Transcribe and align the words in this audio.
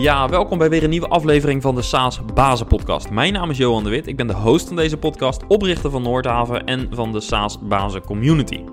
Ja, 0.00 0.28
welkom 0.28 0.58
bij 0.58 0.70
weer 0.70 0.84
een 0.84 0.90
nieuwe 0.90 1.08
aflevering 1.08 1.62
van 1.62 1.74
de 1.74 1.82
SaaS 1.82 2.20
Bazen 2.34 2.66
Podcast. 2.66 3.10
Mijn 3.10 3.32
naam 3.32 3.50
is 3.50 3.56
Johan 3.56 3.84
de 3.84 3.90
Wit, 3.90 4.06
ik 4.06 4.16
ben 4.16 4.26
de 4.26 4.34
host 4.34 4.66
van 4.66 4.76
deze 4.76 4.96
podcast, 4.96 5.46
oprichter 5.46 5.90
van 5.90 6.02
Noordhaven 6.02 6.66
en 6.66 6.88
van 6.90 7.12
de 7.12 7.20
SaaS 7.20 7.58
Bazen 7.58 8.04
Community. 8.04 8.64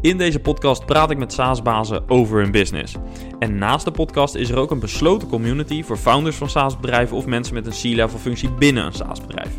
In 0.00 0.18
deze 0.18 0.40
podcast 0.40 0.86
praat 0.86 1.10
ik 1.10 1.18
met 1.18 1.32
SaaS-bazen 1.32 2.08
over 2.08 2.40
hun 2.40 2.50
business. 2.50 2.94
En 3.38 3.58
naast 3.58 3.84
de 3.84 3.90
podcast 3.90 4.34
is 4.34 4.50
er 4.50 4.58
ook 4.58 4.70
een 4.70 4.80
besloten 4.80 5.28
community 5.28 5.82
voor 5.82 5.96
founders 5.96 6.36
van 6.36 6.50
SaaS-bedrijven 6.50 7.16
of 7.16 7.26
mensen 7.26 7.54
met 7.54 7.66
een 7.66 7.72
C-level 7.72 8.18
functie 8.18 8.50
binnen 8.50 8.86
een 8.86 8.92
SaaS-bedrijf. 8.92 9.54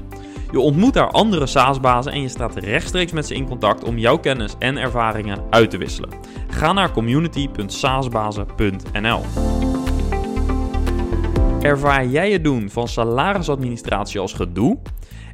Je 0.52 0.60
ontmoet 0.60 0.94
daar 0.94 1.12
andere 1.12 1.46
SaaS-bazen 1.46 2.12
en 2.12 2.22
je 2.22 2.30
staat 2.30 2.56
rechtstreeks 2.56 3.12
met 3.12 3.28
ze 3.28 3.36
in 3.36 3.48
contact 3.48 3.84
om 3.84 3.98
jouw 3.98 4.18
kennis 4.18 4.56
en 4.60 4.78
ervaringen 4.78 5.44
uit 5.50 5.70
te 5.70 5.78
wisselen. 5.78 6.10
Ga 6.48 6.74
naar 6.74 6.92
community.saasbazen.nl. 6.92 9.22
Ervaar 11.62 12.08
jij 12.08 12.32
het 12.32 12.44
doen 12.44 12.70
van 12.70 12.88
salarisadministratie 12.88 14.20
als 14.20 14.34
gedoe? 14.34 14.78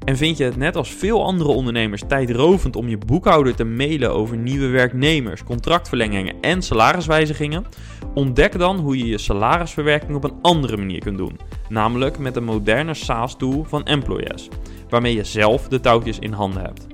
En 0.05 0.17
vind 0.17 0.37
je 0.37 0.43
het 0.43 0.57
net 0.57 0.75
als 0.75 0.89
veel 0.89 1.23
andere 1.25 1.49
ondernemers 1.49 2.03
tijdrovend 2.07 2.75
om 2.75 2.87
je 2.87 2.97
boekhouder 2.97 3.55
te 3.55 3.63
mailen 3.63 4.13
over 4.13 4.37
nieuwe 4.37 4.67
werknemers, 4.67 5.43
contractverlengingen 5.43 6.35
en 6.41 6.61
salariswijzigingen? 6.61 7.65
Ontdek 8.13 8.57
dan 8.57 8.77
hoe 8.77 8.97
je 8.97 9.05
je 9.05 9.17
salarisverwerking 9.17 10.15
op 10.15 10.23
een 10.23 10.37
andere 10.41 10.77
manier 10.77 10.99
kunt 10.99 11.17
doen, 11.17 11.39
namelijk 11.69 12.17
met 12.17 12.33
de 12.33 12.41
moderne 12.41 12.93
SaaS-tool 12.93 13.65
van 13.67 13.85
Employers, 13.85 14.47
waarmee 14.89 15.15
je 15.15 15.23
zelf 15.23 15.67
de 15.67 15.79
touwtjes 15.79 16.19
in 16.19 16.31
handen 16.31 16.61
hebt. 16.61 16.87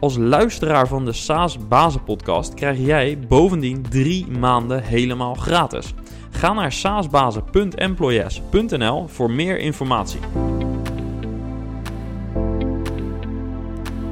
Als 0.00 0.16
luisteraar 0.16 0.88
van 0.88 1.04
de 1.04 1.12
SaaS 1.12 1.68
Bazen 1.68 2.04
podcast 2.04 2.54
krijg 2.54 2.78
jij 2.78 3.18
bovendien 3.28 3.82
drie 3.88 4.26
maanden 4.26 4.82
helemaal 4.82 5.34
gratis. 5.34 5.94
Ga 6.36 6.52
naar 6.52 6.72
saasbazen.employees.nl 6.72 9.08
voor 9.08 9.30
meer 9.30 9.58
informatie. 9.58 10.20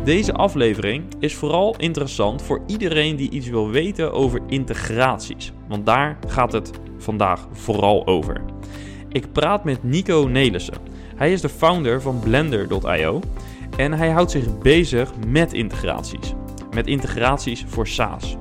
Deze 0.05 0.33
aflevering 0.33 1.05
is 1.19 1.34
vooral 1.34 1.77
interessant 1.77 2.42
voor 2.42 2.62
iedereen 2.67 3.17
die 3.17 3.30
iets 3.30 3.48
wil 3.48 3.70
weten 3.70 4.12
over 4.12 4.41
integraties, 4.47 5.52
want 5.69 5.86
daar 5.86 6.19
gaat 6.27 6.52
het 6.52 6.70
vandaag 6.98 7.47
vooral 7.52 8.06
over. 8.06 8.45
Ik 9.08 9.33
praat 9.33 9.64
met 9.64 9.83
Nico 9.83 10.28
Nelissen. 10.30 10.78
Hij 11.17 11.33
is 11.33 11.41
de 11.41 11.48
founder 11.48 12.02
van 12.02 12.20
Blender.io 12.20 13.20
en 13.77 13.92
hij 13.92 14.11
houdt 14.11 14.30
zich 14.30 14.58
bezig 14.58 15.12
met 15.27 15.52
integraties. 15.52 16.34
Met 16.75 16.86
integraties 16.86 17.64
voor 17.69 17.86
SaaS. 17.86 18.36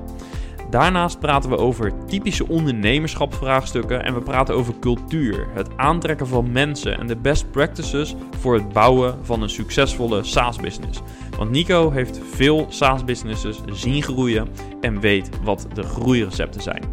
Daarnaast 0.74 1.18
praten 1.18 1.50
we 1.50 1.56
over 1.56 1.92
typische 2.06 2.48
ondernemerschapvraagstukken 2.48 4.04
en 4.04 4.14
we 4.14 4.20
praten 4.20 4.54
over 4.54 4.74
cultuur, 4.80 5.46
het 5.52 5.68
aantrekken 5.76 6.26
van 6.26 6.52
mensen 6.52 6.98
en 6.98 7.06
de 7.06 7.16
best 7.16 7.50
practices 7.50 8.14
voor 8.38 8.54
het 8.54 8.72
bouwen 8.72 9.18
van 9.22 9.42
een 9.42 9.50
succesvolle 9.50 10.24
SaaS-business. 10.24 11.00
Want 11.36 11.50
Nico 11.50 11.90
heeft 11.90 12.20
veel 12.32 12.66
SaaS-businesses 12.68 13.60
zien 13.66 14.02
groeien 14.02 14.48
en 14.80 15.00
weet 15.00 15.30
wat 15.42 15.66
de 15.74 15.82
groeirecepten 15.82 16.62
zijn. 16.62 16.84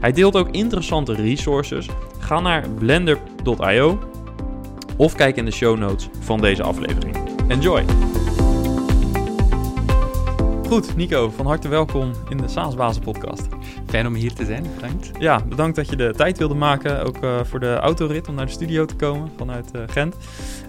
Hij 0.00 0.12
deelt 0.12 0.36
ook 0.36 0.50
interessante 0.50 1.14
resources. 1.14 1.88
Ga 2.18 2.40
naar 2.40 2.68
blender.io 2.68 3.98
of 4.96 5.14
kijk 5.14 5.36
in 5.36 5.44
de 5.44 5.50
show 5.50 5.78
notes 5.78 6.08
van 6.20 6.40
deze 6.40 6.62
aflevering. 6.62 7.16
Enjoy! 7.48 7.84
Goed, 10.70 10.96
Nico, 10.96 11.30
van 11.30 11.46
harte 11.46 11.68
welkom 11.68 12.12
in 12.28 12.36
de 12.36 12.48
SaaS 12.48 12.98
podcast. 12.98 13.48
Fijn 13.86 14.06
om 14.06 14.14
hier 14.14 14.34
te 14.34 14.44
zijn, 14.44 14.66
bedankt. 14.74 15.10
Ja, 15.18 15.44
bedankt 15.48 15.76
dat 15.76 15.88
je 15.88 15.96
de 15.96 16.12
tijd 16.16 16.38
wilde 16.38 16.54
maken, 16.54 17.06
ook 17.06 17.24
uh, 17.24 17.44
voor 17.44 17.60
de 17.60 17.74
autorit 17.74 18.28
om 18.28 18.34
naar 18.34 18.46
de 18.46 18.52
studio 18.52 18.84
te 18.84 18.96
komen 18.96 19.30
vanuit 19.36 19.70
uh, 19.76 19.82
Gent. 19.86 20.16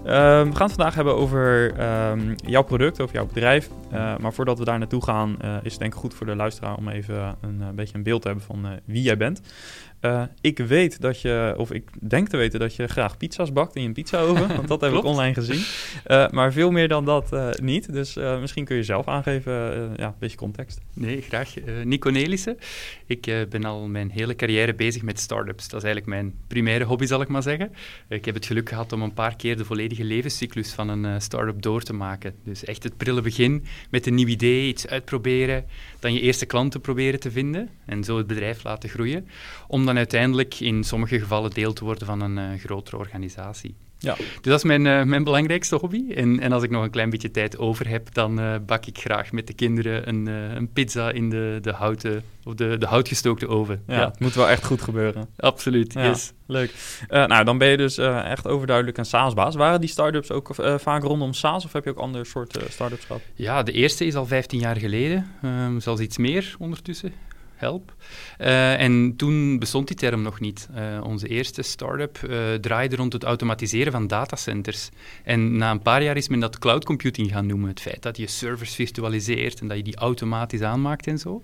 Uh, 0.06 0.08
we 0.08 0.56
gaan 0.56 0.68
het 0.68 0.76
vandaag 0.76 0.96
hebben 0.96 1.16
over 1.16 1.74
um, 2.12 2.36
jouw 2.46 2.64
product, 2.64 3.02
over 3.02 3.16
jouw 3.16 3.26
bedrijf. 3.26 3.70
Uh, 3.94 4.18
maar 4.18 4.34
voordat 4.34 4.60
we 4.60 4.66
daar 4.66 4.80
naartoe 4.80 5.04
gaan, 5.04 5.38
is 5.64 5.72
het 5.72 5.80
denk 5.80 5.94
ik 5.94 6.00
goed 6.00 6.14
voor 6.14 6.26
de 6.26 6.36
luisteraar 6.36 6.78
om 6.78 6.88
even 6.88 7.36
een 7.42 7.76
beetje 7.76 7.96
een 7.96 8.04
beeld 8.04 8.22
te 8.22 8.28
hebben 8.28 8.46
van 8.46 8.80
wie 8.86 9.02
jij 9.02 9.18
bent. 9.18 9.42
Ik 10.42 10.58
weet 10.58 11.02
dat 11.02 11.22
je, 11.22 11.54
of 11.58 11.72
ik 11.72 11.90
denk 12.00 12.28
te 12.28 12.38
weten 12.38 12.60
dat 12.60 12.76
je 12.76 12.88
graag 12.88 13.18
pizza's 13.18 13.54
bakt 13.54 13.76
in 13.76 13.82
je 13.82 13.92
pizza-oven. 13.92 14.48
want 14.56 14.68
dat 14.68 14.82
heb 14.82 14.94
ik 14.94 15.04
online 15.04 15.34
gezien. 15.34 15.64
Maar 16.32 16.54
veel 16.54 16.72
meer 16.72 16.88
dan 16.88 17.06
dat 17.06 17.60
niet. 17.62 17.94
Dus 17.94 18.16
misschien 18.16 18.66
kun 18.66 18.76
je 18.76 18.84
zelf 18.84 19.08
aangeven, 19.08 19.54
ja, 19.96 20.06
een 20.06 20.14
beetje 20.20 20.38
context. 20.38 20.82
Nee, 20.94 21.22
graag. 21.22 21.54
Nico 21.84 22.10
Nelissen. 22.10 22.58
Ik 23.06 23.22
ben 23.50 23.64
al 23.64 23.88
mijn 23.88 24.12
hele 24.12 24.36
carrière 24.36 24.74
bezig 24.74 25.02
met 25.02 25.20
startups. 25.20 25.68
Dat 25.68 25.84
is 25.84 25.86
eigenlijk 25.86 26.06
mijn 26.06 26.34
primaire 26.48 26.84
hobby, 26.84 27.06
zal 27.06 27.22
ik 27.22 27.28
maar 27.28 27.44
zeggen. 27.44 27.72
ik 28.10 28.26
heb 28.26 28.36
het 28.36 28.46
geluk 28.46 28.70
gehad 28.70 28.94
om 28.94 29.02
een 29.02 29.14
paar 29.14 29.36
keer 29.36 29.58
de 29.58 29.66
volledige 29.66 29.91
levenscyclus 30.00 30.72
van 30.72 30.90
een 30.90 31.22
start-up 31.22 31.62
door 31.62 31.82
te 31.82 31.94
maken. 31.94 32.36
Dus 32.44 32.64
echt 32.64 32.84
het 32.84 32.98
prille 32.98 33.22
begin 33.22 33.64
met 33.90 34.06
een 34.06 34.16
nieuw 34.16 34.28
idee, 34.28 34.68
iets 34.68 34.88
uitproberen. 34.88 35.66
Dan 36.00 36.14
je 36.14 36.20
eerste 36.20 36.46
klanten 36.46 36.82
proberen 36.82 37.20
te 37.20 37.32
vinden. 37.32 37.70
En 37.86 38.04
zo 38.04 38.18
het 38.18 38.28
bedrijf 38.28 38.64
laten 38.64 38.90
groeien. 38.90 39.28
Om 39.68 39.86
dan 39.86 39.98
uiteindelijk 39.98 40.60
in 40.60 40.84
sommige 40.84 41.20
gevallen 41.20 41.52
deel 41.52 41.74
te 41.74 41.84
worden 41.84 42.08
van 42.08 42.22
een 42.22 42.54
uh, 42.54 42.60
grotere 42.60 42.98
organisatie. 42.98 43.76
Ja. 44.02 44.16
Dus 44.16 44.26
dat 44.42 44.58
is 44.58 44.64
mijn, 44.64 44.86
uh, 44.86 45.04
mijn 45.04 45.24
belangrijkste 45.24 45.76
hobby. 45.76 46.12
En, 46.14 46.40
en 46.40 46.52
als 46.52 46.64
ik 46.64 46.70
nog 46.70 46.84
een 46.84 46.90
klein 46.90 47.10
beetje 47.10 47.32
tijd 47.32 47.58
over 47.58 47.88
heb, 47.88 48.14
dan 48.14 48.40
uh, 48.40 48.56
bak 48.66 48.86
ik 48.86 48.98
graag 48.98 49.32
met 49.32 49.48
de 49.48 49.54
kinderen 49.54 50.08
een, 50.08 50.26
een 50.28 50.72
pizza 50.72 51.12
in 51.12 51.30
de, 51.30 51.60
de 51.62 51.72
houten 51.72 52.24
of 52.44 52.54
de, 52.54 52.78
de 52.78 52.86
houtgestookte 52.86 53.48
oven. 53.48 53.84
Ja, 53.88 53.96
ja, 53.96 54.06
het 54.06 54.20
moet 54.20 54.34
wel 54.34 54.50
echt 54.50 54.66
goed 54.66 54.82
gebeuren. 54.82 55.30
Absoluut, 55.38 55.94
ja, 55.94 56.06
yes. 56.06 56.34
Leuk. 56.48 56.74
nou, 57.10 57.44
dan 57.44 57.58
ben 57.58 57.68
je 57.68 57.78
dus 57.78 57.98
echt 57.98 58.48
overduidelijk 58.48 58.98
een 58.98 59.06
SaaS-baas. 59.06 59.56
Waren 59.56 59.80
die 59.80 59.90
start-ups 59.90 60.32
ook 60.32 60.56
vaak 60.78 61.04
rondom 61.04 61.34
SaaS 61.34 61.66
of 61.66 61.74
heb 61.74 61.84
je 61.84 61.90
ook 61.90 61.98
andere 61.98 62.26
soorten 62.26 62.72
start-ups 62.72 63.06
gehad? 63.06 63.22
Ja, 63.36 63.64
de 63.64 63.72
eerste 63.72 64.06
is 64.06 64.16
al 64.16 64.26
15 64.26 64.60
jaar 64.60 64.78
geleden. 64.78 65.32
Um, 65.46 65.80
zelfs 65.80 66.02
iets 66.02 66.18
meer 66.18 66.56
ondertussen 66.60 67.14
help. 67.62 67.94
Uh, 68.40 68.82
en 68.82 69.14
toen 69.16 69.60
bestond 69.60 69.88
die 69.88 69.98
term 69.98 70.22
nog 70.22 70.40
niet. 70.40 70.70
Uh, 70.76 71.04
onze 71.04 71.28
eerste 71.28 71.62
start-up 71.62 72.20
uh, 72.30 72.54
draaide 72.54 72.96
rond 72.96 73.14
het 73.14 73.24
automatiseren 73.24 73.92
van 73.92 74.08
datacenters. 74.08 74.90
En 75.24 75.58
na 75.58 75.72
een 75.72 75.82
paar 75.82 76.04
jaar 76.04 76.18
is 76.18 76.28
men 76.28 76.40
dat 76.40 76.60
cloud 76.60 76.86
computing 76.86 77.32
gaan 77.32 77.46
noemen. 77.46 77.70
Het 77.70 77.82
feit 77.82 78.02
dat 78.02 78.18
je 78.18 78.28
servers 78.28 78.76
virtualiseert 78.76 79.60
en 79.60 79.68
dat 79.68 79.78
je 79.78 79.84
die 79.84 79.96
automatisch 79.96 80.62
aanmaakt 80.62 81.08
en 81.08 81.18
zo. 81.18 81.42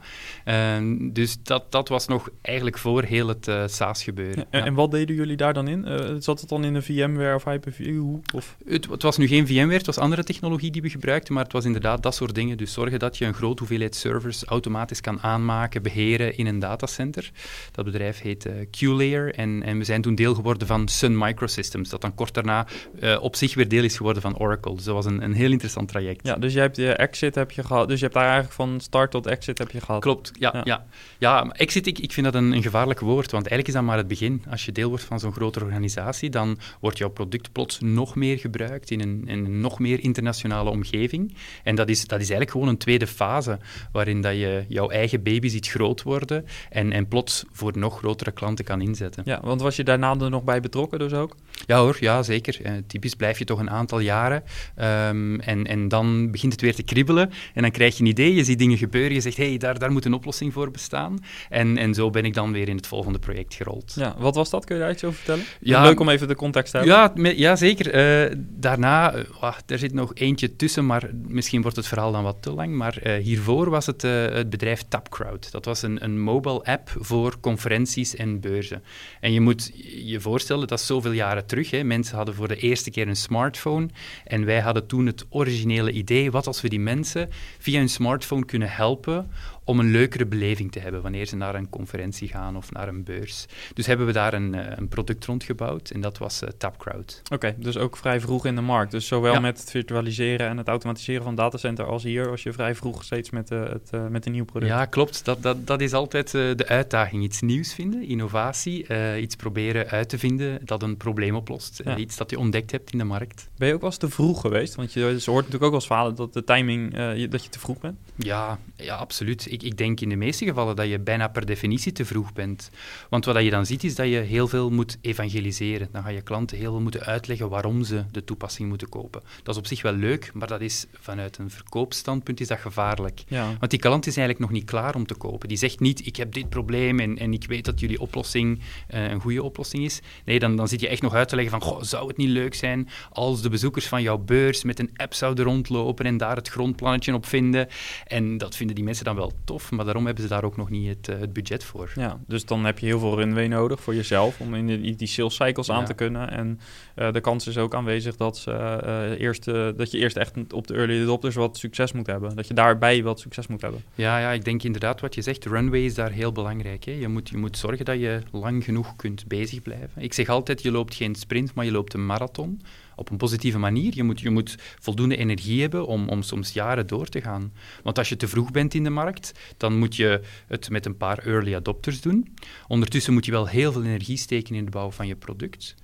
dus 1.11 1.37
dat, 1.43 1.71
dat 1.71 1.89
was 1.89 2.07
nog 2.07 2.29
eigenlijk 2.41 2.77
voor 2.77 3.03
heel 3.03 3.27
het 3.27 3.51
SaaS 3.65 4.03
gebeuren. 4.03 4.37
Ja, 4.37 4.59
en, 4.59 4.65
en, 4.65 4.73
wat 4.73 4.91
deden 4.91 5.15
jullie 5.15 5.37
daar 5.37 5.53
dan 5.53 5.67
in? 5.67 5.85
zat 6.21 6.39
het 6.39 6.49
dan 6.49 6.63
in 6.63 6.75
een 6.75 6.83
VMware 6.83 7.35
of 7.35 7.43
Hyper-V? 7.43 7.97
Of? 8.33 8.57
Het, 8.65 8.89
het, 8.89 9.01
was 9.01 9.17
nu 9.17 9.27
geen 9.27 9.47
VMware, 9.47 9.77
het 9.77 9.85
was 9.85 9.97
andere 9.97 10.23
technologie 10.23 10.71
die 10.71 10.81
we 10.81 10.89
gebruikten, 10.89 11.33
maar 11.33 11.43
het 11.43 11.53
was 11.53 11.65
inderdaad 11.65 12.03
dat 12.03 12.15
soort 12.15 12.35
dingen. 12.35 12.57
Dus 12.57 12.73
zorgen 12.73 12.99
dat 12.99 13.17
je 13.17 13.25
een 13.25 13.33
grote 13.33 13.59
hoeveelheid 13.59 13.95
servers 13.95 14.43
automatisch 14.43 15.01
kan 15.01 15.21
aanmaken, 15.21 15.81
beheren 15.81 16.06
in 16.15 16.45
een 16.45 16.59
datacenter. 16.59 17.31
Dat 17.71 17.85
bedrijf 17.85 18.21
heet 18.21 18.45
uh, 18.45 18.53
QLayer 18.71 19.33
en, 19.33 19.63
en 19.63 19.77
we 19.77 19.83
zijn 19.83 20.01
toen 20.01 20.15
deel 20.15 20.33
geworden 20.33 20.67
van 20.67 20.87
Sun 20.87 21.17
Microsystems, 21.17 21.89
dat 21.89 22.01
dan 22.01 22.15
kort 22.15 22.33
daarna 22.33 22.67
uh, 22.99 23.17
op 23.21 23.35
zich 23.35 23.53
weer 23.53 23.67
deel 23.67 23.83
is 23.83 23.97
geworden 23.97 24.21
van 24.21 24.37
Oracle. 24.37 24.75
Dus 24.75 24.83
dat 24.83 24.93
was 24.93 25.05
een, 25.05 25.23
een 25.23 25.33
heel 25.33 25.51
interessant 25.51 25.87
traject. 25.87 26.27
Ja, 26.27 26.35
dus 26.35 26.53
je 26.53 26.59
hebt 26.59 26.75
je 26.75 26.93
exit 26.93 27.35
heb 27.35 27.51
je 27.51 27.63
gehad, 27.63 27.87
dus 27.87 27.97
je 27.97 28.03
hebt 28.03 28.17
daar 28.17 28.23
eigenlijk 28.23 28.53
van 28.53 28.79
start 28.79 29.11
tot 29.11 29.25
exit 29.25 29.57
heb 29.57 29.71
je 29.71 29.81
gehad. 29.81 30.01
Klopt, 30.01 30.31
ja. 30.39 30.51
Ja, 30.53 30.61
ja. 30.63 30.85
ja 31.17 31.51
exit, 31.51 31.87
ik, 31.87 31.99
ik 31.99 32.11
vind 32.11 32.25
dat 32.25 32.35
een, 32.35 32.51
een 32.51 32.61
gevaarlijk 32.61 32.99
woord, 32.99 33.31
want 33.31 33.47
eigenlijk 33.47 33.67
is 33.67 33.73
dat 33.73 33.83
maar 33.83 33.97
het 33.97 34.07
begin. 34.07 34.43
Als 34.49 34.65
je 34.65 34.71
deel 34.71 34.89
wordt 34.89 35.03
van 35.03 35.19
zo'n 35.19 35.33
grotere 35.33 35.65
organisatie, 35.65 36.29
dan 36.29 36.57
wordt 36.79 36.97
jouw 36.97 37.09
product 37.09 37.51
plots 37.51 37.79
nog 37.79 38.15
meer 38.15 38.37
gebruikt 38.37 38.91
in 38.91 39.01
een, 39.01 39.23
in 39.25 39.45
een 39.45 39.59
nog 39.59 39.79
meer 39.79 40.03
internationale 40.03 40.69
omgeving. 40.69 41.35
En 41.63 41.75
dat 41.75 41.89
is, 41.89 41.99
dat 41.99 42.19
is 42.19 42.29
eigenlijk 42.29 42.51
gewoon 42.51 42.67
een 42.67 42.77
tweede 42.77 43.07
fase, 43.07 43.59
waarin 43.91 44.21
dat 44.21 44.33
je 44.33 44.65
jouw 44.67 44.89
eigen 44.89 45.23
baby 45.23 45.47
ziet 45.47 45.67
groot 45.67 45.96
worden 46.03 46.45
en, 46.69 46.91
en 46.91 47.07
plots 47.07 47.45
voor 47.51 47.77
nog 47.77 47.97
grotere 47.97 48.31
klanten 48.31 48.65
kan 48.65 48.81
inzetten. 48.81 49.23
Ja, 49.25 49.39
want 49.43 49.61
was 49.61 49.75
je 49.75 49.83
daarna 49.83 50.15
er 50.19 50.29
nog 50.29 50.43
bij 50.43 50.59
betrokken 50.59 50.99
dus 50.99 51.13
ook? 51.13 51.35
Ja 51.65 51.79
hoor, 51.79 51.97
ja 51.99 52.23
zeker. 52.23 52.59
Uh, 52.65 52.71
typisch 52.87 53.15
blijf 53.15 53.39
je 53.39 53.45
toch 53.45 53.59
een 53.59 53.69
aantal 53.69 53.99
jaren 53.99 54.43
um, 54.77 55.39
en, 55.39 55.67
en 55.67 55.87
dan 55.87 56.31
begint 56.31 56.51
het 56.51 56.61
weer 56.61 56.75
te 56.75 56.83
kriebelen 56.83 57.31
en 57.53 57.61
dan 57.61 57.71
krijg 57.71 57.97
je 57.97 58.03
een 58.03 58.09
idee, 58.09 58.33
je 58.33 58.43
ziet 58.43 58.59
dingen 58.59 58.77
gebeuren, 58.77 59.13
je 59.13 59.21
zegt 59.21 59.37
hé, 59.37 59.47
hey, 59.47 59.57
daar, 59.57 59.79
daar 59.79 59.91
moet 59.91 60.05
een 60.05 60.13
oplossing 60.13 60.53
voor 60.53 60.71
bestaan. 60.71 61.19
En, 61.49 61.77
en 61.77 61.93
zo 61.93 62.09
ben 62.09 62.25
ik 62.25 62.33
dan 62.33 62.51
weer 62.51 62.69
in 62.69 62.75
het 62.75 62.87
volgende 62.87 63.19
project 63.19 63.53
gerold. 63.53 63.93
Ja, 63.95 64.15
wat 64.17 64.35
was 64.35 64.49
dat? 64.49 64.65
Kun 64.65 64.75
je 64.75 64.81
daar 64.81 64.91
iets 64.91 65.03
over 65.03 65.17
vertellen? 65.17 65.43
Ja, 65.59 65.81
Leuk 65.81 65.99
om 65.99 66.09
even 66.09 66.27
de 66.27 66.35
context 66.35 66.71
te 66.71 66.77
hebben. 66.77 66.95
Ja, 66.95 67.11
me, 67.15 67.37
ja 67.37 67.55
zeker. 67.55 67.95
Uh, 68.29 68.35
daarna, 68.39 69.15
uh, 69.15 69.53
er 69.65 69.77
zit 69.77 69.93
nog 69.93 70.11
eentje 70.13 70.55
tussen, 70.55 70.85
maar 70.85 71.09
misschien 71.27 71.61
wordt 71.61 71.77
het 71.77 71.87
verhaal 71.87 72.11
dan 72.11 72.23
wat 72.23 72.37
te 72.39 72.51
lang, 72.51 72.75
maar 72.75 73.07
hiervoor 73.21 73.69
was 73.69 73.85
het 73.85 74.01
het 74.01 74.49
bedrijf 74.49 74.83
Tapcrowd. 74.87 75.51
Dat 75.51 75.65
was 75.65 75.81
een, 75.81 75.86
een 75.95 76.21
mobile 76.21 76.63
app 76.63 76.89
voor 76.99 77.39
conferenties 77.39 78.15
en 78.15 78.39
beurzen. 78.39 78.83
En 79.19 79.31
je 79.33 79.41
moet 79.41 79.71
je 80.05 80.19
voorstellen, 80.19 80.67
dat 80.67 80.79
is 80.79 80.85
zoveel 80.85 81.11
jaren 81.11 81.45
terug. 81.45 81.71
Hè. 81.71 81.83
Mensen 81.83 82.15
hadden 82.15 82.35
voor 82.35 82.47
de 82.47 82.57
eerste 82.57 82.91
keer 82.91 83.07
een 83.07 83.15
smartphone 83.15 83.89
en 84.23 84.45
wij 84.45 84.59
hadden 84.59 84.87
toen 84.87 85.05
het 85.05 85.25
originele 85.29 85.91
idee, 85.91 86.31
wat 86.31 86.47
als 86.47 86.61
we 86.61 86.69
die 86.69 86.79
mensen 86.79 87.29
via 87.59 87.79
hun 87.79 87.89
smartphone 87.89 88.45
kunnen 88.45 88.69
helpen 88.69 89.29
om 89.67 89.79
een 89.79 89.91
leukere 89.91 90.25
beleving 90.25 90.71
te 90.71 90.79
hebben 90.79 91.01
wanneer 91.01 91.25
ze 91.25 91.35
naar 91.35 91.55
een 91.55 91.69
conferentie 91.69 92.27
gaan 92.27 92.57
of 92.57 92.71
naar 92.71 92.87
een 92.87 93.03
beurs. 93.03 93.45
Dus 93.73 93.85
hebben 93.85 94.05
we 94.05 94.11
daar 94.11 94.33
een, 94.33 94.55
eh, 94.55 94.77
een 94.77 94.87
product 94.87 95.25
rondgebouwd 95.25 95.89
en 95.89 96.01
dat 96.01 96.17
was 96.17 96.43
uh, 96.43 96.49
TapCrowd. 96.57 97.21
Oké, 97.33 97.55
dus 97.57 97.77
ook 97.77 97.97
vrij 97.97 98.19
vroeg 98.19 98.45
in 98.45 98.55
de 98.55 98.61
markt. 98.61 98.91
Dus 98.91 99.07
zowel 99.07 99.41
met 99.41 99.59
het 99.59 99.71
virtualiseren 99.71 100.47
en 100.47 100.57
het 100.57 100.67
automatiseren 100.67 101.23
van 101.23 101.35
datacenter 101.35 101.85
als 101.85 102.03
hier, 102.03 102.29
als 102.29 102.43
je 102.43 102.53
vrij 102.53 102.75
vroeg 102.75 103.03
steeds 103.03 103.29
met, 103.29 103.51
uh, 103.51 103.63
het, 103.63 104.09
met 104.09 104.25
een 104.25 104.31
nieuw 104.31 104.45
product. 104.45 104.71
Ja, 104.71 104.85
klopt. 104.85 105.25
Dat, 105.25 105.43
dat, 105.43 105.67
dat 105.67 105.81
is 105.81 105.93
altijd 105.93 106.31
de 106.31 106.65
uitdaging. 106.67 107.23
Iets 107.23 107.41
nieuws 107.41 107.73
vinden, 107.73 108.03
innovatie, 108.03 108.87
iets 109.19 109.35
proberen 109.35 109.87
uit 109.87 110.09
te 110.09 110.17
vinden 110.17 110.59
dat 110.65 110.83
een 110.83 110.97
probleem 110.97 111.35
oplost. 111.35 111.81
iets 111.97 112.17
dat 112.17 112.29
je 112.29 112.39
ontdekt 112.39 112.71
hebt 112.71 112.91
in 112.91 112.97
de 112.97 113.03
markt. 113.03 113.49
Ben 113.57 113.67
je 113.67 113.73
ook 113.73 113.81
wel 113.81 113.89
eens 113.89 113.99
te 113.99 114.09
vroeg 114.09 114.41
geweest? 114.41 114.75
Want 114.75 114.93
je, 114.93 115.01
hoort 115.01 115.25
natuurlijk 115.25 115.53
ook 115.53 115.59
wel 115.61 115.73
eens 115.73 115.85
verhalen 115.85 116.15
dat 116.15 116.33
de 116.33 116.43
timing, 116.43 116.93
dat 117.29 117.43
je 117.43 117.49
te 117.49 117.59
vroeg 117.59 117.79
bent. 117.79 117.97
Ja, 118.15 118.59
ja 118.75 118.95
absoluut 118.95 119.47
ik, 119.57 119.63
ik 119.63 119.77
denk 119.77 119.99
in 119.99 120.09
de 120.09 120.15
meeste 120.15 120.45
gevallen 120.45 120.75
dat 120.75 120.87
je 120.87 120.99
bijna 120.99 121.27
per 121.27 121.45
definitie 121.45 121.91
te 121.91 122.05
vroeg 122.05 122.33
bent. 122.33 122.69
Want 123.09 123.25
wat 123.25 123.43
je 123.43 123.49
dan 123.49 123.65
ziet 123.65 123.83
is 123.83 123.95
dat 123.95 124.07
je 124.07 124.17
heel 124.17 124.47
veel 124.47 124.69
moet 124.69 124.97
evangeliseren. 125.01 125.89
Dan 125.91 126.03
ga 126.03 126.09
je 126.09 126.21
klanten 126.21 126.57
heel 126.57 126.71
veel 126.71 126.81
moeten 126.81 127.01
uitleggen 127.01 127.49
waarom 127.49 127.83
ze 127.83 128.03
de 128.11 128.23
toepassing 128.23 128.69
moeten 128.69 128.89
kopen. 128.89 129.21
Dat 129.43 129.55
is 129.55 129.61
op 129.61 129.67
zich 129.67 129.81
wel 129.81 129.93
leuk, 129.93 130.31
maar 130.33 130.47
dat 130.47 130.61
is 130.61 130.85
vanuit 130.99 131.37
een 131.37 131.49
verkoopstandpunt 131.49 132.39
is 132.39 132.47
dat 132.47 132.59
gevaarlijk. 132.59 133.23
Ja. 133.27 133.55
Want 133.59 133.71
die 133.71 133.79
klant 133.79 134.07
is 134.07 134.17
eigenlijk 134.17 134.39
nog 134.39 134.59
niet 134.59 134.69
klaar 134.69 134.95
om 134.95 135.05
te 135.05 135.15
kopen. 135.15 135.47
Die 135.47 135.57
zegt 135.57 135.79
niet, 135.79 136.05
ik 136.05 136.15
heb 136.15 136.33
dit 136.33 136.49
probleem 136.49 136.99
en, 136.99 137.17
en 137.17 137.33
ik 137.33 137.45
weet 137.47 137.65
dat 137.65 137.79
jullie 137.79 137.99
oplossing 137.99 138.59
uh, 138.93 139.09
een 139.09 139.19
goede 139.19 139.43
oplossing 139.43 139.83
is. 139.83 140.01
Nee, 140.25 140.39
dan, 140.39 140.55
dan 140.55 140.67
zit 140.67 140.79
je 140.79 140.87
echt 140.87 141.01
nog 141.01 141.13
uit 141.13 141.29
te 141.29 141.35
leggen 141.35 141.59
van, 141.59 141.69
goh, 141.69 141.81
zou 141.81 142.07
het 142.07 142.17
niet 142.17 142.29
leuk 142.29 142.55
zijn 142.55 142.89
als 143.11 143.41
de 143.41 143.49
bezoekers 143.49 143.87
van 143.87 144.01
jouw 144.01 144.17
beurs 144.17 144.63
met 144.63 144.79
een 144.79 144.89
app 144.95 145.13
zouden 145.13 145.45
rondlopen 145.45 146.05
en 146.05 146.17
daar 146.17 146.35
het 146.35 146.47
grondplannetje 146.47 147.13
op 147.13 147.25
vinden. 147.25 147.67
En 148.07 148.37
dat 148.37 148.55
vinden 148.55 148.75
die 148.75 148.85
mensen 148.85 149.05
dan 149.05 149.15
wel 149.15 149.31
tof, 149.47 149.71
maar 149.71 149.85
daarom 149.85 150.05
hebben 150.05 150.23
ze 150.23 150.29
daar 150.29 150.43
ook 150.43 150.57
nog 150.57 150.69
niet 150.69 150.87
het, 150.87 151.07
uh, 151.07 151.19
het 151.19 151.33
budget 151.33 151.63
voor. 151.63 151.91
Ja, 151.95 152.19
dus 152.27 152.45
dan 152.45 152.65
heb 152.65 152.79
je 152.79 152.85
heel 152.85 152.99
veel 152.99 153.15
runway 153.15 153.47
nodig 153.47 153.81
voor 153.81 153.95
jezelf 153.95 154.39
om 154.39 154.55
in 154.55 154.65
die, 154.65 154.95
die 154.95 155.07
sales 155.07 155.35
cycles 155.35 155.69
aan 155.69 155.85
te 155.85 155.93
kunnen. 155.93 156.31
En 156.31 156.59
uh, 156.95 157.11
de 157.11 157.21
kans 157.21 157.47
is 157.47 157.57
ook 157.57 157.75
aanwezig 157.75 158.15
dat, 158.15 158.37
ze, 158.37 158.81
uh, 158.85 159.19
eerst, 159.19 159.45
dat 159.45 159.91
je 159.91 159.97
eerst 159.97 160.17
echt 160.17 160.53
op 160.53 160.67
de 160.67 160.73
early 160.73 161.01
adopters 161.01 161.35
wat 161.35 161.57
succes 161.57 161.91
moet 161.91 162.07
hebben. 162.07 162.35
Dat 162.35 162.47
je 162.47 162.53
daarbij 162.53 163.03
wat 163.03 163.19
succes 163.19 163.47
moet 163.47 163.61
hebben. 163.61 163.83
Ja, 163.95 164.19
ja 164.19 164.31
ik 164.31 164.45
denk 164.45 164.63
inderdaad 164.63 165.01
wat 165.01 165.15
je 165.15 165.21
zegt, 165.21 165.45
runway 165.45 165.85
is 165.85 165.93
daar 165.93 166.11
heel 166.11 166.31
belangrijk. 166.31 166.83
Hè. 166.83 166.91
Je, 166.91 167.07
moet, 167.07 167.29
je 167.29 167.37
moet 167.37 167.57
zorgen 167.57 167.85
dat 167.85 167.99
je 167.99 168.21
lang 168.31 168.63
genoeg 168.63 168.95
kunt 168.95 169.27
bezig 169.27 169.61
blijven. 169.61 169.89
Ik 169.95 170.13
zeg 170.13 170.29
altijd, 170.29 170.61
je 170.61 170.71
loopt 170.71 170.95
geen 170.95 171.15
sprint, 171.15 171.53
maar 171.53 171.65
je 171.65 171.71
loopt 171.71 171.93
een 171.93 172.05
marathon 172.05 172.61
op 172.97 173.09
een 173.09 173.17
positieve 173.17 173.57
manier. 173.57 173.95
Je 173.95 174.03
moet, 174.03 174.19
je 174.19 174.29
moet 174.29 174.55
voldoende 174.79 175.17
energie 175.17 175.61
hebben 175.61 175.87
om, 175.87 176.09
om 176.09 176.21
soms 176.21 176.53
jaren 176.53 176.87
door 176.87 177.07
te 177.07 177.21
gaan. 177.21 177.53
Want 177.83 177.97
als 177.97 178.09
je 178.09 178.15
te 178.15 178.27
vroeg 178.27 178.51
bent 178.51 178.73
in 178.73 178.83
de 178.83 178.89
markt, 178.89 179.31
dan 179.57 179.77
moet 179.77 179.95
je 179.95 180.21
het 180.47 180.69
met 180.69 180.85
een 180.85 180.97
paar 180.97 181.17
early 181.17 181.55
adopters 181.55 182.01
doen. 182.01 182.35
Ondertussen 182.67 183.13
moet 183.13 183.25
je 183.25 183.31
wel 183.31 183.47
heel 183.47 183.71
veel 183.71 183.83
energie 183.83 184.17
steken 184.17 184.55
in 184.55 184.65
de 184.65 184.71
bouw 184.71 184.91
van 184.91 185.07
je 185.07 185.15
product. 185.15 185.75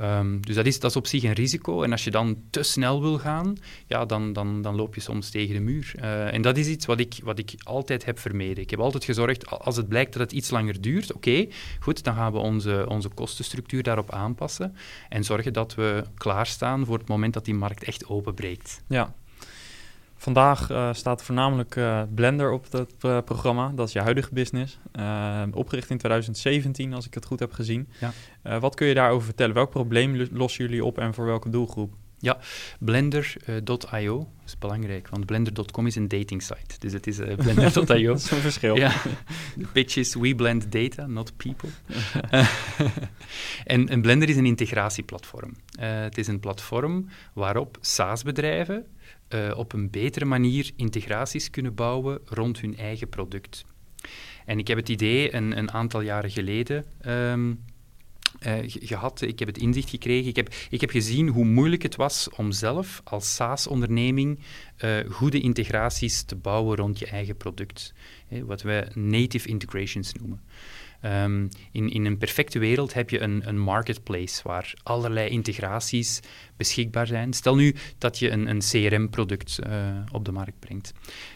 Um, 0.00 0.40
dus 0.46 0.54
dat 0.54 0.66
is, 0.66 0.80
dat 0.80 0.90
is 0.90 0.96
op 0.96 1.06
zich 1.06 1.22
een 1.22 1.32
risico. 1.32 1.82
En 1.82 1.92
als 1.92 2.04
je 2.04 2.10
dan 2.10 2.42
te 2.50 2.62
snel 2.62 3.00
wil 3.00 3.18
gaan, 3.18 3.56
ja, 3.86 4.04
dan, 4.04 4.32
dan, 4.32 4.62
dan 4.62 4.76
loop 4.76 4.94
je 4.94 5.00
soms 5.00 5.30
tegen 5.30 5.54
de 5.54 5.60
muur. 5.60 5.92
Uh, 5.96 6.34
en 6.34 6.42
dat 6.42 6.56
is 6.56 6.66
iets 6.66 6.86
wat 6.86 7.00
ik, 7.00 7.20
wat 7.22 7.38
ik 7.38 7.54
altijd 7.62 8.04
heb 8.04 8.18
vermeden. 8.18 8.62
Ik 8.62 8.70
heb 8.70 8.80
altijd 8.80 9.04
gezorgd, 9.04 9.46
als 9.46 9.76
het 9.76 9.88
blijkt 9.88 10.12
dat 10.12 10.22
het 10.22 10.32
iets 10.32 10.50
langer 10.50 10.80
duurt, 10.80 11.12
oké, 11.12 11.46
goed, 11.80 12.04
dan 12.04 12.14
gaan 12.14 12.32
we 12.32 12.38
onze, 12.38 12.86
onze 12.88 13.08
kostenstructuur 13.08 13.82
daarop 13.82 14.10
aanpassen 14.10 14.76
en 15.08 15.24
zorgen 15.24 15.52
dat 15.52 15.74
we 15.74 16.04
klaarstaan 16.14 16.86
voor 16.86 16.98
het 16.98 17.08
moment 17.08 17.34
dat 17.34 17.44
die 17.44 17.54
markt 17.54 17.84
echt 17.84 18.06
openbreekt. 18.06 18.82
Ja, 18.88 19.14
Vandaag 20.20 20.70
uh, 20.70 20.92
staat 20.92 21.22
voornamelijk 21.22 21.76
uh, 21.76 22.02
Blender 22.14 22.50
op 22.50 22.72
het 22.72 22.92
uh, 23.04 23.18
programma. 23.24 23.72
Dat 23.74 23.86
is 23.86 23.92
je 23.92 24.00
huidige 24.00 24.34
business. 24.34 24.78
opgericht 25.52 25.90
in 25.90 25.98
2017, 25.98 26.94
als 26.94 27.06
ik 27.06 27.14
het 27.14 27.24
goed 27.24 27.40
heb 27.40 27.52
gezien. 27.52 27.88
Ja. 28.00 28.60
wat 28.60 28.74
kun 28.74 28.86
je 28.86 28.94
daarover 28.94 29.24
vertellen? 29.24 29.54
Welk 29.54 29.70
probleem 29.70 30.28
lossen 30.32 30.64
jullie 30.64 30.84
op 30.84 30.98
en 30.98 31.14
voor 31.14 31.24
welke 31.24 31.50
doelgroep? 31.50 31.94
Ja, 32.18 32.38
Blender.io 32.78 34.28
is 34.46 34.58
belangrijk, 34.58 35.08
want 35.08 35.26
Blender.com 35.26 35.86
is 35.86 35.94
een 35.94 36.08
dating 36.08 36.42
site. 36.42 36.78
Dus 36.78 36.92
het 36.92 37.06
is 37.06 37.16
Blender.io. 37.16 37.84
dat 38.12 38.18
is 38.18 38.30
een 38.30 38.38
verschil. 38.38 38.76
Ja, 38.76 38.92
de 39.56 39.66
pitch 39.72 39.96
is 39.96 40.14
we 40.14 40.34
blend 40.34 40.72
data, 40.72 41.06
not 41.06 41.36
people. 41.36 41.68
en, 43.64 43.88
en, 43.88 44.02
Blender 44.02 44.28
is 44.28 44.36
een 44.36 44.46
integratieplatform. 44.46 45.56
het 45.78 46.18
is 46.18 46.26
een 46.26 46.40
platform 46.40 47.08
waarop 47.32 47.78
SaaS-bedrijven 47.80 48.86
uh, 49.34 49.58
op 49.58 49.72
een 49.72 49.90
betere 49.90 50.24
manier 50.24 50.70
integraties 50.76 51.50
kunnen 51.50 51.74
bouwen 51.74 52.20
rond 52.24 52.60
hun 52.60 52.76
eigen 52.76 53.08
product. 53.08 53.64
En 54.44 54.58
ik 54.58 54.68
heb 54.68 54.76
het 54.76 54.88
idee 54.88 55.34
een, 55.34 55.58
een 55.58 55.70
aantal 55.70 56.00
jaren 56.00 56.30
geleden 56.30 56.84
um, 57.06 57.64
uh, 58.46 58.58
gehad, 58.66 59.20
ik 59.20 59.38
heb 59.38 59.48
het 59.48 59.58
inzicht 59.58 59.90
gekregen, 59.90 60.28
ik 60.28 60.36
heb, 60.36 60.54
ik 60.70 60.80
heb 60.80 60.90
gezien 60.90 61.28
hoe 61.28 61.44
moeilijk 61.44 61.82
het 61.82 61.96
was 61.96 62.28
om 62.36 62.52
zelf 62.52 63.00
als 63.04 63.34
SaaS-onderneming 63.34 64.38
uh, 64.84 64.98
goede 65.10 65.40
integraties 65.40 66.22
te 66.22 66.36
bouwen 66.36 66.76
rond 66.76 66.98
je 66.98 67.06
eigen 67.06 67.36
product. 67.36 67.94
wat 68.28 68.62
wij 68.62 68.88
native 68.94 69.48
integrations 69.48 70.12
noemen. 70.12 70.40
Um, 71.04 71.48
in, 71.72 71.90
in 71.90 72.04
een 72.04 72.18
perfecte 72.18 72.58
wereld 72.58 72.94
heb 72.94 73.10
je 73.10 73.20
een, 73.20 73.48
een 73.48 73.58
marketplace 73.58 74.42
waar 74.42 74.74
allerlei 74.82 75.28
integraties 75.28 76.20
beschikbaar 76.56 77.06
zijn. 77.06 77.32
Stel 77.32 77.54
nu 77.54 77.74
dat 77.98 78.18
je 78.18 78.30
een, 78.30 78.46
een 78.46 78.58
CRM-product 78.58 79.58
eh, 79.58 79.72
op 80.12 80.24
de 80.24 80.32
markt 80.32 80.58
brengt. 80.58 80.92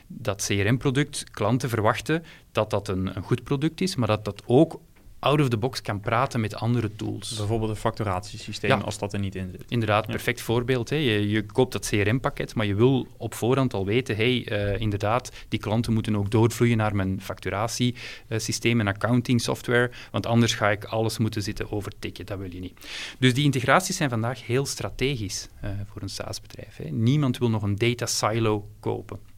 Dat 0.07 0.45
CRM-product, 0.47 1.31
klanten 1.31 1.69
verwachten 1.69 2.25
dat 2.53 2.71
dat 2.71 2.89
een, 2.89 3.17
een 3.17 3.23
goed 3.23 3.43
product 3.43 3.81
is, 3.81 3.97
maar 3.97 4.09
dat 4.09 4.25
dat 4.25 4.43
ook 4.47 4.81
out 5.25 5.41
of 5.41 5.49
the 5.49 5.57
box 5.57 5.83
kan 5.83 6.01
praten 6.01 6.41
met 6.41 6.55
andere 6.55 6.97
tools. 6.97 7.37
Bijvoorbeeld 7.37 7.71
een 7.71 7.77
facturatiesysteem 7.77 8.81
als 8.81 8.99
dat 8.99 9.13
er 9.13 9.19
niet 9.19 9.35
in 9.35 9.51
zit. 9.51 9.65
Inderdaad, 9.69 10.07
perfect 10.07 10.41
voorbeeld. 10.41 10.91
Hè. 10.91 10.97
Je, 10.97 11.29
je, 11.29 11.47
koopt 11.47 11.73
dat 11.73 11.89
CRM-pakket, 11.89 12.55
maar 12.55 12.67
je 12.67 12.75
wil 12.75 13.07
op 13.17 13.35
voorhand 13.35 13.75
al 13.75 13.85
weten, 13.85 14.17
hey, 14.17 14.47
uh, 14.53 14.81
inderdaad, 14.81 15.33
die 15.49 15.59
klanten 15.59 15.93
moeten 15.93 16.17
ook 16.17 16.31
doorvloeien 16.31 16.77
naar 16.77 16.97
mijn 16.97 17.21
facturatiesysteem 17.21 18.81
en 18.81 18.87
accounting 18.87 19.41
software, 19.41 19.91
want 20.11 20.27
anders 20.27 20.55
ga 20.55 20.71
ik 20.71 20.85
alles 20.85 21.19
moeten 21.19 21.43
zitten 21.43 21.73
overtikken. 21.73 22.27
Dat 22.27 22.39
wil 22.39 22.53
je 22.53 22.61
niet. 22.61 22.81
Dus 23.19 23.35
die 23.35 23.45
integraties 23.45 23.97
zijn 23.97 24.11
vandaag 24.11 24.47
heel 24.47 24.67
strategisch 24.67 25.49
uh, 25.65 25.71
voor 25.87 26.03
een 26.03 26.09
SaaS-bedrijf. 26.09 26.79
Niemand 26.91 27.39
wil 27.39 27.51
nog 27.51 27.63
een 27.63 27.77
data 27.77 28.07
silo 28.07 28.69
kopen. 28.81 29.34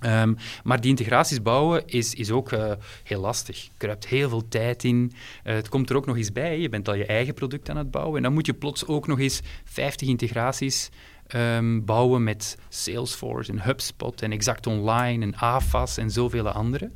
Um, 0.00 0.36
maar 0.64 0.80
die 0.80 0.90
integraties 0.90 1.42
bouwen 1.42 1.86
is, 1.86 2.14
is 2.14 2.30
ook 2.30 2.52
uh, 2.52 2.72
heel 3.04 3.20
lastig. 3.20 3.68
Je 3.78 3.86
hebt 3.86 4.06
heel 4.06 4.28
veel 4.28 4.48
tijd 4.48 4.84
in. 4.84 5.12
Uh, 5.44 5.54
het 5.54 5.68
komt 5.68 5.90
er 5.90 5.96
ook 5.96 6.06
nog 6.06 6.16
eens 6.16 6.32
bij. 6.32 6.60
Je 6.60 6.68
bent 6.68 6.88
al 6.88 6.94
je 6.94 7.06
eigen 7.06 7.34
product 7.34 7.70
aan 7.70 7.76
het 7.76 7.90
bouwen. 7.90 8.16
En 8.16 8.22
dan 8.22 8.32
moet 8.32 8.46
je 8.46 8.54
plots 8.54 8.86
ook 8.86 9.06
nog 9.06 9.18
eens 9.18 9.40
50 9.64 10.08
integraties 10.08 10.90
um, 11.34 11.84
bouwen 11.84 12.24
met 12.24 12.58
Salesforce 12.68 13.52
en 13.52 13.60
HubSpot 13.60 14.22
en 14.22 14.32
Exact 14.32 14.66
Online 14.66 15.24
en 15.24 15.36
AFAS 15.36 15.96
en 15.96 16.10
zoveel 16.10 16.48
andere. 16.48 16.90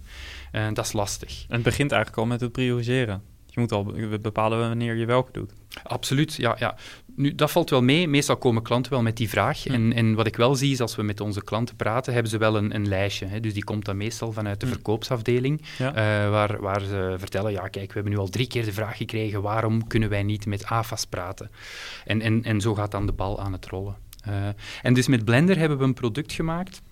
Uh, 0.53 0.67
dat 0.73 0.85
is 0.85 0.93
lastig. 0.93 1.45
En 1.49 1.55
het 1.55 1.63
begint 1.63 1.93
eigenlijk 1.93 2.23
al 2.23 2.29
met 2.29 2.41
het 2.41 2.53
prioriseren. 2.53 3.23
Je 3.47 3.61
moet 3.61 3.73
al 3.73 3.85
bepalen 4.21 4.59
wanneer 4.59 4.95
je 4.95 5.07
welke 5.07 5.33
doet. 5.33 5.53
Absoluut, 5.83 6.35
ja. 6.35 6.57
ja. 6.59 6.77
Nu, 7.15 7.35
dat 7.35 7.51
valt 7.51 7.71
wel 7.71 7.83
mee. 7.83 8.09
Meestal 8.09 8.37
komen 8.37 8.63
klanten 8.63 8.93
wel 8.93 9.03
met 9.03 9.17
die 9.17 9.29
vraag. 9.29 9.63
Hm. 9.63 9.73
En, 9.73 9.93
en 9.93 10.15
wat 10.15 10.27
ik 10.27 10.37
wel 10.37 10.55
zie 10.55 10.73
is 10.73 10.81
als 10.81 10.97
we 10.97 11.03
met 11.03 11.21
onze 11.21 11.45
klanten 11.45 11.77
praten, 11.77 12.13
hebben 12.13 12.31
ze 12.31 12.39
wel 12.39 12.57
een, 12.57 12.75
een 12.75 12.89
lijstje. 12.89 13.27
Hè. 13.27 13.41
Dus 13.41 13.55
die 13.55 13.65
komt 13.65 13.85
dan 13.85 13.97
meestal 13.97 14.33
vanuit 14.33 14.61
de 14.61 14.67
hm. 14.67 14.73
verkoopsafdeling, 14.73 15.63
eh, 15.79 15.95
waar, 16.31 16.61
waar 16.61 16.81
ze 16.81 17.15
vertellen, 17.19 17.53
ja 17.53 17.69
kijk, 17.69 17.87
we 17.87 17.95
hebben 17.95 18.13
nu 18.13 18.19
al 18.19 18.29
drie 18.29 18.47
keer 18.47 18.65
de 18.65 18.73
vraag 18.73 18.97
gekregen, 18.97 19.43
waarom 19.43 19.87
kunnen 19.87 20.09
wij 20.09 20.23
niet 20.23 20.47
met 20.47 20.65
AFAS 20.65 21.07
praten? 21.07 21.51
En, 22.05 22.21
en, 22.21 22.45
en 22.45 22.61
zo 22.61 22.75
gaat 22.75 22.91
dan 22.91 23.07
de 23.07 23.13
bal 23.13 23.41
aan 23.41 23.53
het 23.53 23.67
rollen. 23.67 23.97
Uh, 24.29 24.35
en 24.83 24.95
dus 24.95 25.07
met 25.07 25.25
Blender 25.25 25.59
hebben 25.59 25.79
we 25.79 25.85
een 25.85 25.95
product 25.95 26.33
gemaakt 26.33 26.83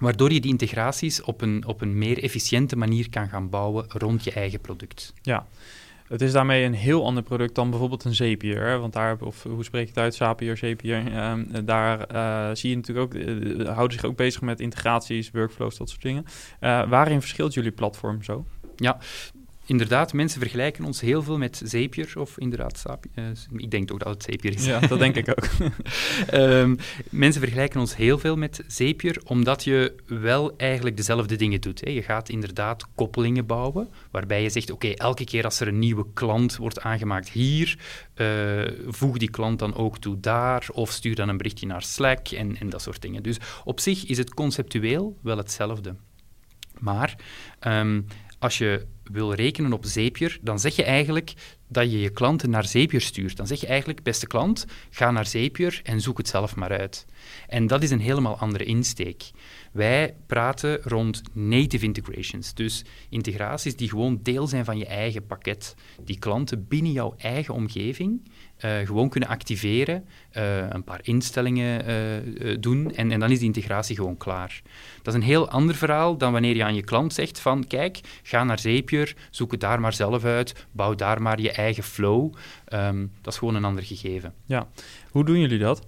waardoor 0.00 0.32
je 0.32 0.40
die 0.40 0.50
integraties 0.50 1.22
op 1.22 1.40
een, 1.40 1.66
op 1.66 1.80
een 1.80 1.98
meer 1.98 2.22
efficiënte 2.22 2.76
manier 2.76 3.10
kan 3.10 3.28
gaan 3.28 3.48
bouwen 3.48 3.84
rond 3.88 4.24
je 4.24 4.32
eigen 4.32 4.60
product. 4.60 5.12
Ja, 5.22 5.46
het 6.10 6.20
is 6.20 6.32
daarmee 6.32 6.64
een 6.64 6.74
heel 6.74 7.04
ander 7.04 7.22
product 7.22 7.54
dan 7.54 7.70
bijvoorbeeld 7.70 8.04
een 8.04 8.14
Zapier. 8.14 8.78
Want 8.78 8.92
daar, 8.92 9.16
of 9.20 9.42
hoe 9.42 9.64
spreek 9.64 9.82
je 9.82 9.88
het 9.88 9.98
uit, 9.98 10.14
Zapier, 10.14 10.56
Zapier. 10.56 11.12
Uh, 11.12 11.32
daar 11.64 12.14
uh, 12.14 12.54
zie 12.54 12.70
je 12.70 12.76
natuurlijk 12.76 13.06
ook, 13.06 13.22
uh, 13.22 13.68
houden 13.68 13.92
zich 13.98 14.04
ook 14.04 14.16
bezig 14.16 14.40
met 14.40 14.60
integraties, 14.60 15.30
workflows, 15.30 15.76
dat 15.76 15.88
soort 15.88 16.02
dingen. 16.02 16.24
waarin 16.88 17.20
verschilt 17.20 17.54
jullie 17.54 17.70
platform 17.70 18.22
zo? 18.22 18.46
Ja, 18.76 18.98
inderdaad, 19.70 20.12
mensen 20.12 20.40
vergelijken 20.40 20.84
ons 20.84 21.00
heel 21.00 21.22
veel 21.22 21.38
met 21.38 21.62
Zapier 21.64 22.12
of 22.16 22.38
inderdaad 22.38 22.78
Sapi- 22.78 23.08
eh, 23.14 23.24
ik 23.56 23.70
denk 23.70 23.88
toch 23.88 23.98
dat 23.98 24.14
het 24.14 24.22
Zapier 24.22 24.54
is. 24.54 24.64
Ja, 24.66 24.80
dat 24.80 24.98
denk 24.98 25.16
ik 25.16 25.28
ook. 25.28 25.48
Ehm, 26.26 26.76
mensen 27.10 27.40
vergelijken 27.40 27.80
ons 27.80 27.96
heel 27.96 28.18
veel 28.18 28.36
met 28.36 28.64
Zapier, 28.66 29.20
omdat 29.24 29.64
je 29.64 29.94
wel 30.06 30.56
eigenlijk 30.56 30.96
dezelfde 30.96 31.36
dingen 31.36 31.60
doet. 31.60 31.80
Hè. 31.84 31.90
Je 31.90 32.02
gaat 32.02 32.28
inderdaad 32.28 32.86
koppelingen 32.94 33.46
bouwen, 33.46 33.88
waarbij 34.10 34.42
je 34.42 34.50
zegt, 34.50 34.70
oké, 34.70 34.88
elke 34.88 35.24
keer 35.24 35.44
als 35.44 35.60
er 35.60 35.68
een 35.68 35.78
nieuwe 35.78 36.06
klant 36.14 36.56
wordt 36.56 36.80
aangemaakt 36.80 37.28
hier, 37.28 37.78
eh, 38.14 38.26
voeg 38.86 39.18
die 39.18 39.30
klant 39.30 39.58
dan 39.58 39.74
ook 39.74 39.98
toe 39.98 40.20
daar, 40.20 40.66
of 40.72 40.90
stuur 40.90 41.14
dan 41.14 41.28
een 41.28 41.36
berichtje 41.36 41.66
naar 41.66 41.82
Slack 41.82 42.28
en, 42.28 42.56
en 42.56 42.70
dat 42.70 42.82
soort 42.82 43.02
dingen. 43.02 43.22
Dus 43.22 43.36
op 43.64 43.80
zich 43.80 44.06
is 44.06 44.18
het 44.18 44.34
conceptueel 44.34 45.18
wel 45.22 45.36
hetzelfde. 45.36 45.94
Maar 46.78 47.16
ehm, 47.58 48.00
als 48.38 48.58
je 48.58 48.86
wil 49.12 49.34
rekenen 49.34 49.72
op 49.72 49.84
Zapier, 49.84 50.38
dan 50.40 50.58
zeg 50.58 50.76
je 50.76 50.84
eigenlijk 50.84 51.34
dat 51.68 51.90
je 51.90 52.00
je 52.00 52.10
klanten 52.10 52.50
naar 52.50 52.66
Zapier 52.66 53.00
stuurt. 53.00 53.36
Dan 53.36 53.46
zeg 53.46 53.60
je 53.60 53.66
eigenlijk, 53.66 54.02
beste 54.02 54.26
klant, 54.26 54.66
ga 54.90 55.10
naar 55.10 55.26
Zapier 55.26 55.80
en 55.82 56.00
zoek 56.00 56.18
het 56.18 56.28
zelf 56.28 56.56
maar 56.56 56.78
uit. 56.78 57.06
En 57.48 57.66
dat 57.66 57.82
is 57.82 57.90
een 57.90 58.00
helemaal 58.00 58.38
andere 58.38 58.64
insteek. 58.64 59.30
Wij 59.72 60.14
praten 60.26 60.82
rond 60.82 61.22
native 61.32 61.84
integrations, 61.84 62.54
dus 62.54 62.84
integraties 63.08 63.76
die 63.76 63.88
gewoon 63.88 64.20
deel 64.22 64.46
zijn 64.46 64.64
van 64.64 64.78
je 64.78 64.86
eigen 64.86 65.26
pakket, 65.26 65.74
die 66.04 66.18
klanten 66.18 66.66
binnen 66.68 66.92
jouw 66.92 67.14
eigen 67.16 67.54
omgeving 67.54 68.30
uh, 68.64 68.86
gewoon 68.86 69.08
kunnen 69.08 69.28
activeren, 69.28 70.04
uh, 70.36 70.56
een 70.68 70.84
paar 70.84 71.00
instellingen 71.02 71.90
uh, 71.90 72.56
doen 72.60 72.94
en, 72.94 73.10
en 73.10 73.20
dan 73.20 73.30
is 73.30 73.38
die 73.38 73.46
integratie 73.46 73.96
gewoon 73.96 74.16
klaar. 74.16 74.62
Dat 75.02 75.14
is 75.14 75.20
een 75.20 75.26
heel 75.26 75.48
ander 75.48 75.74
verhaal 75.74 76.16
dan 76.16 76.32
wanneer 76.32 76.56
je 76.56 76.64
aan 76.64 76.74
je 76.74 76.82
klant 76.82 77.12
zegt 77.12 77.40
van 77.40 77.66
kijk, 77.66 78.00
ga 78.22 78.44
naar 78.44 78.58
Zapier, 78.58 79.14
zoek 79.30 79.50
het 79.50 79.60
daar 79.60 79.80
maar 79.80 79.92
zelf 79.92 80.24
uit, 80.24 80.66
bouw 80.72 80.94
daar 80.94 81.22
maar 81.22 81.40
je 81.40 81.52
eigen 81.52 81.82
flow. 81.82 82.34
Um, 82.72 83.12
dat 83.20 83.32
is 83.32 83.38
gewoon 83.38 83.54
een 83.54 83.64
ander 83.64 83.84
gegeven. 83.84 84.34
Ja, 84.44 84.68
hoe 85.10 85.24
doen 85.24 85.40
jullie 85.40 85.58
dat? 85.58 85.86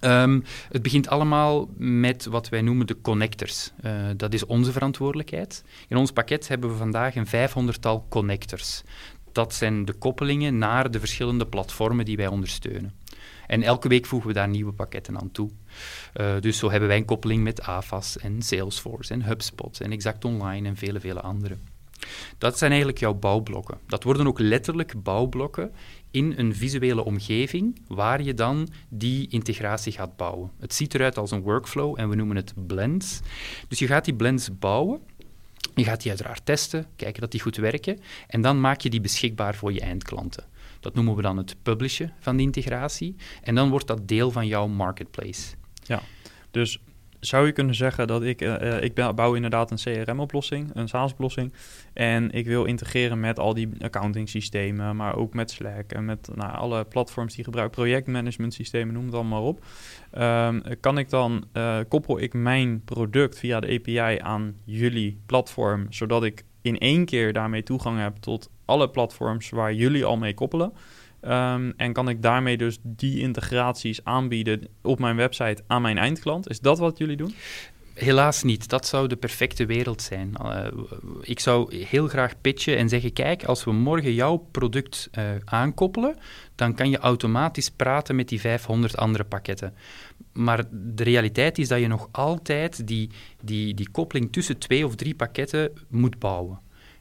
Um, 0.00 0.44
het 0.70 0.82
begint 0.82 1.08
allemaal 1.08 1.68
met 1.76 2.24
wat 2.24 2.48
wij 2.48 2.60
noemen 2.60 2.86
de 2.86 3.00
connectors. 3.00 3.70
Uh, 3.84 3.92
dat 4.16 4.34
is 4.34 4.46
onze 4.46 4.72
verantwoordelijkheid. 4.72 5.64
In 5.88 5.96
ons 5.96 6.10
pakket 6.10 6.48
hebben 6.48 6.70
we 6.70 6.76
vandaag 6.76 7.16
een 7.16 7.26
vijfhonderdtal 7.26 8.06
connectors. 8.08 8.82
Dat 9.32 9.54
zijn 9.54 9.84
de 9.84 9.92
koppelingen 9.92 10.58
naar 10.58 10.90
de 10.90 10.98
verschillende 10.98 11.46
platformen 11.46 12.04
die 12.04 12.16
wij 12.16 12.26
ondersteunen. 12.26 12.94
En 13.46 13.62
elke 13.62 13.88
week 13.88 14.06
voegen 14.06 14.28
we 14.28 14.34
daar 14.34 14.48
nieuwe 14.48 14.72
pakketten 14.72 15.20
aan 15.20 15.30
toe. 15.30 15.50
Uh, 16.20 16.40
dus 16.40 16.58
zo 16.58 16.70
hebben 16.70 16.88
wij 16.88 16.96
een 16.96 17.04
koppeling 17.04 17.42
met 17.42 17.62
AFAS 17.62 18.18
en 18.18 18.42
Salesforce 18.42 19.12
en 19.12 19.22
HubSpot 19.22 19.80
en 19.80 19.92
Exact 19.92 20.24
Online 20.24 20.68
en 20.68 20.76
vele, 20.76 21.00
vele 21.00 21.20
andere. 21.20 21.56
Dat 22.38 22.58
zijn 22.58 22.70
eigenlijk 22.70 23.00
jouw 23.00 23.14
bouwblokken. 23.14 23.78
Dat 23.86 24.02
worden 24.02 24.26
ook 24.26 24.38
letterlijk 24.38 25.02
bouwblokken 25.02 25.72
in 26.10 26.34
een 26.36 26.54
visuele 26.54 27.04
omgeving 27.04 27.80
waar 27.86 28.22
je 28.22 28.34
dan 28.34 28.68
die 28.88 29.28
integratie 29.28 29.92
gaat 29.92 30.16
bouwen. 30.16 30.50
Het 30.58 30.74
ziet 30.74 30.94
eruit 30.94 31.18
als 31.18 31.30
een 31.30 31.42
workflow 31.42 31.94
en 31.98 32.08
we 32.08 32.14
noemen 32.14 32.36
het 32.36 32.52
blends. 32.66 33.20
Dus 33.68 33.78
je 33.78 33.86
gaat 33.86 34.04
die 34.04 34.14
blends 34.14 34.58
bouwen. 34.58 35.00
Je 35.74 35.84
gaat 35.84 36.00
die 36.00 36.10
uiteraard 36.10 36.44
testen, 36.44 36.86
kijken 36.96 37.20
dat 37.20 37.30
die 37.30 37.40
goed 37.40 37.56
werken 37.56 38.00
en 38.26 38.40
dan 38.40 38.60
maak 38.60 38.80
je 38.80 38.90
die 38.90 39.00
beschikbaar 39.00 39.54
voor 39.54 39.72
je 39.72 39.80
eindklanten. 39.80 40.44
Dat 40.80 40.94
noemen 40.94 41.16
we 41.16 41.22
dan 41.22 41.36
het 41.36 41.56
publishen 41.62 42.12
van 42.20 42.36
die 42.36 42.46
integratie 42.46 43.16
en 43.42 43.54
dan 43.54 43.70
wordt 43.70 43.86
dat 43.86 44.08
deel 44.08 44.30
van 44.30 44.46
jouw 44.46 44.66
marketplace. 44.66 45.54
Ja, 45.82 46.02
dus 46.50 46.80
zou 47.20 47.46
je 47.46 47.52
kunnen 47.52 47.74
zeggen 47.74 48.06
dat 48.06 48.22
ik, 48.22 48.42
uh, 48.42 48.82
ik 48.82 48.94
bouw 48.94 49.34
inderdaad 49.34 49.70
een 49.70 50.04
CRM-oplossing, 50.04 50.70
een 50.74 50.88
SaaS-oplossing. 50.88 51.52
En 51.92 52.30
ik 52.30 52.46
wil 52.46 52.64
integreren 52.64 53.20
met 53.20 53.38
al 53.38 53.54
die 53.54 53.68
accounting 53.78 54.28
systemen, 54.28 54.96
maar 54.96 55.16
ook 55.16 55.34
met 55.34 55.50
Slack 55.50 55.92
en 55.92 56.04
met 56.04 56.28
nou, 56.34 56.52
alle 56.52 56.84
platforms 56.84 57.34
die 57.34 57.44
gebruiken, 57.44 57.76
projectmanagement 57.76 58.54
systemen, 58.54 58.94
noem 58.94 59.04
het 59.04 59.14
allemaal 59.14 59.46
op. 59.46 59.64
Um, 60.18 60.62
kan 60.80 60.98
ik 60.98 61.10
dan, 61.10 61.44
uh, 61.52 61.78
koppel 61.88 62.20
ik 62.20 62.34
mijn 62.34 62.84
product 62.84 63.38
via 63.38 63.60
de 63.60 63.78
API 63.78 64.18
aan 64.18 64.54
jullie 64.64 65.20
platform, 65.26 65.86
zodat 65.90 66.24
ik 66.24 66.44
in 66.62 66.78
één 66.78 67.04
keer 67.04 67.32
daarmee 67.32 67.62
toegang 67.62 67.98
heb 67.98 68.16
tot 68.16 68.50
alle 68.64 68.90
platforms 68.90 69.50
waar 69.50 69.74
jullie 69.74 70.04
al 70.04 70.16
mee 70.16 70.34
koppelen. 70.34 70.72
Um, 71.22 71.72
en 71.76 71.92
kan 71.92 72.08
ik 72.08 72.22
daarmee 72.22 72.56
dus 72.56 72.78
die 72.82 73.20
integraties 73.20 74.04
aanbieden 74.04 74.68
op 74.82 74.98
mijn 74.98 75.16
website 75.16 75.62
aan 75.66 75.82
mijn 75.82 75.98
eindklant? 75.98 76.48
Is 76.48 76.60
dat 76.60 76.78
wat 76.78 76.98
jullie 76.98 77.16
doen? 77.16 77.34
Helaas 77.94 78.42
niet. 78.42 78.68
Dat 78.68 78.86
zou 78.86 79.08
de 79.08 79.16
perfecte 79.16 79.66
wereld 79.66 80.02
zijn. 80.02 80.34
Uh, 80.42 80.66
ik 81.20 81.40
zou 81.40 81.76
heel 81.76 82.08
graag 82.08 82.40
pitchen 82.40 82.76
en 82.76 82.88
zeggen: 82.88 83.12
kijk, 83.12 83.44
als 83.44 83.64
we 83.64 83.72
morgen 83.72 84.14
jouw 84.14 84.36
product 84.36 85.08
uh, 85.18 85.24
aankoppelen, 85.44 86.16
dan 86.54 86.74
kan 86.74 86.90
je 86.90 86.98
automatisch 86.98 87.70
praten 87.70 88.16
met 88.16 88.28
die 88.28 88.40
500 88.40 88.96
andere 88.96 89.24
pakketten. 89.24 89.74
Maar 90.32 90.64
de 90.70 91.02
realiteit 91.02 91.58
is 91.58 91.68
dat 91.68 91.80
je 91.80 91.86
nog 91.86 92.08
altijd 92.10 92.86
die, 92.86 93.10
die, 93.42 93.74
die 93.74 93.90
koppeling 93.90 94.32
tussen 94.32 94.58
twee 94.58 94.86
of 94.86 94.94
drie 94.94 95.14
pakketten 95.14 95.70
moet 95.88 96.18
bouwen. 96.18 96.60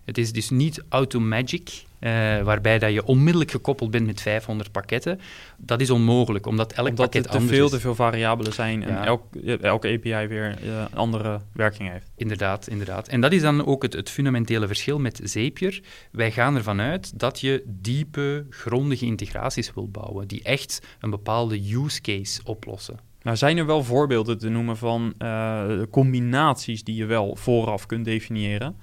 Het 0.09 0.17
is 0.17 0.31
dus 0.31 0.49
niet 0.49 0.83
automagic, 0.89 1.83
uh, 1.99 2.41
waarbij 2.41 2.79
dat 2.79 2.93
je 2.93 3.05
onmiddellijk 3.05 3.51
gekoppeld 3.51 3.91
bent 3.91 4.05
met 4.05 4.21
500 4.21 4.71
pakketten. 4.71 5.19
Dat 5.57 5.81
is 5.81 5.89
onmogelijk, 5.89 6.45
omdat 6.45 6.73
elk 6.73 6.87
omdat 6.87 7.11
pakket 7.11 7.33
er 7.33 7.39
te 7.39 7.47
veel, 7.47 7.69
te 7.69 7.79
veel 7.79 7.95
variabelen 7.95 8.53
zijn 8.53 8.83
en 8.83 9.03
elk, 9.03 9.35
elke 9.61 9.87
API 9.87 10.27
weer 10.27 10.57
uh, 10.63 10.85
andere 10.93 11.41
werking 11.53 11.91
heeft. 11.91 12.11
Inderdaad, 12.15 12.67
inderdaad. 12.67 13.07
En 13.07 13.21
dat 13.21 13.31
is 13.31 13.41
dan 13.41 13.65
ook 13.65 13.83
het, 13.83 13.93
het 13.93 14.09
fundamentele 14.09 14.67
verschil 14.67 14.99
met 14.99 15.21
Zapier. 15.23 15.81
Wij 16.11 16.31
gaan 16.31 16.55
ervan 16.55 16.81
uit 16.81 17.19
dat 17.19 17.39
je 17.39 17.63
diepe, 17.65 18.45
grondige 18.49 19.05
integraties 19.05 19.73
wil 19.73 19.89
bouwen, 19.89 20.27
die 20.27 20.43
echt 20.43 20.81
een 20.99 21.09
bepaalde 21.09 21.73
use 21.73 22.01
case 22.01 22.41
oplossen. 22.43 22.99
Nou, 23.21 23.37
zijn 23.37 23.57
er 23.57 23.65
wel 23.65 23.83
voorbeelden 23.83 24.37
te 24.37 24.49
noemen 24.49 24.77
van 24.77 25.13
uh, 25.19 25.81
combinaties 25.91 26.83
die 26.83 26.95
je 26.95 27.05
wel 27.05 27.35
vooraf 27.35 27.85
kunt 27.85 28.05
definiëren? 28.05 28.75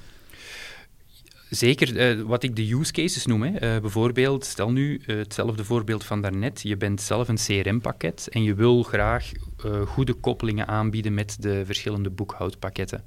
Zeker, 1.51 2.17
uh, 2.19 2.23
wat 2.23 2.43
ik 2.43 2.57
de 2.57 2.75
use 2.75 2.93
cases 2.93 3.27
noem. 3.27 3.43
Hè. 3.43 3.75
Uh, 3.75 3.81
bijvoorbeeld, 3.81 4.45
stel 4.45 4.71
nu 4.71 5.01
uh, 5.07 5.17
hetzelfde 5.17 5.65
voorbeeld 5.65 6.05
van 6.05 6.23
daarnet. 6.23 6.63
Je 6.63 6.77
bent 6.77 7.01
zelf 7.01 7.29
een 7.29 7.37
CRM-pakket 7.37 8.29
en 8.31 8.43
je 8.43 8.55
wil 8.55 8.83
graag 8.83 9.33
goede 9.87 10.15
koppelingen 10.15 10.67
aanbieden 10.67 11.15
met 11.15 11.37
de 11.41 11.65
verschillende 11.65 12.11
boekhoudpakketten. 12.11 13.05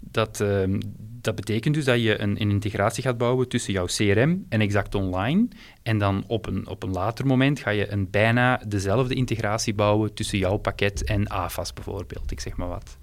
Dat, 0.00 0.40
ehm, 0.40 0.80
dat 0.98 1.34
betekent 1.34 1.74
dus 1.74 1.84
dat 1.84 2.02
je 2.02 2.20
een, 2.20 2.40
een, 2.40 2.50
integratie 2.50 3.02
gaat 3.02 3.18
bouwen 3.18 3.48
tussen 3.48 3.72
jouw 3.72 3.86
CRM 3.86 4.46
en 4.48 4.60
Exact 4.60 4.94
Online. 4.94 5.48
En 5.86 5.98
dan 5.98 6.24
op 6.26 6.46
een, 6.46 6.66
op 6.66 6.82
een 6.82 6.90
later 6.90 7.26
moment 7.26 7.58
ga 7.58 7.70
je 7.70 7.90
een 7.92 8.10
bijna 8.10 8.60
dezelfde 8.68 9.14
integratie 9.14 9.74
bouwen 9.74 10.14
tussen 10.14 10.38
jouw 10.38 10.56
pakket 10.56 11.04
en 11.04 11.28
AFAS 11.28 11.72
bijvoorbeeld, 11.72 12.30
ik 12.30 12.40
zeg 12.40 12.56
maar 12.56 12.68
wat. 12.68 12.96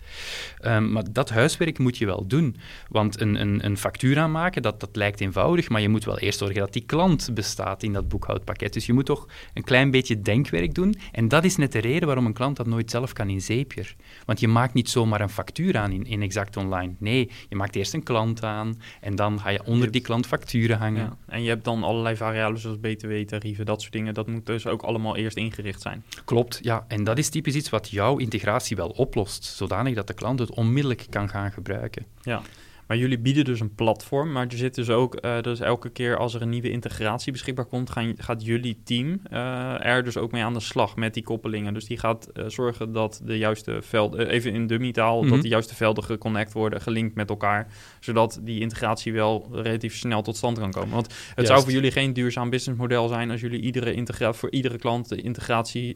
Um, 0.62 0.92
maar 0.92 1.04
dat 1.12 1.30
huiswerk 1.30 1.80
moet 1.80 1.98
je 1.98 2.06
wel 2.06 2.28
doen. 2.28 2.56
Want 2.90 3.22
een, 3.22 3.36
een, 3.42 3.66
een 3.66 3.78
factuur 3.78 4.20
aanmaken, 4.20 4.62
dat, 4.62 4.80
dat 4.80 4.96
lijkt 4.96 5.22
eenvoudig, 5.22 5.70
maar 5.70 5.82
je 5.82 5.90
moet 5.90 6.06
wel 6.06 6.20
eerst 6.20 6.40
zorgen 6.40 6.60
dat 6.60 6.74
die 6.74 6.86
klant 6.86 7.30
bestaat 7.34 7.84
in 7.84 7.94
dat 7.94 8.08
boekhoudpakket. 8.08 8.74
Dus 8.74 8.86
je 8.86 8.94
moet 8.94 9.06
toch 9.06 9.28
een 9.54 9.63
klein 9.63 9.92
beetje 9.92 10.22
denkwerk 10.22 10.74
doen. 10.74 10.96
En 11.12 11.28
dat 11.28 11.44
is 11.44 11.56
net 11.56 11.72
de 11.72 11.80
reden 11.80 12.06
waarom 12.06 12.25
een 12.25 12.34
klant 12.34 12.58
dat 12.58 12.68
nooit 12.68 12.92
zelf 12.92 13.13
kan 13.13 13.30
in 13.30 13.42
Zapier. 13.42 13.96
Want 14.25 14.40
je 14.40 14.48
maakt 14.48 14.74
niet 14.74 14.90
zomaar 14.90 15.22
een 15.22 15.30
factuur 15.30 15.78
aan 15.78 15.92
in, 15.92 16.06
in 16.06 16.22
Exact 16.22 16.58
Online. 16.58 16.94
Nee, 16.98 17.32
je 17.50 17.56
maakt 17.56 17.75
eerst 17.75 17.94
een 17.94 18.04
klant 18.04 18.44
aan 18.44 18.82
en 19.02 19.16
dan 19.16 19.40
ga 19.40 19.50
je 19.50 19.63
onder 19.66 19.92
die 19.92 20.02
klant 20.02 20.28
facturen 20.28 20.78
hangen. 20.78 21.04
Ja. 21.04 21.18
En 21.28 21.44
je 21.44 21.50
hebt 21.50 21.63
dan 21.63 21.84
allerlei 21.84 22.16
variabelen 22.16 22.73
zoals 22.74 22.96
btw-tarieven, 22.96 23.65
dat 23.65 23.82
soort 23.82 23.94
dingen. 23.94 24.13
Dat 24.13 24.27
moet 24.27 24.46
dus 24.46 24.68
ook 24.68 24.82
allemaal 24.82 25.15
eerst 25.15 25.38
ingericht 25.38 25.82
zijn. 25.82 26.03
Klopt, 26.25 26.60
ja. 26.62 26.86
En 26.88 27.03
dat 27.03 27.18
is 27.18 27.30
typisch 27.30 27.56
iets 27.56 27.70
wat 27.70 27.89
jouw 27.89 28.18
integratie 28.18 28.75
wel 28.75 28.89
oplost, 28.89 29.44
zodanig 29.44 29.96
dat 29.96 30.08
de 30.08 30.13
klant 30.13 30.39
het 30.39 30.51
onmiddellijk 30.51 31.06
kan 31.10 31.30
gaan 31.30 31.51
gebruiken. 31.51 32.06
Ja. 32.22 32.42
Maar 32.88 32.98
jullie 32.98 33.20
bieden 33.20 33.46
dus 33.46 33.60
een 33.60 33.75
platform, 33.75 34.32
maar 34.32 34.48
er 34.48 34.58
zit 34.58 34.75
dus 34.75 34.90
ook, 34.90 35.25
uh, 35.25 35.42
dus 35.42 35.60
elke 35.60 35.90
keer 35.90 36.18
als 36.18 36.34
er 36.34 36.42
een 36.42 36.50
nieuwe 36.50 36.70
integratie 36.70 37.32
beschikbaar 37.32 37.66
komt, 37.66 37.90
gaan, 37.90 38.13
gaat 38.18 38.46
jullie 38.46 38.82
team 38.84 39.22
uh, 39.32 39.86
er 39.86 40.04
dus 40.04 40.18
ook 40.18 40.32
mee 40.32 40.44
aan 40.44 40.54
de 40.54 40.60
slag 40.60 40.96
met 40.96 41.13
die 41.13 41.24
koppelingen. 41.24 41.74
Dus 41.74 41.86
die 41.86 41.98
gaat 41.98 42.30
uh, 42.34 42.46
zorgen 42.48 42.92
dat 42.92 43.22
de 43.24 43.38
juiste 43.38 43.82
velden, 43.82 44.28
even 44.28 44.54
in 44.54 44.68
dummy-taal, 44.68 45.16
mm 45.16 45.22
-hmm. 45.22 45.32
dat 45.32 45.42
de 45.42 45.48
juiste 45.48 45.75
velden 45.75 46.04
geconnect 46.04 46.54
worden, 46.54 46.82
gelinkt 46.82 47.16
met 47.16 47.30
elkaar, 47.30 47.68
zodat 48.00 48.40
die 48.44 48.60
integratie 48.60 49.13
wel 49.13 49.48
relatief 49.52 49.96
snel 49.96 50.22
tot 50.22 50.38
stand 50.38 50.60
kan 50.60 50.72
komen. 50.72 50.94
Want 50.94 51.08
het 51.08 51.16
Juist. 51.36 51.52
zou 51.52 51.62
voor 51.62 51.72
jullie 51.72 51.92
geen 51.92 52.13
duurzaam 52.13 52.50
businessmodel 52.50 53.08
zijn 53.08 53.32
als 53.32 53.42
jullie 53.42 53.62
iedere 53.62 54.02
voor 54.34 54.52
iedere 54.52 54.78
klant 54.78 55.10
de 55.10 55.22
integratie 55.22 55.96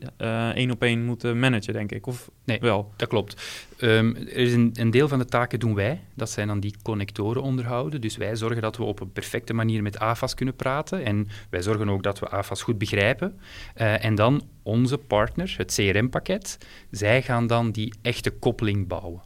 één 0.53 0.72
op 0.72 0.84
één 0.84 1.06
moeten 1.06 1.39
managen, 1.39 1.74
denk 1.74 1.91
ik. 1.91 2.08
Of 2.08 2.29
nee, 2.46 2.60
wel? 2.60 2.91
Dat 2.96 3.08
klopt. 3.08 3.41
Um, 3.81 4.15
er 4.15 4.38
is 4.38 4.53
een, 4.53 4.91
deel 4.91 5.07
van 5.07 5.19
de 5.19 5.25
taken 5.25 5.60
doen 5.60 5.75
wij. 5.75 6.01
Dat 6.15 6.29
zijn 6.29 6.48
dan 6.48 6.60
die 6.60 6.75
connectoren 6.81 7.41
onderhouden. 7.41 8.01
Dus 8.01 8.17
wij 8.17 8.36
zorgen 8.36 8.62
dat 8.62 8.77
we 8.77 8.84
op 8.84 9.00
een 9.00 9.12
perfecte 9.12 9.53
manier 9.53 9.81
met 9.81 10.00
AFAS 10.00 10.34
kunnen 10.34 10.55
praten. 10.55 11.05
En 11.05 11.27
wij 11.50 11.62
zorgen 11.62 11.89
ook 11.89 12.03
dat 12.03 12.19
we 12.19 12.29
AFAS 12.29 12.62
goed 12.62 12.77
begrijpen. 12.77 13.39
Uh, 13.77 14.05
en 14.05 14.15
dan 14.15 14.41
onze 14.63 14.98
partner, 14.98 15.53
het 15.57 15.74
CRM-pakket, 15.74 16.57
zij 16.91 17.22
gaan 17.22 17.48
dan 17.48 17.72
die 17.72 17.93
echte 18.01 18.31
koppeling 18.31 18.88
bouwen. 18.88 19.22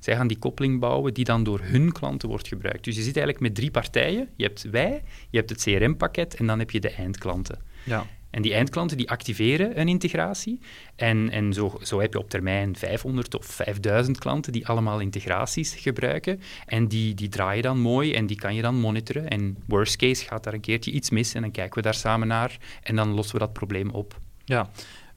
Zij 0.00 0.16
gaan 0.16 0.26
die 0.26 0.38
koppeling 0.38 0.80
bouwen 0.80 1.14
die 1.14 1.24
dan 1.24 1.44
door 1.44 1.60
hun 1.62 1.92
klanten 1.92 2.28
wordt 2.28 2.48
gebruikt. 2.48 2.84
Dus 2.84 2.96
je 2.96 3.02
zit 3.02 3.16
eigenlijk 3.16 3.46
met 3.46 3.54
drie 3.54 3.70
partijen. 3.70 4.28
Je 4.36 4.44
hebt 4.44 4.62
wij, 4.70 5.02
je 5.30 5.38
hebt 5.38 5.50
het 5.50 5.62
CRM-pakket 5.62 6.34
en 6.34 6.46
dan 6.46 6.58
heb 6.58 6.70
je 6.70 6.80
de 6.80 6.90
eindklanten. 6.90 7.58
Ja. 7.84 8.06
En 8.36 8.42
die 8.42 8.54
eindklanten 8.54 8.96
die 8.96 9.10
activeren 9.10 9.80
een 9.80 9.88
integratie. 9.88 10.60
En, 10.96 11.30
en 11.30 11.52
zo, 11.52 11.78
zo 11.82 12.00
heb 12.00 12.12
je 12.12 12.18
op 12.18 12.30
termijn 12.30 12.76
500 12.76 13.34
of 13.34 13.46
5000 13.46 14.18
klanten 14.18 14.52
die 14.52 14.66
allemaal 14.66 15.00
integraties 15.00 15.74
gebruiken. 15.74 16.40
En 16.66 16.88
die, 16.88 17.14
die 17.14 17.28
draaien 17.28 17.62
dan 17.62 17.78
mooi 17.78 18.14
en 18.14 18.26
die 18.26 18.36
kan 18.36 18.54
je 18.54 18.62
dan 18.62 18.74
monitoren. 18.74 19.28
En 19.28 19.56
worst 19.66 19.96
case 19.96 20.24
gaat 20.24 20.44
daar 20.44 20.54
een 20.54 20.60
keertje 20.60 20.90
iets 20.90 21.10
mis 21.10 21.34
en 21.34 21.40
dan 21.40 21.50
kijken 21.50 21.74
we 21.74 21.82
daar 21.82 21.94
samen 21.94 22.28
naar. 22.28 22.56
En 22.82 22.96
dan 22.96 23.08
lossen 23.08 23.34
we 23.34 23.40
dat 23.40 23.52
probleem 23.52 23.90
op. 23.90 24.20
Ja. 24.44 24.70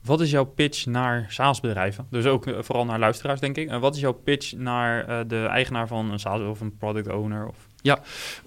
Wat 0.04 0.22
is 0.22 0.32
jouw 0.32 0.46
pitch 0.46 0.86
naar 0.86 1.26
SaaS-bedrijven? 1.30 2.08
Dus 2.10 2.26
ook 2.26 2.48
uh, 2.48 2.58
vooral 2.62 2.86
naar 2.86 3.00
luisteraars, 3.00 3.40
denk 3.40 3.58
ik. 3.58 3.70
En 3.70 3.80
wat 3.80 3.96
is 3.96 4.02
jouw 4.02 4.14
pitch 4.14 4.54
naar 4.54 5.10
uh, 5.10 5.20
de 5.28 5.46
eigenaar 5.46 5.88
van 5.88 6.12
een 6.12 6.20
SaaS 6.20 6.42
of 6.42 6.62
een 6.62 6.78
product 6.78 7.08
owner? 7.12 7.48
Of? 7.48 7.68
Ja, 7.82 8.02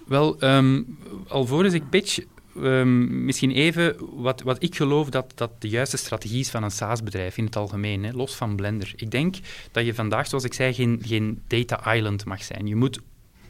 wel, 0.07 0.45
um, 0.45 0.99
alvorens 1.29 1.75
ik 1.75 1.89
pitch, 1.91 2.19
Um, 2.57 3.25
misschien 3.25 3.51
even 3.51 3.97
wat, 4.23 4.43
wat 4.43 4.63
ik 4.63 4.75
geloof 4.75 5.09
dat, 5.09 5.33
dat 5.35 5.51
de 5.59 5.69
juiste 5.69 5.97
strategie 5.97 6.41
is 6.41 6.51
van 6.51 6.63
een 6.63 6.71
SaaS-bedrijf 6.71 7.37
in 7.37 7.45
het 7.45 7.57
algemeen, 7.57 8.05
hè, 8.05 8.13
los 8.13 8.35
van 8.35 8.57
Blender. 8.57 8.93
Ik 8.97 9.11
denk 9.11 9.37
dat 9.71 9.85
je 9.85 9.95
vandaag, 9.95 10.27
zoals 10.27 10.45
ik 10.45 10.55
zei, 10.55 10.75
geen, 10.75 11.03
geen 11.05 11.43
data 11.47 11.95
island 11.95 12.25
mag 12.25 12.43
zijn. 12.43 12.67
Je 12.67 12.77
moet 12.77 13.01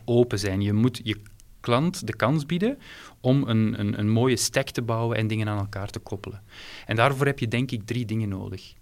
open 0.04 0.38
zijn. 0.38 0.61
Je 0.61 0.73
moet 0.73 1.00
je 1.02 1.16
klant 1.61 2.06
de 2.06 2.16
kans 2.16 2.47
bieden 2.47 2.78
om 3.21 3.49
een, 3.49 3.80
een, 3.80 3.99
een 3.99 4.11
mooie 4.11 4.37
stack 4.37 4.68
te 4.68 4.82
bouwen 4.82 5.16
en 5.16 5.26
dingen 5.26 5.49
aan 5.49 5.59
elkaar 5.59 5.90
te 5.90 5.99
koppelen. 5.99 6.42
En 6.87 6.97
daarvoor 6.97 7.26
heb 7.26 7.38
je 7.38 7.49
denk 7.49 7.71
ik 7.71 7.87
drie 7.87 8.04
dingen 8.04 8.28
nodig. 8.28 8.73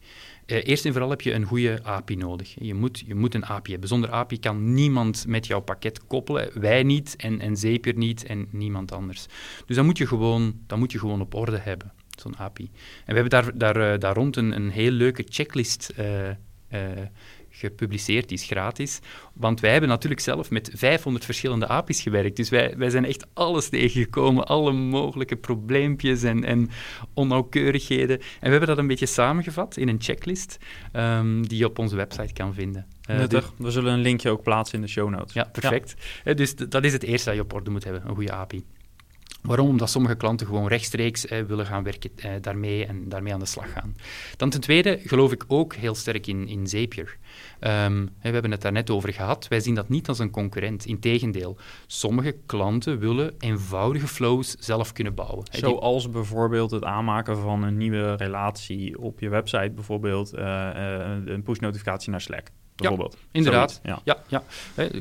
Uh, 0.50 0.58
eerst 0.64 0.84
en 0.84 0.92
vooral 0.92 1.10
heb 1.10 1.20
je 1.20 1.32
een 1.32 1.44
goede 1.44 1.80
API 1.82 2.16
nodig. 2.16 2.54
Je 2.58 2.74
moet, 2.74 3.02
je 3.06 3.14
moet 3.14 3.34
een 3.34 3.44
API 3.44 3.70
hebben. 3.70 3.88
Zonder 3.88 4.10
API 4.10 4.38
kan 4.38 4.72
niemand 4.74 5.26
met 5.26 5.46
jouw 5.46 5.60
pakket 5.60 6.06
koppelen. 6.06 6.60
Wij 6.60 6.82
niet 6.82 7.16
en, 7.16 7.40
en 7.40 7.56
Zapier 7.56 7.96
niet 7.96 8.24
en 8.24 8.48
niemand 8.50 8.92
anders. 8.92 9.26
Dus 9.66 9.76
dat 9.76 9.84
moet 9.84 9.98
je 9.98 10.06
gewoon, 10.06 10.60
dat 10.66 10.78
moet 10.78 10.92
je 10.92 10.98
gewoon 10.98 11.20
op 11.20 11.34
orde 11.34 11.58
hebben, 11.58 11.92
zo'n 12.18 12.36
API. 12.36 12.70
En 13.04 13.14
we 13.14 13.20
hebben 13.20 13.30
daar, 13.30 13.58
daar, 13.58 13.92
uh, 13.92 13.98
daar 13.98 14.14
rond 14.14 14.36
een, 14.36 14.52
een 14.52 14.70
heel 14.70 14.90
leuke 14.90 15.24
checklist 15.28 15.92
uh, 15.98 16.28
gepubliceerd, 17.60 18.28
die 18.28 18.38
is 18.38 18.44
gratis. 18.44 19.00
Want 19.32 19.60
wij 19.60 19.70
hebben 19.70 19.88
natuurlijk 19.88 20.20
zelf 20.20 20.50
met 20.50 20.70
500 20.74 21.24
verschillende 21.24 21.68
API's 21.68 22.00
gewerkt. 22.02 22.36
Dus 22.36 22.48
wij, 22.48 22.74
wij 22.76 22.90
zijn 22.90 23.04
echt 23.04 23.26
alles 23.32 23.68
tegengekomen, 23.68 24.46
alle 24.46 24.72
mogelijke 24.72 25.36
probleempjes 25.36 26.22
en, 26.22 26.44
en 26.44 26.70
onnauwkeurigheden. 27.14 28.18
En 28.18 28.26
we 28.40 28.50
hebben 28.50 28.68
dat 28.68 28.78
een 28.78 28.86
beetje 28.86 29.06
samengevat 29.06 29.76
in 29.76 29.88
een 29.88 30.00
checklist 30.00 30.58
um, 30.92 31.48
die 31.48 31.58
je 31.58 31.64
op 31.64 31.78
onze 31.78 31.96
website 31.96 32.32
kan 32.32 32.54
vinden. 32.54 32.86
Uh, 33.10 33.16
Nuttig. 33.16 33.52
Dus, 33.56 33.66
we 33.66 33.70
zullen 33.70 33.92
een 33.92 34.00
linkje 34.00 34.30
ook 34.30 34.42
plaatsen 34.42 34.74
in 34.74 34.84
de 34.84 34.90
show 34.90 35.10
notes. 35.10 35.32
Ja, 35.32 35.44
perfect. 35.52 35.94
Ja. 35.98 36.30
Uh, 36.30 36.36
dus 36.36 36.56
dat 36.56 36.84
is 36.84 36.92
het 36.92 37.02
eerste 37.02 37.28
dat 37.28 37.34
je 37.34 37.44
op 37.44 37.52
orde 37.52 37.70
moet 37.70 37.84
hebben, 37.84 38.02
een 38.06 38.14
goede 38.14 38.32
API. 38.32 38.64
Waarom? 39.42 39.68
Omdat 39.68 39.90
sommige 39.90 40.14
klanten 40.14 40.46
gewoon 40.46 40.68
rechtstreeks 40.68 41.26
eh, 41.26 41.42
willen 41.42 41.66
gaan 41.66 41.82
werken 41.82 42.10
eh, 42.16 42.30
daarmee 42.40 42.86
en 42.86 43.08
daarmee 43.08 43.32
aan 43.32 43.40
de 43.40 43.46
slag 43.46 43.72
gaan. 43.72 43.96
Dan 44.36 44.50
ten 44.50 44.60
tweede 44.60 45.00
geloof 45.04 45.32
ik 45.32 45.44
ook 45.46 45.74
heel 45.74 45.94
sterk 45.94 46.26
in, 46.26 46.48
in 46.48 46.66
Zapier. 46.66 47.16
Um, 47.60 48.04
we 48.22 48.28
hebben 48.28 48.50
het 48.50 48.62
daar 48.62 48.72
net 48.72 48.90
over 48.90 49.12
gehad. 49.12 49.48
Wij 49.48 49.60
zien 49.60 49.74
dat 49.74 49.88
niet 49.88 50.08
als 50.08 50.18
een 50.18 50.30
concurrent. 50.30 50.86
Integendeel, 50.86 51.56
sommige 51.86 52.36
klanten 52.46 52.98
willen 52.98 53.34
eenvoudige 53.38 54.06
flows 54.06 54.54
zelf 54.58 54.92
kunnen 54.92 55.14
bouwen. 55.14 55.46
Zoals 55.50 56.10
bijvoorbeeld 56.10 56.70
het 56.70 56.84
aanmaken 56.84 57.36
van 57.36 57.62
een 57.62 57.76
nieuwe 57.76 58.14
relatie 58.14 58.98
op 58.98 59.20
je 59.20 59.28
website, 59.28 59.70
bijvoorbeeld 59.74 60.34
uh, 60.34 60.40
uh, 60.40 61.16
een 61.24 61.42
push-notificatie 61.42 62.10
naar 62.10 62.20
Slack 62.20 62.50
bijvoorbeeld. 62.80 63.16
Ja, 63.20 63.28
inderdaad. 63.32 63.80
ja. 63.82 64.00
Ja, 64.04 64.22
ja. 64.28 64.42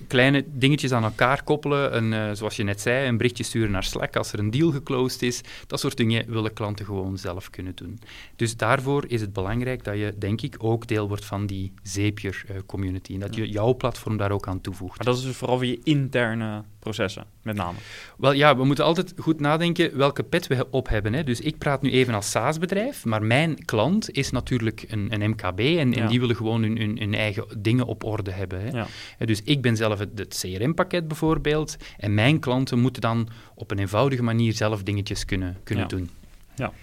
kleine 0.07 0.45
dingetjes 0.47 0.91
aan 0.91 1.03
elkaar 1.03 1.43
koppelen. 1.43 1.91
En, 1.91 2.11
uh, 2.11 2.29
zoals 2.33 2.55
je 2.55 2.63
net 2.63 2.81
zei, 2.81 3.07
een 3.07 3.17
berichtje 3.17 3.43
sturen 3.43 3.71
naar 3.71 3.83
Slack 3.83 4.15
als 4.15 4.33
er 4.33 4.39
een 4.39 4.51
deal 4.51 4.71
geclosed 4.71 5.21
is. 5.21 5.41
Dat 5.67 5.79
soort 5.79 5.97
dingen 5.97 6.31
willen 6.31 6.53
klanten 6.53 6.85
gewoon 6.85 7.17
zelf 7.17 7.49
kunnen 7.49 7.75
doen. 7.75 7.99
Dus 8.35 8.57
daarvoor 8.57 9.03
is 9.07 9.21
het 9.21 9.33
belangrijk 9.33 9.83
dat 9.83 9.95
je, 9.95 10.13
denk 10.17 10.41
ik, 10.41 10.55
ook 10.57 10.87
deel 10.87 11.07
wordt 11.07 11.25
van 11.25 11.45
die 11.45 11.73
Zapier-community. 11.83 13.13
en 13.13 13.19
dat 13.19 13.35
je 13.35 13.49
jouw 13.49 13.75
platform 13.75 14.17
daar 14.17 14.31
ook 14.31 14.47
aan 14.47 14.61
toevoegt. 14.61 14.97
Maar 14.97 15.05
dat 15.05 15.17
is 15.17 15.23
dus 15.23 15.35
vooral 15.35 15.57
voor 15.57 15.65
je 15.65 15.79
interne 15.83 16.63
processen, 16.79 17.25
met 17.41 17.55
name? 17.55 17.77
Wel 18.17 18.31
ja, 18.31 18.57
we 18.57 18.65
moeten 18.65 18.85
altijd 18.85 19.13
goed 19.17 19.39
nadenken 19.39 19.97
welke 19.97 20.23
pet 20.23 20.47
we 20.47 20.67
op 20.69 20.89
hebben. 20.89 21.13
Hè. 21.13 21.23
Dus 21.23 21.39
ik 21.39 21.57
praat 21.57 21.81
nu 21.81 21.91
even 21.91 22.13
als 22.13 22.31
SaaS-bedrijf, 22.31 23.05
maar 23.05 23.23
mijn 23.23 23.65
klant 23.65 24.11
is 24.11 24.31
natuurlijk 24.31 24.85
een, 24.87 25.07
een 25.13 25.29
MKB 25.29 25.59
en, 25.59 25.91
ja. 25.91 26.01
en, 26.01 26.07
die 26.07 26.19
willen 26.19 26.35
gewoon 26.35 26.61
hun, 26.61 26.77
hun, 26.77 26.97
hun, 26.99 27.13
eigen 27.13 27.45
dingen 27.57 27.85
op 27.85 28.03
orde 28.03 28.31
hebben. 28.31 28.61
Hè. 28.61 28.69
Ja. 28.69 28.87
Dus 29.25 29.41
ik 29.43 29.61
ben 29.61 29.75
zelf 29.75 29.99
het, 29.99 30.09
het 30.15 30.37
CRM-pakket 30.41 31.07
bijvoorbeeld 31.07 31.77
en 31.97 32.13
mijn 32.13 32.39
klanten 32.39 32.79
moeten 32.79 33.01
dan 33.01 33.29
op 33.55 33.71
een 33.71 33.79
eenvoudige 33.79 34.23
manier 34.23 34.53
zelf 34.53 34.83
dingetjes 34.83 35.25
kunnen, 35.25 35.57
kunnen 35.63 35.83
ja. 35.83 35.89
doen. 35.89 36.09
Ja. 36.55 36.73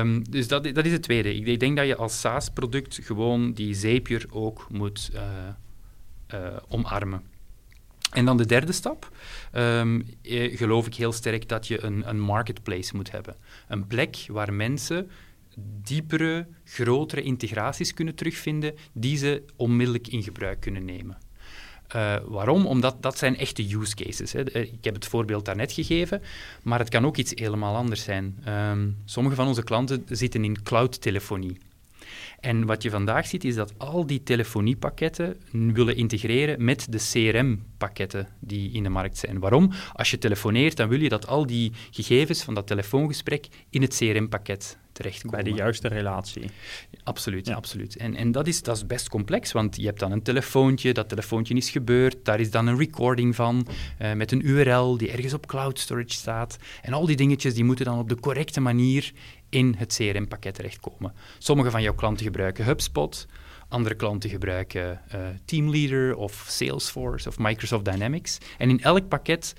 Um, 0.00 0.30
dus 0.30 0.48
dat, 0.48 0.64
dat 0.74 0.84
is 0.84 0.92
het 0.92 1.02
tweede. 1.02 1.34
Ik, 1.34 1.46
ik 1.46 1.60
denk 1.60 1.76
dat 1.76 1.86
je 1.86 1.96
als 1.96 2.20
SaaS-product 2.20 2.98
gewoon 3.02 3.52
die 3.52 3.74
Zapier 3.74 4.26
ook 4.30 4.66
moet 4.70 5.10
uh, 5.14 5.20
uh, 6.34 6.56
omarmen. 6.68 7.22
En 8.12 8.24
dan 8.24 8.36
de 8.36 8.46
derde 8.46 8.72
stap, 8.72 9.16
um, 9.54 10.06
geloof 10.22 10.86
ik 10.86 10.94
heel 10.94 11.12
sterk 11.12 11.48
dat 11.48 11.66
je 11.66 11.84
een, 11.84 12.08
een 12.08 12.20
marketplace 12.20 12.96
moet 12.96 13.10
hebben. 13.10 13.36
Een 13.68 13.86
plek 13.86 14.24
waar 14.28 14.52
mensen 14.52 15.10
diepere, 15.82 16.46
grotere 16.64 17.22
integraties 17.22 17.94
kunnen 17.94 18.14
terugvinden 18.14 18.74
die 18.92 19.16
ze 19.16 19.42
onmiddellijk 19.56 20.08
in 20.08 20.22
gebruik 20.22 20.60
kunnen 20.60 20.84
nemen. 20.84 21.18
Uh, 21.96 22.16
waarom? 22.24 22.66
Omdat 22.66 23.02
dat 23.02 23.18
zijn 23.18 23.36
echte 23.36 23.76
use 23.76 23.94
cases. 23.94 24.32
Hè. 24.32 24.58
Ik 24.58 24.84
heb 24.84 24.94
het 24.94 25.06
voorbeeld 25.06 25.44
daarnet 25.44 25.72
gegeven, 25.72 26.22
maar 26.62 26.78
het 26.78 26.88
kan 26.88 27.06
ook 27.06 27.16
iets 27.16 27.32
helemaal 27.34 27.76
anders 27.76 28.02
zijn. 28.02 28.38
Um, 28.48 28.96
sommige 29.04 29.36
van 29.36 29.46
onze 29.46 29.62
klanten 29.62 30.04
zitten 30.08 30.44
in 30.44 30.62
cloud-telefonie. 30.62 31.56
En 32.46 32.66
wat 32.66 32.82
je 32.82 32.90
vandaag 32.90 33.26
ziet, 33.26 33.44
is 33.44 33.54
dat 33.54 33.78
al 33.78 34.06
die 34.06 34.22
telefoniepakketten 34.22 35.40
willen 35.50 35.96
integreren 35.96 36.64
met 36.64 36.86
de 36.90 36.98
CRM-pakketten 36.98 38.28
die 38.40 38.72
in 38.72 38.82
de 38.82 38.88
markt 38.88 39.18
zijn. 39.18 39.38
Waarom? 39.38 39.72
Als 39.92 40.10
je 40.10 40.18
telefoneert, 40.18 40.76
dan 40.76 40.88
wil 40.88 41.00
je 41.00 41.08
dat 41.08 41.26
al 41.26 41.46
die 41.46 41.72
gegevens 41.90 42.42
van 42.42 42.54
dat 42.54 42.66
telefoongesprek 42.66 43.46
in 43.70 43.82
het 43.82 43.96
CRM-pakket 43.96 44.78
terechtkomen. 44.96 45.42
Bij 45.42 45.52
de 45.52 45.56
juiste 45.56 45.88
relatie. 45.88 46.50
Absoluut, 47.04 47.46
ja. 47.46 47.54
absoluut. 47.54 47.96
En, 47.96 48.14
en 48.14 48.32
dat, 48.32 48.46
is, 48.46 48.62
dat 48.62 48.76
is 48.76 48.86
best 48.86 49.08
complex, 49.08 49.52
want 49.52 49.76
je 49.76 49.86
hebt 49.86 50.00
dan 50.00 50.12
een 50.12 50.22
telefoontje, 50.22 50.92
dat 50.92 51.08
telefoontje 51.08 51.54
is 51.54 51.70
gebeurd, 51.70 52.16
daar 52.22 52.40
is 52.40 52.50
dan 52.50 52.66
een 52.66 52.78
recording 52.78 53.34
van, 53.34 53.66
uh, 54.02 54.12
met 54.12 54.32
een 54.32 54.46
URL 54.48 54.96
die 54.96 55.10
ergens 55.10 55.34
op 55.34 55.46
cloud 55.46 55.78
storage 55.78 56.12
staat. 56.12 56.56
En 56.82 56.92
al 56.92 57.06
die 57.06 57.16
dingetjes 57.16 57.54
die 57.54 57.64
moeten 57.64 57.84
dan 57.84 57.98
op 57.98 58.08
de 58.08 58.20
correcte 58.20 58.60
manier 58.60 59.12
in 59.48 59.74
het 59.78 59.94
CRM-pakket 59.94 60.54
terechtkomen. 60.54 61.12
Sommige 61.38 61.70
van 61.70 61.82
jouw 61.82 61.94
klanten 61.94 62.24
gebruiken 62.24 62.64
HubSpot, 62.64 63.26
andere 63.68 63.94
klanten 63.94 64.30
gebruiken 64.30 65.00
uh, 65.14 65.20
Teamleader 65.44 66.16
of 66.16 66.44
Salesforce 66.48 67.28
of 67.28 67.38
Microsoft 67.38 67.84
Dynamics. 67.84 68.38
En 68.58 68.70
in 68.70 68.82
elk 68.82 69.08
pakket 69.08 69.54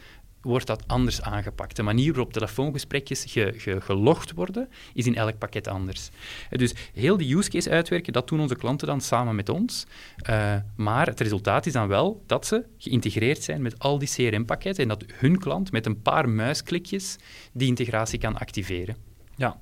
wordt 0.48 0.68
dat 0.68 0.84
anders 0.88 1.22
aangepakt. 1.22 1.76
De 1.76 1.84
manier 1.84 2.14
waarop 2.14 2.34
telefoongesprekjes 2.34 3.26
ge, 3.28 3.54
ge, 3.58 3.82
gelogd 3.82 4.34
worden, 4.34 4.70
is 4.94 5.06
in 5.06 5.16
elk 5.16 5.38
pakket 5.38 5.68
anders. 5.68 6.10
Dus 6.50 6.74
heel 6.94 7.18
die 7.18 7.36
use 7.36 7.50
case 7.50 7.70
uitwerken, 7.70 8.14
dat 8.14 8.28
doen 8.28 8.40
onze 8.40 8.56
klanten 8.56 8.88
dan 8.88 9.02
samen 9.02 9.36
met 9.36 9.50
ons. 9.50 9.86
Uh, 10.30 10.56
maar 10.76 11.08
het 11.08 11.20
resultaat 11.20 11.66
is 11.66 11.74
dan 11.74 11.88
wel 11.88 12.24
dat 12.26 12.46
ze 12.46 12.64
geïntegreerd 12.78 13.44
zijn 13.44 13.62
met 13.62 13.80
al 13.80 14.00
die 14.00 14.10
CRM-pakketten 14.10 14.84
en 14.84 14.90
dat 14.90 15.04
hun 15.14 15.40
klant 15.40 15.72
met 15.72 15.86
een 15.86 16.02
paar 16.02 16.30
muisklikjes 16.30 17.16
die 17.52 17.68
integratie 17.68 18.20
kan 18.20 18.38
activeren. 18.38 18.96
Ja. 19.36 19.60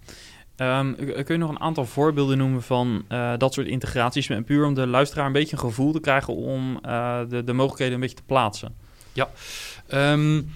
Um, 0.58 0.96
kun 0.96 1.26
je 1.28 1.38
nog 1.38 1.50
een 1.50 1.60
aantal 1.60 1.86
voorbeelden 1.86 2.38
noemen 2.38 2.64
van 2.64 3.06
uh, 3.10 3.34
dat 3.38 3.54
soort 3.54 3.68
integraties? 3.68 4.30
Puur 4.46 4.66
om 4.66 4.74
de 4.74 4.88
luisteraar 4.88 5.26
een 5.26 5.32
beetje 5.32 5.56
een 5.56 5.62
gevoel 5.62 5.92
te 5.92 6.00
krijgen 6.00 6.36
om 6.36 6.80
uh, 6.86 7.20
de, 7.30 7.44
de 7.44 7.54
mogelijkheden 7.54 7.94
een 7.94 8.00
beetje 8.00 8.16
te 8.16 8.24
plaatsen. 8.26 8.76
Ja, 9.14 9.30
um, 10.12 10.52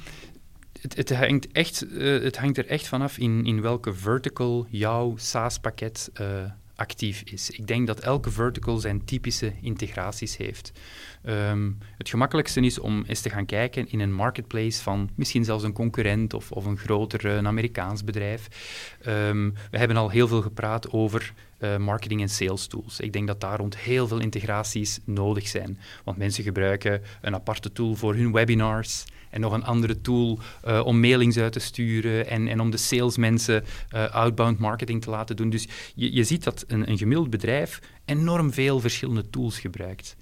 het, 0.82 0.96
het, 0.96 1.14
hangt 1.16 1.52
echt, 1.52 1.86
uh, 1.92 2.24
het 2.24 2.38
hangt 2.38 2.58
er 2.58 2.68
echt 2.68 2.88
vanaf 2.88 3.18
in, 3.18 3.46
in 3.46 3.62
welke 3.62 3.94
vertical 3.94 4.68
jouw 4.70 5.14
SaaS-pakket 5.18 6.12
actief 6.80 7.22
is. 7.26 7.50
Ik 7.50 7.68
denk 7.68 7.88
dat 7.88 8.00
elke 8.00 8.32
vertical 8.32 8.78
zijn 8.78 9.06
typische 9.06 9.54
integraties 9.62 10.38
heeft. 10.38 10.72
Um, 11.26 11.78
het 11.98 12.10
gemakkelijkste 12.10 12.62
is 12.62 12.80
om 12.80 13.04
eens 13.08 13.22
te 13.22 13.30
gaan 13.30 13.46
kijken 13.46 13.92
in 13.92 14.00
een 14.00 14.14
marketplace 14.14 14.82
van 14.82 15.10
misschien 15.16 15.46
zelfs 15.46 15.64
een 15.64 15.74
concurrent 15.74 16.34
of, 16.34 16.52
of 16.52 16.66
een 16.66 16.78
groter 16.78 17.26
een 17.26 17.48
Amerikaans 17.48 18.04
bedrijf. 18.04 18.48
Um, 19.08 19.54
we 19.72 19.78
hebben 19.78 19.98
al 19.98 20.10
heel 20.10 20.28
veel 20.28 20.42
gepraat 20.42 20.92
over 20.92 21.34
marketing 21.80 22.22
en 22.22 22.30
sales 22.30 22.68
tools. 22.68 23.00
Ik 23.00 23.14
denk 23.14 23.28
dat 23.28 23.42
daar 23.42 23.58
rond 23.58 23.78
heel 23.78 24.08
veel 24.08 24.20
integraties 24.20 25.00
nodig 25.04 25.48
zijn. 25.48 25.80
Want 26.04 26.18
mensen 26.18 26.44
gebruiken 26.44 27.02
een 27.22 27.34
aparte 27.34 27.72
tool 27.72 27.96
voor 27.96 28.16
hun 28.16 28.32
webinars 28.32 29.06
en 29.30 29.42
nog 29.42 29.54
een 29.54 29.64
andere 29.64 30.02
tool 30.02 30.40
uh, 30.68 30.82
om 30.86 31.00
mailings 31.00 31.38
uit 31.38 31.54
te 31.54 31.60
sturen 31.60 32.28
en, 32.28 32.48
en 32.48 32.60
om 32.60 32.72
de 32.72 32.78
salesmensen 32.78 33.64
uh, 33.96 34.14
outbound 34.14 34.60
marketing 34.60 35.02
te 35.02 35.10
laten 35.10 35.36
doen. 35.36 35.50
Dus 35.50 35.68
je, 35.96 36.14
je 36.14 36.24
ziet 36.24 36.44
dat 36.44 36.64
een, 36.68 36.90
een 36.90 36.98
gemiddeld 36.98 37.30
bedrijf 37.30 37.80
enorm 38.06 38.54
veel 38.54 38.80
verschillende 38.80 39.30
tools 39.30 39.60
gebruikt. 39.60 40.18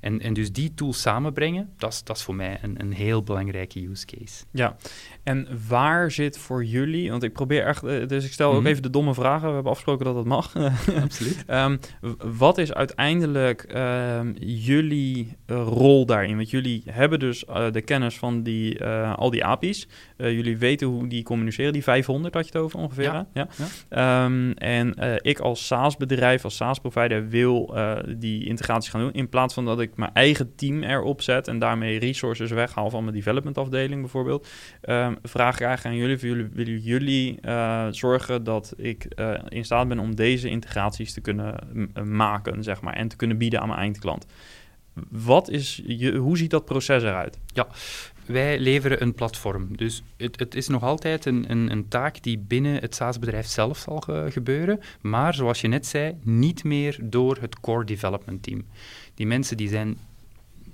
En, 0.00 0.20
en 0.20 0.34
dus 0.34 0.52
die 0.52 0.74
tools 0.74 1.00
samenbrengen, 1.00 1.72
dat 1.76 1.92
is, 1.92 2.04
dat 2.04 2.16
is 2.16 2.22
voor 2.22 2.34
mij 2.34 2.58
een, 2.62 2.80
een 2.80 2.92
heel 2.92 3.22
belangrijke 3.22 3.88
use 3.88 4.06
case. 4.06 4.44
Ja, 4.50 4.76
en 5.22 5.48
waar 5.68 6.10
zit 6.10 6.38
voor 6.38 6.64
jullie, 6.64 7.10
want 7.10 7.22
ik 7.22 7.32
probeer 7.32 7.64
echt, 7.66 7.84
eh, 7.84 8.06
dus 8.06 8.24
ik 8.24 8.32
stel 8.32 8.52
ook 8.52 8.58
Mhm. 8.58 8.66
even 8.66 8.82
de 8.82 8.90
domme 8.90 9.14
vragen, 9.14 9.48
we 9.48 9.54
hebben 9.54 9.70
afgesproken 9.70 10.04
dat 10.04 10.14
dat 10.14 10.24
mag. 10.24 10.52
Absoluut. 11.02 11.44
Ehm, 11.46 11.76
wat 12.38 12.58
is 12.58 12.72
uiteindelijk 12.72 13.62
ehm, 13.62 14.32
jullie 14.40 15.36
eh, 15.46 15.56
rol 15.66 16.06
daarin? 16.06 16.36
Want 16.36 16.50
jullie 16.50 16.82
hebben 16.90 17.18
dus 17.18 17.44
eh, 17.44 17.70
de 17.70 17.80
kennis 17.80 18.18
van 18.18 18.42
die, 18.42 18.84
al 18.84 19.30
die 19.30 19.44
API's. 19.44 19.88
Jullie 20.16 20.56
weten 20.58 20.86
hoe 20.86 21.06
die 21.08 21.22
communiceren, 21.22 21.72
die 21.72 21.82
500 21.82 22.34
had 22.34 22.46
je 22.46 22.52
het 22.52 22.62
over 22.62 22.78
ongeveer. 22.78 23.04
Ja? 23.04 23.26
Ja. 23.34 23.48
Ehm, 23.88 24.50
en 24.50 24.94
ik 25.22 25.38
als 25.38 25.66
SaaS-bedrijf, 25.66 26.44
als 26.44 26.56
SaaS-provider 26.56 27.28
wil 27.28 27.74
die 28.18 28.44
integraties 28.46 28.90
gaan 28.90 29.00
doen. 29.00 29.12
In 29.12 29.28
plaats 29.28 29.54
van 29.54 29.64
dat 29.64 29.80
ik 29.80 29.96
mijn 29.96 30.10
eigen 30.12 30.54
team 30.54 30.82
erop 30.82 31.22
zet 31.22 31.48
en 31.48 31.58
daarmee 31.58 31.98
resources 31.98 32.50
weghaal 32.50 32.90
van 32.90 33.02
mijn 33.04 33.16
development 33.16 33.58
afdeling 33.58 34.00
bijvoorbeeld. 34.00 34.48
Ehm, 35.16 35.28
vraag 35.28 35.60
eigenlijk 35.60 35.94
aan 35.94 36.00
jullie, 36.00 36.26
jullie 36.26 36.48
willen 36.52 36.80
jullie 36.80 37.40
eh, 37.40 37.86
zorgen 37.90 38.44
dat 38.44 38.72
ik 38.76 39.04
eh, 39.04 39.34
in 39.48 39.64
staat 39.64 39.88
ben 39.88 39.98
om 39.98 40.14
deze 40.14 40.48
integraties 40.48 41.12
te 41.12 41.20
kunnen 41.20 41.56
eh, 41.94 42.02
maken, 42.02 42.62
zeg 42.62 42.80
maar, 42.80 42.94
en 42.94 43.08
te 43.08 43.16
kunnen 43.16 43.38
bieden 43.38 43.60
aan 43.60 43.68
mijn 43.68 43.80
eindklant. 43.80 44.26
Wat 45.08 45.48
is 45.48 45.82
je, 45.86 46.16
hoe 46.16 46.36
ziet 46.36 46.50
dat 46.50 46.64
proces 46.64 47.02
eruit? 47.02 47.38
Wij 48.26 48.58
leveren 48.58 49.02
een 49.02 49.14
platform. 49.14 49.76
Dus 49.76 50.02
het, 50.16 50.38
het 50.38 50.54
is 50.54 50.68
nog 50.68 50.82
altijd 50.82 51.24
een, 51.24 51.50
een, 51.50 51.70
een 51.70 51.88
taak 51.88 52.22
die 52.22 52.38
binnen 52.38 52.80
het 52.80 52.94
SaaS-bedrijf 52.94 53.46
zelf 53.46 53.78
zal 53.78 54.00
ge- 54.00 54.26
gebeuren. 54.30 54.80
Maar 55.00 55.34
zoals 55.34 55.60
je 55.60 55.68
net 55.68 55.86
zei, 55.86 56.14
niet 56.22 56.64
meer 56.64 56.98
door 57.02 57.36
het 57.40 57.60
core 57.60 57.84
development 57.84 58.42
team. 58.42 58.64
Die 59.14 59.26
mensen 59.26 59.56
die 59.56 59.68
zijn 59.68 59.98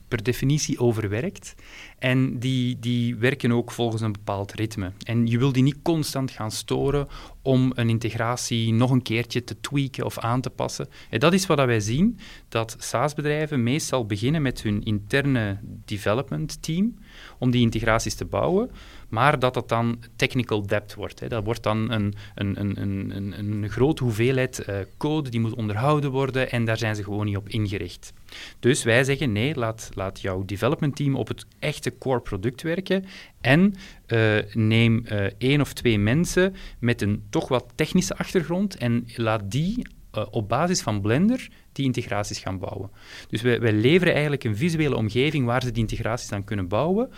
per 0.08 0.22
definitie 0.22 0.78
overwerkt. 0.78 1.54
En 1.98 2.38
die, 2.38 2.78
die 2.78 3.16
werken 3.16 3.52
ook 3.52 3.70
volgens 3.70 4.02
een 4.02 4.12
bepaald 4.12 4.52
ritme. 4.52 4.92
En 5.02 5.26
je 5.26 5.38
wil 5.38 5.52
die 5.52 5.62
niet 5.62 5.82
constant 5.82 6.30
gaan 6.30 6.50
storen 6.50 7.08
om 7.42 7.72
een 7.74 7.88
integratie 7.88 8.72
nog 8.72 8.90
een 8.90 9.02
keertje 9.02 9.44
te 9.44 9.60
tweaken 9.60 10.04
of 10.04 10.18
aan 10.18 10.40
te 10.40 10.50
passen. 10.50 10.88
En 11.10 11.18
dat 11.18 11.32
is 11.32 11.46
wat 11.46 11.64
wij 11.64 11.80
zien, 11.80 12.18
dat 12.48 12.76
SaaS-bedrijven 12.78 13.62
meestal 13.62 14.06
beginnen 14.06 14.42
met 14.42 14.62
hun 14.62 14.82
interne 14.82 15.58
development 15.84 16.62
team 16.62 16.94
om 17.38 17.50
die 17.50 17.60
integraties 17.60 18.14
te 18.14 18.24
bouwen, 18.24 18.70
maar 19.08 19.38
dat 19.38 19.54
dat 19.54 19.68
dan 19.68 19.98
technical 20.16 20.66
debt 20.66 20.94
wordt. 20.94 21.20
Hè. 21.20 21.28
Dat 21.28 21.44
wordt 21.44 21.62
dan 21.62 21.90
een, 21.90 22.14
een, 22.34 22.60
een, 22.60 22.80
een, 23.16 23.38
een, 23.38 23.70
grote 23.70 24.02
hoeveelheid 24.02 24.58
eh, 24.58 24.76
code 24.96 25.30
die 25.30 25.40
moet 25.40 25.54
onderhouden 25.54 26.10
worden 26.10 26.50
en 26.50 26.64
daar 26.64 26.78
zijn 26.78 26.96
ze 26.96 27.02
gewoon 27.02 27.26
niet 27.26 27.36
op 27.36 27.48
ingericht. 27.48 28.12
Dus 28.60 28.82
wij 28.82 29.04
zeggen 29.04 29.32
nee, 29.32 29.54
laat, 29.54 29.90
laat 29.94 30.20
jouw 30.20 30.44
development 30.44 30.96
team 30.96 31.14
op 31.16 31.28
het 31.28 31.46
echte 31.58 31.98
core 31.98 32.20
product 32.20 32.62
werken 32.62 33.04
en 33.40 33.74
eh, 34.06 34.36
neem 34.52 35.06
eh, 35.06 35.24
één 35.38 35.60
of 35.60 35.72
twee 35.72 35.98
mensen 35.98 36.54
met 36.78 37.02
een 37.02 37.22
toch 37.30 37.48
wat 37.48 37.72
technische 37.74 38.16
achtergrond 38.16 38.76
en 38.76 39.06
laat 39.16 39.50
die 39.50 39.86
op 40.30 40.48
basis 40.48 40.82
van 40.82 41.00
Blender 41.00 41.48
die 41.72 41.84
integraties 41.84 42.38
gaan 42.38 42.58
bouwen. 42.58 42.90
Dus 43.28 43.42
wij, 43.42 43.60
wij 43.60 43.72
leveren 43.72 44.12
eigenlijk 44.12 44.44
een 44.44 44.56
visuele 44.56 44.96
omgeving 44.96 45.46
waar 45.46 45.62
ze 45.62 45.70
die 45.70 45.82
integraties 45.82 46.28
dan 46.28 46.44
kunnen 46.44 46.68
bouwen 46.68 47.10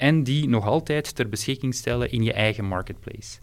en 0.00 0.22
die 0.22 0.48
nog 0.48 0.66
altijd 0.66 1.14
ter 1.14 1.28
beschikking 1.28 1.74
stellen 1.74 2.10
in 2.10 2.22
je 2.22 2.32
eigen 2.32 2.64
marketplace. 2.64 3.38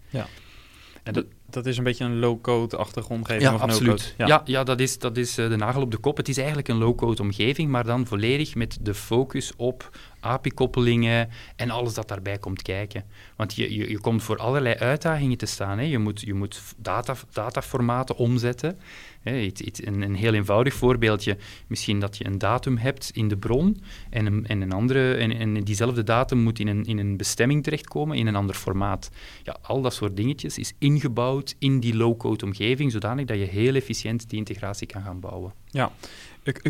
En 1.02 1.12
dat, 1.12 1.26
dat 1.50 1.66
is 1.66 1.78
een 1.78 1.84
beetje 1.84 2.04
een 2.04 2.18
low-code-achtige 2.18 3.08
omgeving 3.08 3.42
Ja, 3.42 3.54
of 3.54 3.60
absoluut. 3.60 4.14
no-code. 4.16 4.32
Ja. 4.32 4.42
Ja, 4.44 4.64
dat 4.64 4.80
is, 4.80 4.98
dat 4.98 5.16
is 5.16 5.38
eh, 5.38 5.48
de 5.48 5.56
nagel 5.56 5.82
op 5.82 5.90
de 5.90 5.96
kop. 5.96 6.16
Het 6.16 6.28
is 6.28 6.36
eigenlijk 6.36 6.68
een 6.68 6.76
low-code 6.76 7.22
omgeving, 7.22 7.70
maar 7.70 7.84
dan 7.84 8.06
volledig 8.06 8.54
met 8.54 8.78
de 8.80 8.94
focus 8.94 9.52
op 9.56 9.90
API-koppelingen 10.20 11.28
en 11.56 11.70
alles 11.70 11.94
dat 11.94 12.08
daarbij 12.08 12.38
komt 12.38 12.62
kijken. 12.62 13.04
Want 13.36 13.54
je, 13.54 13.74
je, 13.74 13.90
je 13.90 14.00
komt 14.00 14.22
voor 14.22 14.36
allerlei 14.36 14.74
uitdagingen 14.74 15.38
te 15.38 15.46
staan. 15.46 15.78
Hè. 15.78 15.84
Je 15.84 15.98
moet, 15.98 16.20
je 16.20 16.34
moet 16.34 16.62
data, 16.76 17.14
dataformaten 17.32 18.16
omzetten. 18.16 18.78
Hè. 19.22 19.50
Een, 19.84 20.02
een 20.02 20.14
heel 20.14 20.34
eenvoudig 20.34 20.74
voorbeeldje, 20.74 21.36
misschien 21.66 22.00
dat 22.00 22.16
je 22.16 22.26
een 22.26 22.38
datum 22.38 22.76
hebt 22.76 23.10
in 23.14 23.28
de 23.28 23.36
bron 23.36 23.82
en 24.10 24.46
en 24.46 24.60
een 24.60 24.72
andere, 24.72 25.14
en, 25.14 25.32
en 25.32 25.64
diezelfde 25.64 26.02
datum 26.02 26.38
moet 26.38 26.58
in 26.58 26.68
een, 26.68 26.84
in 26.84 26.98
een 26.98 27.16
bestemming 27.16 27.64
terechtkomen 27.64 28.16
in 28.16 28.26
een 28.26 28.36
ander 28.36 28.54
formaat. 28.54 29.10
Ja, 29.42 29.56
al 29.62 29.82
dat 29.82 29.94
soort 29.94 30.16
dingetjes 30.16 30.58
is 30.58 30.72
ingebouwd 30.78 31.54
in 31.58 31.80
die 31.80 31.96
low-code 31.96 32.44
omgeving, 32.44 32.92
zodanig 32.92 33.24
dat 33.24 33.38
je 33.38 33.44
heel 33.44 33.74
efficiënt 33.74 34.28
die 34.30 34.38
integratie 34.38 34.86
kan 34.86 35.02
gaan 35.02 35.20
bouwen. 35.20 35.52
Ja. 35.70 35.92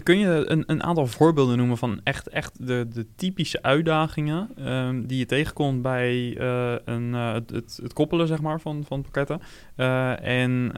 Kun 0.03 0.19
je 0.19 0.45
een, 0.47 0.65
een 0.67 0.83
aantal 0.83 1.07
voorbeelden 1.07 1.57
noemen 1.57 1.77
van 1.77 2.01
echt, 2.05 2.29
echt 2.29 2.67
de, 2.67 2.87
de 2.93 3.07
typische 3.17 3.63
uitdagingen 3.63 4.49
ehm, 4.57 5.07
die 5.07 5.19
je 5.19 5.27
tegenkomt 5.27 5.83
bij 5.83 6.37
eh, 6.39 6.75
een, 6.85 7.15
eh, 7.15 7.33
het, 7.33 7.51
het, 7.83 7.93
koppelen 7.93 8.27
zeg 8.27 8.41
maar, 8.41 8.61
van, 8.61 8.85
van 8.87 9.03
pakketten 9.03 9.41
eh, 9.77 10.41
en 10.41 10.73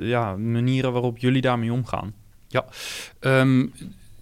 ja, 0.00 0.36
manieren 0.36 0.92
waarop 0.92 1.18
jullie 1.18 1.40
daarmee 1.40 1.72
omgaan? 1.72 2.14
Ehm, 3.20 3.66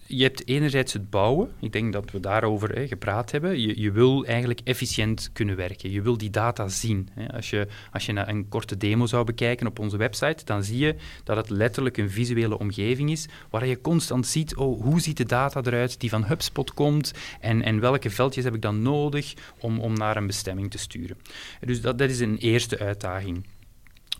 je 0.08 0.22
hebt 0.22 0.48
enerzijds 0.48 0.92
het 0.92 1.10
bouwen. 1.10 1.50
Ik 1.60 1.72
denk 1.72 1.92
dat 1.92 2.10
we 2.10 2.20
daarover 2.20 2.74
hè, 2.74 2.86
gepraat 2.86 3.30
hebben. 3.30 3.60
Je, 3.60 3.80
je 3.80 3.92
wil 3.92 4.24
eigenlijk 4.24 4.60
efficiënt 4.64 5.30
kunnen 5.32 5.56
werken. 5.56 5.90
Je 5.90 6.02
wil 6.02 6.18
die 6.18 6.30
data 6.30 6.68
zien. 6.68 7.08
Hè. 7.12 7.32
Als, 7.32 7.50
je, 7.50 7.68
als 7.92 8.06
je 8.06 8.12
een 8.16 8.48
korte 8.48 8.76
demo 8.76 9.06
zou 9.06 9.24
bekijken 9.24 9.66
op 9.66 9.78
onze 9.78 9.96
website, 9.96 10.44
dan 10.44 10.64
zie 10.64 10.78
je 10.78 10.94
dat 11.24 11.36
het 11.36 11.50
letterlijk 11.50 11.96
een 11.96 12.10
visuele 12.10 12.58
omgeving 12.58 13.10
is 13.10 13.28
waar 13.50 13.66
je 13.66 13.80
constant 13.80 14.26
ziet, 14.26 14.56
oh, 14.56 14.82
hoe 14.82 15.00
ziet 15.00 15.16
de 15.16 15.24
data 15.24 15.60
eruit 15.64 16.00
die 16.00 16.10
van 16.10 16.24
HubSpot 16.24 16.74
komt 16.74 17.12
en, 17.40 17.62
en 17.62 17.80
welke 17.80 18.10
veldjes 18.10 18.44
heb 18.44 18.54
ik 18.54 18.62
dan 18.62 18.82
nodig 18.82 19.34
om, 19.60 19.80
om 19.80 19.92
naar 19.92 20.16
een 20.16 20.26
bestemming 20.26 20.70
te 20.70 20.78
sturen. 20.78 21.16
Dus 21.60 21.80
dat, 21.80 21.98
dat 21.98 22.10
is 22.10 22.20
een 22.20 22.36
eerste 22.36 22.78
uitdaging. 22.78 23.46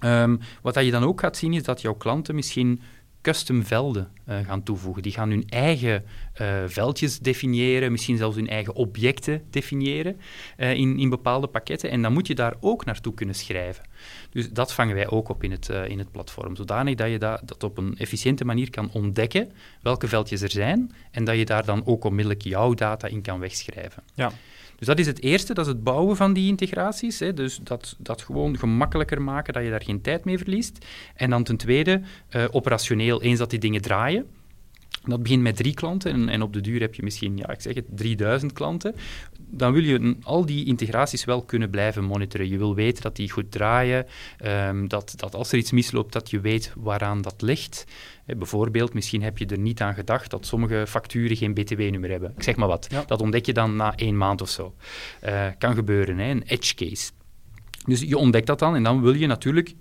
Ehm, 0.01 0.37
wat 0.63 0.75
dat 0.75 0.85
je 0.85 0.91
dan 0.91 1.05
ook 1.05 1.21
gaat 1.21 1.37
zien, 1.37 1.53
is 1.53 1.63
dat 1.63 1.81
jouw 1.81 1.95
klanten 1.95 2.35
misschien 2.35 2.81
custom 3.23 3.65
velden 3.65 4.09
eh, 4.25 4.39
gaan 4.47 4.63
toevoegen. 4.63 5.03
Die 5.03 5.13
gaan 5.13 5.31
hun 5.31 5.45
eigen 5.49 6.05
eh, 6.33 6.63
veldjes 6.67 7.19
definiëren, 7.19 7.93
misschien 7.93 8.17
zelfs 8.17 8.37
hun 8.37 8.49
eigen 8.49 8.75
objecten 8.75 9.43
definiëren 9.51 10.21
eh, 10.57 10.75
in, 10.75 10.99
in 10.99 11.09
bepaalde 11.09 11.47
pakketten. 11.47 11.91
En 11.91 12.03
dan 12.03 12.13
moet 12.13 12.27
je 12.27 12.35
daar 12.35 12.55
ook 12.61 12.85
naartoe 12.85 13.15
kunnen 13.15 13.35
schrijven. 13.35 13.85
Dus 14.31 14.51
dat 14.51 14.73
vangen 14.73 14.95
wij 14.95 15.09
ook 15.09 15.29
op 15.29 15.45
in 15.45 15.51
het, 15.51 15.69
in 15.69 15.99
het 15.99 16.11
platform, 16.11 16.57
zodanig 16.57 16.95
dat 16.95 17.11
je 17.11 17.19
dat, 17.19 17.43
dat 17.45 17.63
op 17.63 17.79
een 17.79 17.97
efficiënte 17.97 18.45
manier 18.45 18.71
kan 18.71 18.91
ontdekken 18.93 19.53
welke 19.83 20.09
veldjes 20.09 20.43
er 20.43 20.51
zijn 20.51 20.93
en 21.11 21.25
dat 21.25 21.37
je 21.37 21.45
daar 21.45 21.65
dan 21.65 21.87
ook 21.87 22.05
onmiddellijk 22.05 22.43
jouw 22.43 22.75
data 22.75 23.09
in 23.09 23.23
kan 23.23 23.39
wegschrijven. 23.41 24.03
Ja. 24.15 24.33
Dus 24.79 24.87
dat 24.87 24.99
is 24.99 25.07
het 25.07 25.23
eerste, 25.23 25.55
dat 25.55 25.67
is 25.67 25.73
het 25.73 25.85
bouwen 25.85 26.17
van 26.17 26.33
die 26.33 26.49
integraties. 26.49 27.19
Hè. 27.19 27.35
Dus 27.35 27.61
dat, 27.63 27.97
dat 27.99 28.23
gewoon 28.23 28.59
gemakkelijker 28.59 29.23
maken, 29.23 29.53
dat 29.53 29.65
je 29.65 29.71
daar 29.71 29.83
geen 29.83 30.01
tijd 30.01 30.25
mee 30.25 30.39
verliest. 30.39 30.87
En 31.15 31.31
dan 31.31 31.45
ten 31.45 31.57
tweede, 31.57 32.01
eh, 32.29 32.45
operationeel, 32.51 33.23
eens 33.23 33.39
dat 33.39 33.51
die 33.51 33.59
dingen 33.59 33.83
draaien. 33.83 34.27
Dat 35.05 35.23
begint 35.23 35.43
met 35.43 35.57
drie 35.57 35.75
klanten 35.75 36.13
en, 36.13 36.29
en 36.29 36.43
op 36.43 36.53
de 36.53 36.61
duur 36.61 36.81
heb 36.81 36.95
je 36.95 37.03
misschien, 37.03 37.37
ja, 37.37 37.51
ik 37.51 37.61
zeg 37.61 37.75
het, 37.75 37.85
3000 37.91 38.53
klanten. 38.53 38.95
Dan 39.51 39.73
wil 39.73 39.83
je 39.83 40.17
al 40.23 40.47
die 40.47 40.67
integraties 40.67 41.25
wel 41.25 41.43
kunnen 41.43 41.71
blijven 41.71 42.05
monitoren. 42.05 42.49
Je 42.49 42.59
wil 42.59 42.75
weten 42.75 43.03
dat 43.03 43.17
die 43.17 43.31
goed 43.31 43.51
draaien, 43.51 44.07
ehm, 44.39 44.87
dat, 44.87 45.13
dat 45.17 45.35
als 45.35 45.53
er 45.53 45.59
iets 45.59 45.71
misloopt, 45.71 46.13
dat 46.13 46.31
je 46.31 46.41
weet 46.41 46.73
waaraan 46.77 47.23
dat 47.23 47.43
ligt. 47.43 47.85
Bijvoorbeeld, 48.27 48.95
misschien 48.95 49.23
heb 49.23 49.39
je 49.39 49.47
er 49.47 49.59
niet 49.59 49.81
aan 49.81 49.95
gedacht 49.95 50.31
dat 50.31 50.47
sommige 50.47 50.85
facturen 50.89 51.37
geen 51.37 51.55
btw-nummer 51.55 52.11
hebben. 52.11 52.33
Ik 52.37 52.43
zeg 52.43 52.57
maar 52.57 52.69
wat. 52.69 52.87
Ja. 52.91 53.05
Dat 53.07 53.21
ontdek 53.21 53.47
je 53.47 53.53
dan 53.53 53.77
na 53.77 53.97
één 53.97 54.17
maand 54.17 54.41
of 54.41 54.49
zo. 54.49 54.75
Eh, 55.21 55.47
kan 55.59 55.75
gebeuren, 55.75 56.19
hè, 56.19 56.31
een 56.31 56.43
edge 56.43 56.75
case. 56.75 57.11
Dus 57.85 58.01
je 58.01 58.17
ontdekt 58.17 58.47
dat 58.47 58.59
dan 58.59 58.75
en 58.75 58.83
dan 58.83 59.03
wil 59.03 59.15
je 59.15 59.27
natuurlijk 59.27 59.75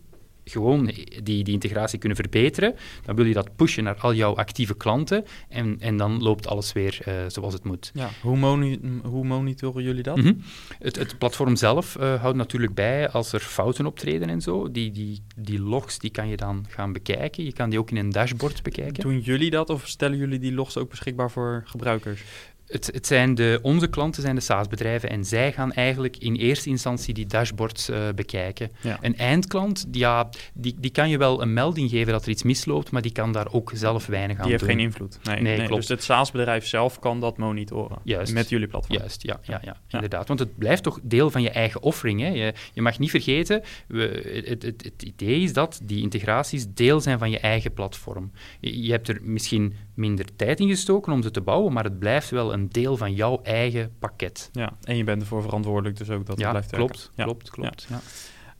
gewoon 0.49 0.85
die, 1.23 1.43
die 1.43 1.53
integratie 1.53 1.99
kunnen 1.99 2.17
verbeteren. 2.17 2.75
Dan 3.05 3.15
wil 3.15 3.25
je 3.25 3.33
dat 3.33 3.55
pushen 3.55 3.83
naar 3.83 3.95
al 3.95 4.13
jouw 4.13 4.35
actieve 4.35 4.75
klanten 4.77 5.25
en, 5.49 5.75
en 5.79 5.97
dan 5.97 6.21
loopt 6.23 6.47
alles 6.47 6.73
weer 6.73 6.99
eh, 7.05 7.13
zoals 7.27 7.53
het 7.53 7.63
moet. 7.63 7.91
Ja. 7.93 8.09
Hoe, 8.21 8.37
moni- 8.37 8.79
hoe 9.03 9.25
monitoren 9.25 9.83
jullie 9.83 10.03
dat? 10.03 10.17
Mhm. 10.17 10.33
het, 10.79 10.95
het 10.95 11.17
platform 11.17 11.55
zelf 11.55 11.95
eh, 11.95 12.21
houdt 12.21 12.37
natuurlijk 12.37 12.73
bij 12.73 13.09
als 13.09 13.33
er 13.33 13.39
fouten 13.39 13.85
optreden 13.85 14.29
en 14.29 14.41
zo. 14.41 14.71
Die, 14.71 14.91
die, 14.91 15.21
die 15.35 15.59
logs 15.61 15.99
die 15.99 16.09
kan 16.11 16.27
je 16.27 16.37
dan 16.37 16.65
gaan 16.69 16.93
bekijken. 16.93 17.43
Je 17.43 17.53
kan 17.53 17.69
die 17.69 17.79
ook 17.79 17.89
in 17.91 17.97
een 17.97 18.09
dashboard 18.09 18.63
bekijken. 18.63 19.03
Doen 19.03 19.19
jullie 19.19 19.49
dat 19.49 19.69
of 19.69 19.87
stellen 19.87 20.17
jullie 20.17 20.39
die 20.39 20.53
logs 20.53 20.77
ook 20.77 20.89
beschikbaar 20.89 21.31
voor 21.31 21.63
gebruikers? 21.65 22.21
Het, 22.67 22.89
het 22.93 23.07
zijn 23.07 23.35
de, 23.35 23.59
onze 23.61 23.87
klanten 23.87 24.21
zijn 24.21 24.35
de 24.35 24.41
SaaS-bedrijven 24.41 25.09
en 25.09 25.25
zij 25.25 25.51
gaan 25.51 25.71
eigenlijk 25.73 26.17
in 26.17 26.35
eerste 26.35 26.69
instantie 26.69 27.13
die 27.13 27.25
dashboards 27.25 27.89
eh, 27.89 27.99
bekijken. 28.15 28.71
Ja. 28.81 28.97
Een 29.01 29.17
eindklant, 29.17 29.85
die, 29.87 30.01
ja, 30.01 30.29
die, 30.53 30.75
die 30.79 30.91
kan 30.91 31.09
je 31.09 31.17
wel 31.17 31.41
een 31.41 31.53
melding 31.53 31.89
geven 31.89 32.11
dat 32.13 32.23
er 32.23 32.29
iets 32.29 32.43
misloopt, 32.43 32.91
maar 32.91 33.01
die 33.01 33.11
kan 33.11 33.31
daar 33.31 33.51
ook 33.51 33.71
zelf 33.73 34.05
weinig 34.05 34.37
aan 34.37 34.41
Die 34.41 34.51
heeft 34.51 34.63
doen. 34.63 34.73
geen 34.73 34.79
invloed. 34.79 35.19
Nee, 35.23 35.41
Nee, 35.41 35.57
nee, 35.57 35.65
klopt. 35.67 35.81
Dus 35.81 35.89
het 35.89 36.03
SaaS-bedrijf 36.03 36.65
zelf 36.65 36.99
kan 36.99 37.19
dat 37.19 37.37
monitoren. 37.37 37.97
Juist. 38.03 38.33
Met 38.33 38.49
jullie 38.49 38.67
platform. 38.67 38.97
Juist, 38.99 39.23
ja, 39.23 39.39
ja, 39.43 39.59
ja, 39.63 39.77
inderdaad. 39.89 40.27
Want 40.27 40.39
het 40.39 40.57
blijft 40.57 40.83
toch 40.83 40.99
deel 41.03 41.29
van 41.31 41.41
je 41.41 41.49
eigen 41.49 41.81
offering. 41.81 42.21
Hè? 42.21 42.27
Je, 42.27 42.53
je 42.73 42.81
mag 42.81 42.99
niet 42.99 43.09
vergeten, 43.09 43.63
we, 43.87 44.43
het, 44.45 44.63
het, 44.63 44.83
het 44.83 45.03
idee 45.03 45.41
is 45.41 45.53
dat 45.53 45.79
die 45.83 46.01
integraties 46.01 46.65
deel 46.73 46.99
zijn 46.99 47.19
van 47.19 47.29
je 47.31 47.39
eigen 47.39 47.73
platform. 47.73 48.31
Je, 48.59 48.81
je 48.81 48.91
hebt 48.91 49.07
er 49.07 49.19
misschien 49.21 49.73
minder 49.97 50.35
tijd 50.35 50.59
in 50.59 50.67
gestoken 50.67 51.13
om 51.13 51.21
ze 51.21 51.31
te 51.31 51.41
bouwen, 51.41 51.73
maar 51.73 51.83
het 51.83 51.99
blijft 51.99 52.29
wel 52.29 52.53
een 52.53 52.69
deel 52.69 52.97
van 52.97 53.13
jouw 53.13 53.39
eigen 53.43 53.91
pakket. 53.99 54.49
Ja, 54.51 54.73
en 54.83 54.97
je 54.97 55.03
bent 55.03 55.21
ervoor 55.21 55.41
verantwoordelijk, 55.41 55.97
dus 55.97 56.09
ook 56.09 56.25
dat 56.25 56.37
het 56.37 56.49
blijft 56.49 56.71
klopt, 56.71 56.97
werken. 56.97 57.13
Ja. 57.15 57.23
klopt, 57.23 57.49
klopt. 57.49 57.87
Ja. 57.89 57.99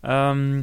Ehm, 0.02 0.62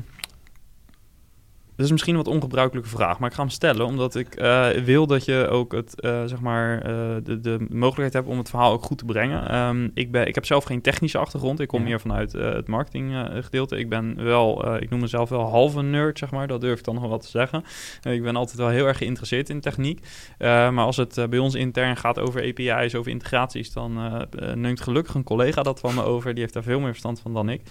dit 1.77 1.85
is 1.85 1.91
misschien 1.91 2.15
een 2.15 2.23
wat 2.25 2.35
ongebruikelijke 2.35 2.89
vraag, 2.89 3.19
maar 3.19 3.29
ik 3.29 3.35
ga 3.35 3.43
hem 3.43 3.51
stellen 3.51 3.87
omdat 3.87 4.15
ik 4.15 4.35
eh, 4.35 4.69
wil 4.69 5.07
dat 5.07 5.25
je 5.25 5.49
ook 5.49 5.73
het, 5.73 6.01
eh, 6.01 6.25
zeg 6.25 6.41
maar, 6.41 6.79
eh, 6.79 6.93
de, 7.25 7.41
de 7.41 7.67
mogelijkheid 7.69 8.13
hebt 8.13 8.27
om 8.27 8.39
het 8.39 8.51
verhaal 8.51 8.73
ook 8.73 8.83
goed 8.85 8.99
te 8.99 9.05
brengen. 9.05 9.49
Ehm, 9.49 9.89
ik, 9.95 10.11
ben, 10.11 10.27
ik 10.27 10.35
heb 10.35 10.47
zelf 10.47 10.65
geen 10.65 10.81
technische 10.81 11.19
achtergrond. 11.19 11.61
Ik 11.61 11.69
kom 11.69 11.81
Ja. 11.81 11.87
meer 11.87 12.01
vanuit 12.01 12.33
het 12.33 12.69
marketinggedeelte. 12.69 13.79
ik 13.79 13.89
ben 13.89 14.25
wel, 14.25 14.77
ik 14.81 14.91
noem 14.91 15.01
mezelf 15.01 15.29
wel 15.29 15.49
halve 15.49 15.83
nerd, 15.83 16.19
zeg 16.19 16.31
maar. 16.31 16.47
Dat 16.47 16.61
durf 16.61 16.79
ik 16.79 16.85
dan 16.85 16.95
nog 16.95 17.09
wel 17.09 17.19
te 17.19 17.29
zeggen. 17.29 17.65
ik 18.03 18.23
ben 18.23 18.37
altijd 18.37 18.59
wel 18.59 18.69
heel 18.69 18.87
erg 18.87 18.99
geïnteresseerd 18.99 19.49
in 19.49 19.61
techniek. 19.61 20.07
maar 20.39 20.85
als 20.85 20.97
het 20.97 21.27
bij 21.31 21.39
ons 21.39 21.55
intern 21.55 21.97
gaat 21.97 22.19
over 22.19 22.43
API's, 22.43 22.95
over 22.95 23.11
integraties, 23.11 23.73
dan 23.73 24.27
neemt 24.55 24.81
gelukkig 24.81 25.15
een 25.15 25.25
collega 25.25 25.63
dat 25.63 25.81
van 25.81 25.95
me 25.95 26.03
over. 26.03 26.33
Die 26.33 26.43
heeft 26.43 26.55
daar 26.55 26.63
veel 26.63 26.81
meer 26.81 26.89
verstand 26.89 27.21
van 27.21 27.33
dan 27.35 27.49
ik. 27.49 27.63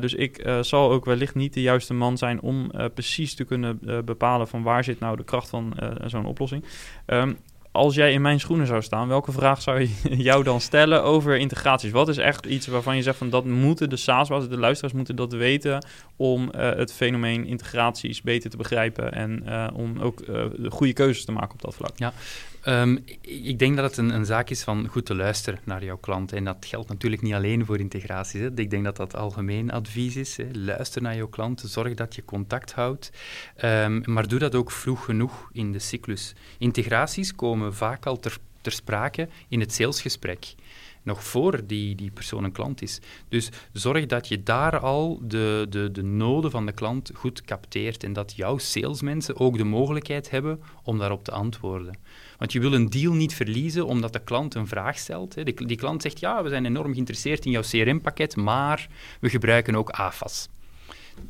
dus 0.00 0.14
ik 0.14 0.48
zal 0.60 0.90
ook 0.90 1.04
wellicht 1.04 1.34
niet 1.34 1.54
de 1.54 1.62
juiste 1.62 1.94
man 1.94 2.18
zijn 2.18 2.40
om 2.40 2.70
precies 2.94 3.19
te 3.28 3.44
kunnen 3.44 3.78
uh, 3.82 3.98
bepalen 4.04 4.48
van 4.48 4.62
waar 4.62 4.84
zit 4.84 5.00
nou 5.00 5.16
de 5.16 5.24
kracht 5.24 5.48
van 5.48 5.72
uh, 5.82 5.88
zo'n 6.06 6.26
oplossing. 6.26 6.64
Um, 7.06 7.36
als 7.72 7.94
jij 7.94 8.12
in 8.12 8.22
mijn 8.22 8.40
schoenen 8.40 8.66
zou 8.66 8.82
staan, 8.82 9.08
welke 9.08 9.32
vraag 9.32 9.62
zou 9.62 9.80
je 9.80 9.90
jou 10.30 10.44
dan 10.44 10.60
stellen 10.60 11.02
over 11.02 11.36
integraties? 11.36 11.90
Wat 11.90 12.08
is 12.08 12.16
echt 12.16 12.46
iets 12.46 12.66
waarvan 12.66 12.96
je 12.96 13.02
zegt 13.02 13.18
van 13.18 13.30
dat 13.30 13.44
moeten 13.44 13.90
de 13.90 13.96
SaaS, 13.96 14.28
de 14.28 14.58
luisteraars 14.58 14.94
moeten 14.94 15.16
dat 15.16 15.32
weten 15.32 15.86
om 16.16 16.42
uh, 16.42 16.70
het 16.70 16.92
fenomeen 16.92 17.46
integraties 17.46 18.22
beter 18.22 18.50
te 18.50 18.56
begrijpen 18.56 19.12
en 19.12 19.72
om 19.74 19.98
ook 19.98 20.26
de 20.26 20.70
goede 20.70 20.92
keuzes 20.92 21.24
te 21.24 21.32
maken 21.32 21.52
op 21.52 21.62
dat 21.62 21.74
vlak? 21.74 21.92
Ja, 21.96 22.12
Um, 22.64 23.04
ik 23.20 23.58
denk 23.58 23.76
dat 23.76 23.84
het 23.84 23.96
een, 23.96 24.14
een, 24.14 24.24
zaak 24.24 24.50
is 24.50 24.62
van 24.62 24.86
goed 24.88 25.06
te 25.06 25.14
luisteren 25.14 25.60
naar 25.64 25.84
jouw 25.84 25.96
klant. 25.96 26.32
En 26.32 26.44
dat 26.44 26.66
geldt 26.68 26.88
natuurlijk 26.88 27.22
niet 27.22 27.34
alleen 27.34 27.64
voor 27.66 27.78
integraties. 27.78 28.40
Hè. 28.40 28.50
Ik 28.54 28.70
denk 28.70 28.84
dat 28.84 28.96
dat 28.96 29.16
algemeen 29.16 29.70
advies 29.70 30.16
is. 30.16 30.36
Hè. 30.36 30.48
Luister 30.52 31.02
naar 31.02 31.16
jouw 31.16 31.28
klant, 31.28 31.62
zorg 31.66 31.94
dat 31.94 32.14
je 32.14 32.24
contact 32.24 32.72
houdt. 32.72 33.10
Um, 33.64 34.02
maar 34.04 34.28
doe 34.28 34.38
dat 34.38 34.54
ook 34.54 34.70
vroeg 34.70 35.04
genoeg 35.04 35.48
in 35.52 35.72
de 35.72 35.78
cyclus. 35.78 36.34
Integraties 36.58 37.34
komen 37.34 37.74
vaak 37.74 38.06
al 38.06 38.18
ter, 38.18 38.36
ter 38.60 38.72
sprake 38.72 39.28
in 39.48 39.60
het 39.60 39.72
salesgesprek 39.72 40.54
nog 41.02 41.24
voor 41.24 41.66
die, 41.66 41.94
die 41.94 42.10
persoon 42.10 42.44
een 42.44 42.52
klant 42.52 42.82
is. 42.82 43.00
Dus 43.28 43.48
zorg 43.72 44.06
dat 44.06 44.28
je 44.28 44.42
daar 44.42 44.78
al 44.78 45.20
de, 45.22 45.66
de, 45.68 45.90
de 45.90 46.02
noden 46.02 46.50
van 46.50 46.66
de 46.66 46.72
klant 46.72 47.10
goed 47.14 47.42
capteert 47.42 48.04
en 48.04 48.12
dat 48.12 48.32
jouw 48.36 48.58
salesmensen 48.58 49.36
ook 49.36 49.56
de 49.56 49.64
mogelijkheid 49.64 50.30
hebben 50.30 50.60
om 50.82 50.98
daarop 50.98 51.24
te 51.24 51.30
antwoorden. 51.30 51.98
Want 52.40 52.52
je 52.52 52.60
wil 52.60 52.72
een 52.72 52.90
deal 52.90 53.12
niet 53.12 53.34
verliezen 53.34 53.86
omdat 53.86 54.12
de 54.12 54.24
klant 54.24 54.54
een 54.54 54.66
vraag 54.66 54.98
stelt. 54.98 55.34
Die, 55.34 55.66
die 55.66 55.76
klant 55.76 56.02
zegt, 56.02 56.20
ja, 56.20 56.42
we 56.42 56.48
zijn 56.48 56.66
enorm 56.66 56.92
geïnteresseerd 56.92 57.44
in 57.44 57.50
jouw 57.50 57.62
CRM-pakket, 57.62 58.36
maar 58.36 58.88
we 59.20 59.28
gebruiken 59.28 59.74
ook 59.74 59.90
AFAS. 59.90 60.48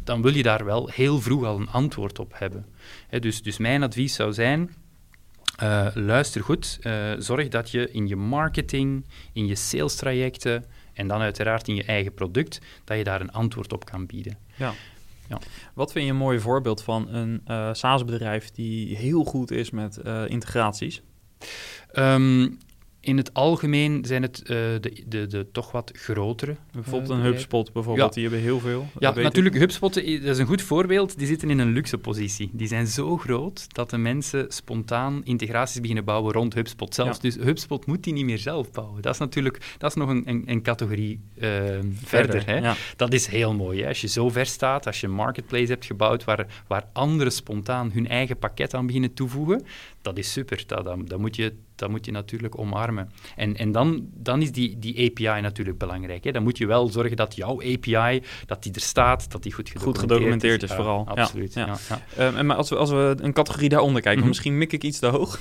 Dan 0.04 0.22
wil 0.22 0.34
je 0.34 0.42
daar 0.42 0.64
wel 0.64 0.90
heel 0.92 1.20
vroeg 1.20 1.44
al 1.44 1.60
een 1.60 1.68
antwoord 1.68 2.18
op 2.18 2.32
hebben. 2.34 2.66
Dus, 3.20 3.42
dus 3.42 3.58
mijn 3.58 3.82
advies 3.82 4.14
zou 4.14 4.32
zijn, 4.32 4.74
uh, 5.62 5.86
luister 5.94 6.42
goed, 6.42 6.78
uh, 6.82 7.12
zorg 7.18 7.48
dat 7.48 7.70
je 7.70 7.90
in 7.90 8.08
je 8.08 8.16
marketing, 8.16 9.04
in 9.32 9.46
je 9.46 9.54
sales 9.54 9.94
trajecten 9.94 10.64
en 10.92 11.08
dan 11.08 11.20
uiteraard 11.20 11.68
in 11.68 11.74
je 11.74 11.84
eigen 11.84 12.14
product, 12.14 12.60
dat 12.84 12.96
je 12.96 13.04
daar 13.04 13.20
een 13.20 13.32
antwoord 13.32 13.72
op 13.72 13.84
kan 13.84 14.06
bieden. 14.06 14.38
Ja. 14.56 14.74
Ja. 15.30 15.38
Wat 15.74 15.92
vind 15.92 16.04
je 16.04 16.10
een 16.10 16.16
mooi 16.16 16.40
voorbeeld 16.40 16.82
van 16.82 17.08
een 17.08 17.42
uh, 17.46 17.68
SaaS-bedrijf 17.72 18.50
die 18.50 18.96
heel 18.96 19.24
goed 19.24 19.50
is 19.50 19.70
met 19.70 20.00
integraties? 20.26 21.02
Um, 21.92 22.58
in 23.00 23.16
het 23.16 23.34
algemeen 23.34 24.04
zijn 24.04 24.22
het 24.22 24.40
uh, 24.40 24.48
de, 24.48 25.02
de, 25.06 25.26
de 25.26 25.46
toch 25.52 25.72
wat 25.72 25.90
grotere. 25.94 26.56
Bijvoorbeeld 26.72 27.10
een 27.10 27.20
HubSpot, 27.20 27.72
bijvoorbeeld, 27.72 28.08
ja. 28.08 28.14
die 28.14 28.22
hebben 28.22 28.40
heel 28.40 28.60
veel. 28.60 28.86
Ja, 28.98 29.14
natuurlijk, 29.14 29.54
ik. 29.54 29.60
HubSpot 29.60 29.94
dat 29.94 30.04
is 30.04 30.38
een 30.38 30.46
goed 30.46 30.62
voorbeeld. 30.62 31.18
Die 31.18 31.26
zitten 31.26 31.50
in 31.50 31.58
een 31.58 31.72
luxe 31.72 31.98
positie. 31.98 32.50
Die 32.52 32.66
zijn 32.66 32.86
zo 32.86 33.16
groot 33.16 33.74
dat 33.74 33.90
de 33.90 33.98
mensen 33.98 34.46
spontaan 34.48 35.24
integraties 35.24 35.80
beginnen 35.80 36.04
bouwen 36.04 36.32
rond 36.32 36.54
HubSpot 36.54 36.94
zelfs. 36.94 37.16
Ja. 37.16 37.22
Dus 37.22 37.36
HubSpot 37.36 37.86
moet 37.86 38.04
die 38.04 38.12
niet 38.12 38.24
meer 38.24 38.38
zelf 38.38 38.70
bouwen. 38.70 39.02
Dat 39.02 39.12
is 39.12 39.18
natuurlijk 39.18 39.74
dat 39.78 39.90
is 39.90 39.96
nog 39.96 40.08
een, 40.08 40.22
een, 40.28 40.42
een 40.46 40.62
categorie 40.62 41.20
uh, 41.34 41.42
verder. 41.42 41.82
verder 41.92 42.46
hè? 42.46 42.58
Ja. 42.58 42.74
Dat 42.96 43.12
is 43.12 43.26
heel 43.26 43.54
mooi. 43.54 43.80
Hè? 43.80 43.88
Als 43.88 44.00
je 44.00 44.08
zo 44.08 44.28
ver 44.28 44.46
staat, 44.46 44.86
als 44.86 45.00
je 45.00 45.06
een 45.06 45.12
marketplace 45.12 45.72
hebt 45.72 45.84
gebouwd 45.84 46.24
waar, 46.24 46.46
waar 46.66 46.88
anderen 46.92 47.32
spontaan 47.32 47.90
hun 47.92 48.08
eigen 48.08 48.38
pakket 48.38 48.74
aan 48.74 48.86
beginnen 48.86 49.14
toevoegen, 49.14 49.62
dat 50.02 50.18
is 50.18 50.32
super. 50.32 50.62
Dat, 50.66 50.84
dat, 50.84 51.08
dat 51.08 51.18
moet 51.18 51.36
je 51.36 51.54
dat 51.80 51.90
moet 51.90 52.04
je 52.04 52.12
natuurlijk 52.12 52.58
omarmen. 52.58 53.10
En, 53.36 53.56
en 53.56 53.72
dan, 53.72 54.08
dan 54.14 54.42
is 54.42 54.52
die, 54.52 54.78
die 54.78 55.10
API 55.10 55.40
natuurlijk 55.40 55.78
belangrijk. 55.78 56.24
Hè. 56.24 56.30
Dan 56.30 56.42
moet 56.42 56.58
je 56.58 56.66
wel 56.66 56.88
zorgen 56.88 57.16
dat 57.16 57.36
jouw 57.36 57.62
API, 57.62 58.22
dat 58.46 58.62
die 58.62 58.72
er 58.72 58.80
staat, 58.80 59.30
dat 59.30 59.42
die 59.42 59.52
goed 59.52 59.68
gedocumenteerd, 59.68 60.02
goed 60.02 60.10
gedocumenteerd 60.10 60.62
is. 60.62 60.70
is 60.70 60.76
vooral. 60.76 61.04
Ja, 61.14 61.22
absoluut. 61.22 61.54
Ja, 61.54 61.76
ja. 61.88 62.26
Um, 62.26 62.36
en 62.36 62.46
maar 62.46 62.56
als 62.56 62.70
we, 62.70 62.76
als 62.76 62.90
we 62.90 63.16
een 63.20 63.32
categorie 63.32 63.68
daaronder 63.68 64.02
kijken, 64.02 64.12
mm 64.12 64.18
-hmm. 64.18 64.28
misschien 64.28 64.58
mik 64.58 64.72
ik 64.72 64.82
iets 64.82 64.98
te 64.98 65.06
hoog. 65.06 65.40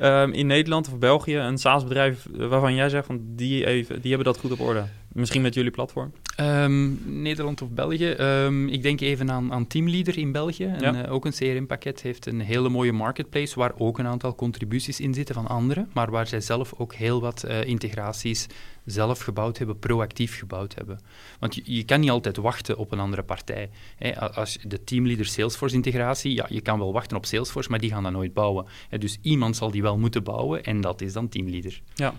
um, 0.00 0.32
in 0.40 0.46
Nederland 0.46 0.88
of 0.88 0.98
België, 0.98 1.36
een 1.36 1.58
SaaS-bedrijf 1.58 2.26
waarvan 2.32 2.74
jij 2.74 2.88
zegt, 2.88 3.06
van 3.06 3.20
die, 3.22 3.66
even, 3.66 4.00
die 4.00 4.14
hebben 4.14 4.32
dat 4.32 4.42
goed 4.42 4.52
op 4.52 4.60
orde. 4.60 4.84
Misschien 5.16 5.42
met 5.42 5.54
jullie 5.54 5.70
platform? 5.70 6.12
Um, 6.40 7.00
Nederland 7.22 7.62
of 7.62 7.70
België. 7.70 8.06
Um, 8.08 8.68
ik 8.68 8.82
denk 8.82 9.00
even 9.00 9.30
aan, 9.30 9.52
aan 9.52 9.66
Teamleader 9.66 10.18
in 10.18 10.32
België. 10.32 10.64
En, 10.64 10.94
ja. 10.94 11.06
uh, 11.06 11.12
ook 11.12 11.24
een 11.24 11.32
CRM-pakket 11.32 12.02
heeft 12.02 12.26
een 12.26 12.40
hele 12.40 12.68
mooie 12.68 12.92
marketplace 12.92 13.58
waar 13.58 13.72
ook 13.78 13.98
een 13.98 14.06
aantal 14.06 14.34
contributies 14.34 15.00
in 15.00 15.14
zitten 15.14 15.34
van 15.34 15.46
anderen, 15.46 15.90
maar 15.92 16.10
waar 16.10 16.26
zij 16.26 16.40
zelf 16.40 16.74
ook 16.76 16.94
heel 16.94 17.20
wat 17.20 17.44
uh, 17.46 17.64
integraties 17.64 18.46
zelf 18.84 19.20
gebouwd 19.20 19.58
hebben, 19.58 19.78
proactief 19.78 20.38
gebouwd 20.38 20.74
hebben. 20.74 21.00
Want 21.38 21.54
je, 21.54 21.62
je, 21.64 21.84
kan 21.84 22.00
niet 22.00 22.10
altijd 22.10 22.36
wachten 22.36 22.76
op 22.76 22.92
een 22.92 23.00
andere 23.00 23.22
partij. 23.22 23.70
Hè. 23.96 24.20
Als 24.20 24.58
de 24.62 24.84
Teamleader 24.84 25.26
Salesforce-integratie, 25.26 26.34
ja, 26.34 26.46
je 26.48 26.60
kan 26.60 26.78
wel 26.78 26.92
wachten 26.92 27.16
op 27.16 27.26
Salesforce, 27.26 27.70
maar 27.70 27.80
die 27.80 27.90
gaan 27.90 28.02
dat 28.02 28.12
nooit 28.12 28.34
bouwen. 28.34 28.66
Hè. 28.88 28.98
Dus 28.98 29.18
iemand 29.22 29.56
zal 29.56 29.70
die 29.70 29.82
wel 29.82 29.98
moeten 29.98 30.22
bouwen 30.22 30.64
en 30.64 30.80
dat 30.80 31.00
is 31.00 31.12
dan 31.12 31.28
Teamleader. 31.28 31.80
Ja. 31.94 32.14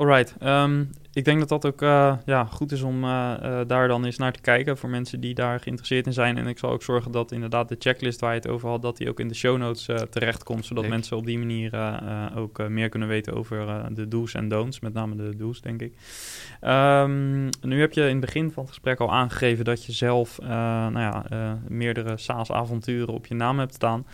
Alright, 0.00 0.34
um, 0.42 0.90
ik 1.12 1.24
denk 1.24 1.38
dat 1.38 1.48
dat 1.48 1.66
ook 1.66 1.82
uh, 1.82 2.16
ja, 2.24 2.44
goed 2.44 2.72
is 2.72 2.82
om 2.82 3.04
uh, 3.04 3.34
uh, 3.42 3.60
daar 3.66 3.88
dan 3.88 4.04
eens 4.04 4.16
naar 4.16 4.32
te 4.32 4.40
kijken 4.40 4.76
voor 4.76 4.88
mensen 4.88 5.20
die 5.20 5.34
daar 5.34 5.60
geïnteresseerd 5.60 6.06
in 6.06 6.12
zijn. 6.12 6.38
En 6.38 6.46
ik 6.46 6.58
zal 6.58 6.70
ook 6.70 6.82
zorgen 6.82 7.12
dat 7.12 7.32
inderdaad 7.32 7.68
de 7.68 7.76
checklist 7.78 8.20
waar 8.20 8.30
je 8.34 8.40
het 8.40 8.48
over 8.48 8.68
had, 8.68 8.82
dat 8.82 8.96
die 8.96 9.08
ook 9.08 9.20
in 9.20 9.28
de 9.28 9.34
show 9.34 9.58
notes 9.58 9.88
terechtkomt, 10.10 10.66
zodat 10.66 10.88
mensen 10.88 11.16
op 11.16 11.26
die 11.26 11.38
manier 11.38 12.00
ook 12.36 12.68
meer 12.68 12.88
kunnen 12.88 13.08
weten 13.08 13.34
over 13.34 13.88
de 13.94 14.08
do's 14.08 14.34
en 14.34 14.48
don'ts, 14.48 14.80
met 14.80 14.92
name 14.92 15.16
de 15.16 15.36
do's, 15.36 15.60
denk 15.60 15.82
ik. 15.82 15.94
Um, 16.62 17.48
nu 17.60 17.80
heb 17.80 17.92
je 17.92 18.02
in 18.02 18.08
het 18.08 18.20
begin 18.20 18.50
van 18.50 18.62
het 18.62 18.72
gesprek 18.72 19.00
al 19.00 19.12
aangegeven 19.12 19.64
dat 19.64 19.84
je 19.84 19.92
zelf 19.92 20.38
nou 20.40 20.98
ja, 20.98 21.24
meerdere 21.68 22.16
SaaS-avonturen 22.16 23.14
op 23.14 23.26
je 23.26 23.34
naam 23.34 23.58
hebt 23.58 23.74
staan. 23.74 24.06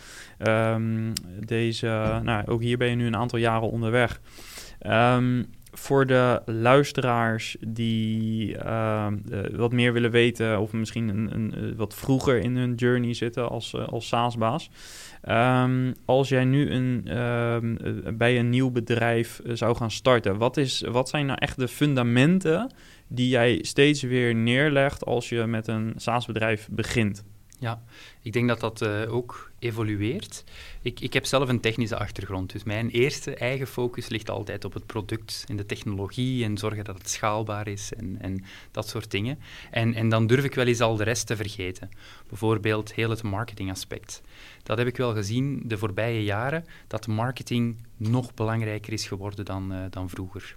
Um, 0.47 1.13
deze, 1.45 2.19
nou, 2.23 2.47
ook 2.47 2.61
hier 2.61 2.77
ben 2.77 2.89
je 2.89 2.95
nu 2.95 3.05
een 3.05 3.15
aantal 3.15 3.39
jaren 3.39 3.69
onderweg. 3.69 4.21
Um, 4.87 5.55
voor 5.77 6.05
de 6.05 6.41
luisteraars 6.45 7.57
die 7.67 8.55
uh, 8.55 9.07
uh, 9.31 9.39
wat 9.51 9.71
meer 9.71 9.93
willen 9.93 10.11
weten 10.11 10.59
of 10.59 10.73
misschien 10.73 11.09
een, 11.09 11.33
een, 11.33 11.53
uh, 11.57 11.75
wat 11.75 11.95
vroeger 11.95 12.39
in 12.39 12.57
hun 12.57 12.75
journey 12.75 13.13
zitten 13.13 13.49
als, 13.49 13.75
als 13.75 14.07
SaaS-baas. 14.07 14.69
Um, 15.29 15.93
als 16.05 16.29
jij 16.29 16.45
nu 16.45 16.71
een, 16.71 17.17
um, 17.17 17.77
bij 18.17 18.39
een 18.39 18.49
nieuw 18.49 18.71
bedrijf 18.71 19.41
zou 19.43 19.75
gaan 19.75 19.91
starten, 19.91 20.37
wat, 20.37 20.57
is, 20.57 20.83
wat 20.91 21.09
zijn 21.09 21.25
nou 21.25 21.39
echt 21.41 21.57
de 21.59 21.67
fundamenten 21.67 22.71
die 23.07 23.29
jij 23.29 23.59
steeds 23.61 24.01
weer 24.01 24.35
neerlegt 24.35 25.05
als 25.05 25.29
je 25.29 25.45
met 25.45 25.67
een 25.67 25.93
SaaS-bedrijf 25.95 26.67
begint? 26.71 27.23
Ja, 27.59 27.83
ik 28.21 28.33
denk 28.33 28.47
dat 28.47 28.59
dat 28.59 28.81
uh, 28.81 29.13
ook 29.13 29.51
evolueert. 29.59 30.43
Ik, 30.81 30.99
ik 30.99 31.13
heb 31.13 31.25
zelf 31.25 31.49
een 31.49 31.59
technische 31.59 31.97
achtergrond, 31.97 32.51
dus 32.51 32.63
mijn 32.63 32.89
eerste 32.89 33.35
eigen 33.35 33.67
focus 33.67 34.07
ligt 34.07 34.29
altijd 34.29 34.65
op 34.65 34.73
het 34.73 34.85
product 34.85 35.45
en 35.47 35.55
de 35.55 35.65
technologie 35.65 36.43
en 36.43 36.57
zorgen 36.57 36.83
dat 36.83 36.97
het 36.97 37.09
schaalbaar 37.09 37.67
is 37.67 37.93
en, 37.93 38.17
en 38.21 38.43
dat 38.71 38.87
soort 38.87 39.11
dingen. 39.11 39.39
En, 39.71 39.93
en 39.93 40.09
dan 40.09 40.27
durf 40.27 40.43
ik 40.43 40.55
wel 40.55 40.65
eens 40.65 40.81
al 40.81 40.95
de 40.95 41.03
rest 41.03 41.27
te 41.27 41.35
vergeten. 41.35 41.89
Bijvoorbeeld 42.27 42.93
heel 42.93 43.09
het 43.09 43.23
marketingaspect. 43.23 44.21
Dat 44.63 44.77
heb 44.77 44.87
ik 44.87 44.97
wel 44.97 45.13
gezien 45.13 45.61
de 45.65 45.77
voorbije 45.77 46.23
jaren, 46.23 46.65
dat 46.87 47.07
marketing 47.07 47.77
nog 47.97 48.33
belangrijker 48.33 48.93
is 48.93 49.07
geworden 49.07 49.45
dan, 49.45 49.73
uh, 49.73 49.79
dan 49.89 50.09
vroeger. 50.09 50.55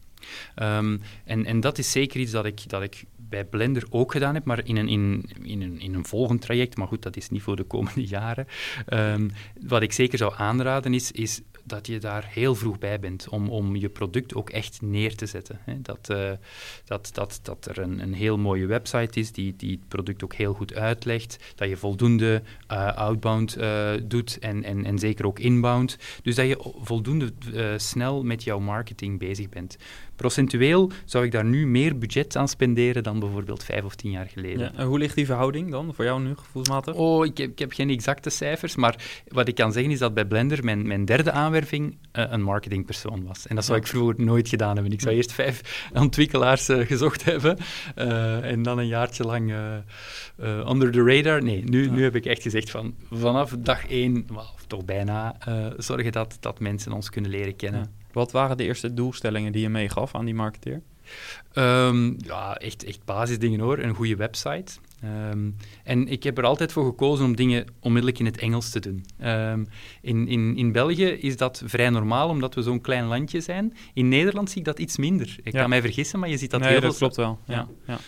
Um, 0.56 1.00
en, 1.24 1.46
en 1.46 1.60
dat 1.60 1.78
is 1.78 1.90
zeker 1.90 2.20
iets 2.20 2.32
dat 2.32 2.44
ik, 2.44 2.68
dat 2.68 2.82
ik 2.82 3.04
bij 3.30 3.44
Blender 3.44 3.86
ook 3.90 4.12
gedaan 4.12 4.34
heb, 4.34 4.44
maar 4.44 4.66
in 4.66 4.76
een, 4.76 4.88
in, 4.88 5.30
in, 5.42 5.62
een, 5.62 5.80
in 5.80 5.94
een 5.94 6.04
volgend 6.04 6.40
traject. 6.40 6.76
Maar 6.76 6.86
goed, 6.86 7.02
dat 7.02 7.16
is 7.16 7.30
niet 7.30 7.42
voor 7.42 7.56
de 7.56 7.64
komende 7.64 8.06
jaren. 8.16 8.46
Um, 8.88 9.30
wat 9.60 9.82
ik 9.82 9.92
zeker 9.92 10.18
zou 10.18 10.32
aanraden 10.36 10.94
is, 10.94 11.12
is 11.12 11.40
dat 11.64 11.86
je 11.86 11.98
daar 11.98 12.28
heel 12.28 12.54
vroeg 12.54 12.78
bij 12.78 13.00
bent 13.00 13.28
om, 13.28 13.48
om 13.48 13.76
je 13.76 13.88
product 13.88 14.34
ook 14.34 14.50
echt 14.50 14.82
neer 14.82 15.16
te 15.16 15.26
zetten. 15.26 15.58
Hè. 15.64 15.80
Dat, 15.82 16.08
uh, 16.10 16.30
dat, 16.84 17.10
dat, 17.12 17.40
dat 17.42 17.66
er 17.66 17.78
een, 17.78 17.98
een 17.98 18.14
heel 18.14 18.38
mooie 18.38 18.66
website 18.66 19.20
is 19.20 19.32
die, 19.32 19.56
die 19.56 19.70
het 19.70 19.88
product 19.88 20.24
ook 20.24 20.34
heel 20.34 20.54
goed 20.54 20.74
uitlegt, 20.74 21.52
dat 21.54 21.68
je 21.68 21.76
voldoende 21.76 22.42
uh, 22.70 22.96
outbound 22.96 23.58
uh, 23.58 23.90
doet 24.02 24.38
en, 24.38 24.64
en, 24.64 24.84
en 24.84 24.98
zeker 24.98 25.26
ook 25.26 25.38
inbound. 25.38 25.98
Dus 26.22 26.34
dat 26.34 26.46
je 26.46 26.72
voldoende 26.82 27.32
snel 27.76 28.22
met 28.22 28.42
jouw 28.42 28.58
marketing 28.58 29.18
bezig 29.18 29.48
bent. 29.48 29.76
Procentueel 30.20 30.90
zou 31.04 31.24
ik 31.24 31.32
daar 31.32 31.44
nu 31.44 31.66
meer 31.66 31.98
budget 31.98 32.36
aan 32.36 32.48
spenderen 32.48 33.02
dan 33.02 33.20
bijvoorbeeld 33.20 33.64
vijf 33.64 33.84
of 33.84 33.94
tien 33.94 34.10
jaar 34.10 34.26
geleden. 34.26 34.58
Ja, 34.58 34.72
en 34.74 34.86
hoe 34.86 34.98
ligt 34.98 35.14
die 35.14 35.26
verhouding 35.26 35.70
dan 35.70 35.94
voor 35.94 36.04
jou 36.04 36.22
nu 36.22 36.34
gevoelsmatig? 36.36 36.94
Oh, 36.94 37.26
ik 37.26 37.38
heb, 37.38 37.50
ik 37.50 37.58
heb 37.58 37.72
geen 37.72 37.90
exacte 37.90 38.30
cijfers, 38.30 38.76
maar 38.76 39.22
wat 39.28 39.48
ik 39.48 39.54
kan 39.54 39.72
zeggen 39.72 39.92
is 39.92 39.98
dat 39.98 40.14
bij 40.14 40.24
Blender 40.24 40.64
mijn, 40.64 40.86
mijn 40.86 41.04
derde 41.04 41.32
aanwerving 41.32 41.96
uh, 42.12 42.24
een 42.28 42.42
marketingpersoon 42.42 43.26
was. 43.26 43.46
En 43.46 43.54
dat 43.54 43.64
zou 43.64 43.78
ik 43.78 43.86
vroeger 43.86 44.24
nooit 44.24 44.48
gedaan 44.48 44.74
hebben. 44.74 44.92
Ik 44.92 45.00
zou 45.00 45.14
eerst 45.14 45.32
vijf 45.32 45.88
ontwikkelaars 45.94 46.68
uh, 46.68 46.86
gezocht 46.86 47.24
hebben 47.24 47.58
uh, 47.96 48.50
en 48.50 48.62
dan 48.62 48.78
een 48.78 48.86
jaartje 48.86 49.24
lang 49.24 49.52
under 50.68 50.90
the 50.90 51.02
radar. 51.02 51.42
Nee, 51.42 51.64
nu, 51.64 51.84
ja. 51.84 51.90
nu 51.90 52.02
heb 52.02 52.16
ik 52.16 52.26
echt 52.26 52.42
gezegd 52.42 52.70
van 52.70 52.94
vanaf 53.10 53.54
dag 53.58 53.88
één, 53.88 54.26
of 54.30 54.64
toch 54.66 54.84
bijna, 54.84 55.36
zorgen 55.76 56.12
dat, 56.12 56.36
dat 56.40 56.60
mensen 56.60 56.92
ons 56.92 57.10
kunnen 57.10 57.30
leren 57.30 57.56
kennen. 57.56 57.99
Wat 58.12 58.32
waren 58.32 58.56
de 58.56 58.64
eerste 58.64 58.94
doelstellingen 58.94 59.52
die 59.52 59.62
je 59.62 59.68
meegaf 59.68 60.14
aan 60.14 60.24
die 60.24 60.34
marketeer? 60.34 60.82
Um, 61.54 62.16
ja, 62.18 62.56
echt, 62.56 62.84
echt 62.84 63.04
basisdingen 63.04 63.60
hoor. 63.60 63.78
Een 63.78 63.94
goede 63.94 64.16
website. 64.16 64.72
Um, 65.30 65.56
en 65.84 66.08
ik 66.08 66.22
heb 66.22 66.38
er 66.38 66.44
altijd 66.44 66.72
voor 66.72 66.84
gekozen 66.84 67.24
om 67.24 67.36
dingen 67.36 67.66
onmiddellijk 67.80 68.18
in 68.18 68.26
het 68.26 68.38
Engels 68.38 68.70
te 68.70 68.80
doen. 68.80 69.04
Um, 69.24 69.68
in, 70.02 70.28
in, 70.28 70.56
in 70.56 70.72
België 70.72 71.06
is 71.06 71.36
dat 71.36 71.62
vrij 71.64 71.90
normaal, 71.90 72.28
omdat 72.28 72.54
we 72.54 72.62
zo'n 72.62 72.80
klein 72.80 73.04
landje 73.04 73.40
zijn. 73.40 73.76
In 73.94 74.08
Nederland 74.08 74.50
zie 74.50 74.58
ik 74.58 74.64
dat 74.64 74.78
iets 74.78 74.96
minder. 74.96 75.36
Ik 75.42 75.52
ja. 75.52 75.60
kan 75.60 75.68
mij 75.68 75.80
vergissen, 75.80 76.18
maar 76.18 76.28
je 76.28 76.36
ziet 76.36 76.50
dat 76.50 76.60
nee, 76.60 76.70
heel 76.70 76.80
dat 76.80 76.96
veel... 76.96 76.98
klopt 76.98 77.16
wel. 77.16 77.38
Ja. 77.46 77.68
ja 77.86 77.98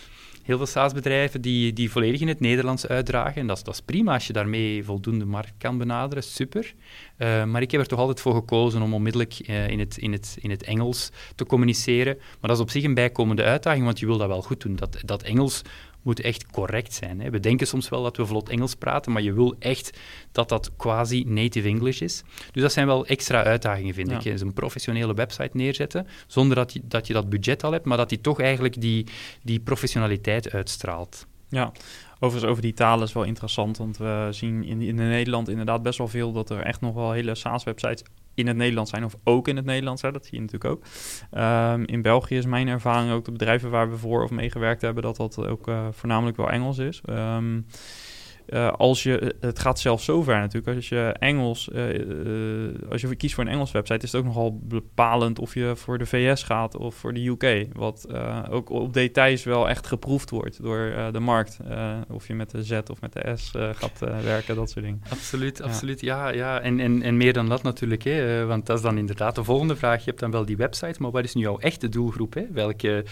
heel 0.43 0.57
veel 0.57 0.65
SaaS-bedrijven 0.65 1.41
die, 1.41 1.73
die 1.73 1.91
volledig 1.91 2.21
in 2.21 2.27
het 2.27 2.39
Nederlands 2.39 2.87
uitdragen. 2.87 3.41
En 3.41 3.47
dat 3.47 3.57
is, 3.57 3.63
dat 3.63 3.73
is 3.73 3.81
prima 3.81 4.13
als 4.13 4.27
je 4.27 4.33
daarmee 4.33 4.83
voldoende 4.83 5.25
markt 5.25 5.53
kan 5.57 5.77
benaderen, 5.77 6.23
super. 6.23 6.73
Uh, 7.17 7.43
maar 7.43 7.61
ik 7.61 7.71
heb 7.71 7.81
er 7.81 7.87
toch 7.87 7.99
altijd 7.99 8.21
voor 8.21 8.33
gekozen 8.33 8.81
om 8.81 8.93
onmiddellijk 8.93 9.39
uh, 9.47 9.67
in, 9.67 9.79
het, 9.79 9.97
in, 9.97 10.11
het, 10.11 10.37
in 10.39 10.49
het 10.49 10.63
Engels 10.63 11.11
te 11.35 11.45
communiceren. 11.45 12.15
Maar 12.17 12.49
dat 12.49 12.57
is 12.57 12.63
op 12.63 12.69
zich 12.69 12.83
een 12.83 12.93
bijkomende 12.93 13.43
uitdaging, 13.43 13.85
want 13.85 13.99
je 13.99 14.05
wil 14.05 14.17
dat 14.17 14.27
wel 14.27 14.41
goed 14.41 14.61
doen. 14.61 14.75
Dat, 14.75 14.97
dat 15.05 15.23
Engels 15.23 15.61
moet 16.03 16.19
echt 16.19 16.47
correct 16.47 16.93
zijn. 16.93 17.21
Hè. 17.21 17.29
We 17.29 17.39
denken 17.39 17.67
soms 17.67 17.89
wel 17.89 18.03
dat 18.03 18.17
we 18.17 18.25
vlot 18.25 18.49
Engels 18.49 18.75
praten, 18.75 19.11
maar 19.11 19.21
je 19.21 19.33
wil 19.33 19.55
echt 19.59 19.97
dat 20.31 20.49
dat 20.49 20.71
quasi 20.77 21.23
native 21.27 21.67
English 21.67 22.01
is. 22.01 22.23
Dus 22.51 22.61
dat 22.61 22.71
zijn 22.71 22.87
wel 22.87 23.05
extra 23.05 23.43
uitdagingen, 23.43 23.93
vind 23.93 24.09
ja. 24.09 24.17
ik. 24.17 24.23
Dus 24.23 24.41
een 24.41 24.53
professionele 24.53 25.13
website 25.13 25.57
neerzetten, 25.57 26.07
zonder 26.27 26.55
dat 26.55 26.73
je, 26.73 26.81
dat 26.83 27.07
je 27.07 27.13
dat 27.13 27.29
budget 27.29 27.63
al 27.63 27.71
hebt, 27.71 27.85
maar 27.85 27.97
dat 27.97 28.09
die 28.09 28.21
toch 28.21 28.39
eigenlijk 28.39 28.81
die, 28.81 29.05
die 29.41 29.59
professionaliteit 29.59 30.51
uitstraalt. 30.51 31.27
Ja, 31.49 31.71
overigens 32.19 32.51
over 32.51 32.61
die 32.61 32.73
talen 32.73 33.07
is 33.07 33.13
wel 33.13 33.23
interessant, 33.23 33.77
want 33.77 33.97
we 33.97 34.27
zien 34.31 34.63
in, 34.63 34.81
in 34.81 34.95
Nederland 34.95 35.49
inderdaad 35.49 35.83
best 35.83 35.97
wel 35.97 36.07
veel 36.07 36.31
dat 36.31 36.49
er 36.49 36.59
echt 36.59 36.81
nog 36.81 36.93
wel 36.93 37.11
hele 37.11 37.35
SaaS-websites 37.35 38.03
in 38.33 38.47
het 38.47 38.57
Nederlands 38.57 38.89
zijn 38.89 39.03
of 39.03 39.15
ook 39.23 39.47
in 39.47 39.55
het 39.55 39.65
Nederlands. 39.65 40.01
Hè, 40.01 40.11
dat 40.11 40.25
zie 40.25 40.35
je 40.35 40.41
natuurlijk 40.41 40.71
ook. 40.71 40.83
Um, 41.41 41.85
in 41.85 42.01
België 42.01 42.37
is 42.37 42.45
mijn 42.45 42.67
ervaring 42.67 43.11
ook 43.11 43.25
de 43.25 43.31
bedrijven 43.31 43.69
waar 43.69 43.89
we 43.89 43.97
voor 43.97 44.23
of 44.23 44.31
mee 44.31 44.51
gewerkt 44.51 44.81
hebben, 44.81 45.03
dat 45.03 45.15
dat 45.15 45.47
ook 45.47 45.67
uh, 45.67 45.87
voornamelijk 45.91 46.37
wel 46.37 46.49
Engels 46.49 46.77
is. 46.77 47.01
Um, 47.09 47.65
uh, 48.47 48.71
als 48.71 49.03
je, 49.03 49.35
het 49.39 49.59
gaat 49.59 49.79
zelfs 49.79 50.05
zover 50.05 50.39
natuurlijk. 50.39 50.75
Als 50.75 50.89
je 50.89 51.15
Engels, 51.19 51.69
uh, 51.73 51.93
uh, 51.93 52.91
als 52.91 53.01
je 53.01 53.15
kiest 53.15 53.35
voor 53.35 53.43
een 53.43 53.49
Engels 53.49 53.71
website, 53.71 54.05
is 54.05 54.11
het 54.11 54.21
ook 54.21 54.27
nogal 54.27 54.59
bepalend 54.63 55.39
of 55.39 55.53
je 55.53 55.71
voor 55.75 55.97
de 55.97 56.05
VS 56.05 56.43
gaat 56.43 56.77
of 56.77 56.95
voor 56.95 57.13
de 57.13 57.27
UK. 57.27 57.67
Wat 57.73 58.07
ook 58.49 58.69
op 58.69 58.93
details 58.93 59.43
wel 59.43 59.69
echt 59.69 59.87
geproefd 59.87 60.29
wordt 60.29 60.63
door 60.63 60.93
de 61.11 61.19
markt. 61.19 61.59
of 62.09 62.27
je 62.27 62.33
met 62.33 62.51
de 62.51 62.63
Z 62.63 62.79
of 62.91 63.01
met 63.01 63.13
de 63.13 63.33
S 63.35 63.51
gaat 63.51 63.99
werken, 64.23 64.55
dat 64.55 64.69
soort 64.69 64.85
dingen. 64.85 65.01
Absoluut, 65.09 65.57
ja. 65.57 65.63
absoluut. 65.63 66.01
Ja, 66.01 66.29
ja. 66.29 66.59
En, 66.59 66.79
en, 66.79 67.01
en 67.01 67.17
meer 67.17 67.33
dan 67.33 67.49
dat 67.49 67.63
natuurlijk. 67.63 68.03
Hè, 68.03 68.45
want 68.45 68.65
dat 68.65 68.77
is 68.77 68.83
dan 68.83 68.97
inderdaad 68.97 69.35
de 69.35 69.43
volgende 69.43 69.75
vraag. 69.75 69.99
Je 69.99 70.09
hebt 70.09 70.19
dan 70.19 70.31
wel 70.31 70.45
die 70.45 70.57
website, 70.57 71.01
maar 71.01 71.11
wat 71.11 71.23
is 71.23 71.33
nu 71.33 71.41
jouw 71.41 71.57
echte 71.57 71.89
doelgroep? 71.89 72.33
Hè? 72.33 72.43
Welke 72.51 73.05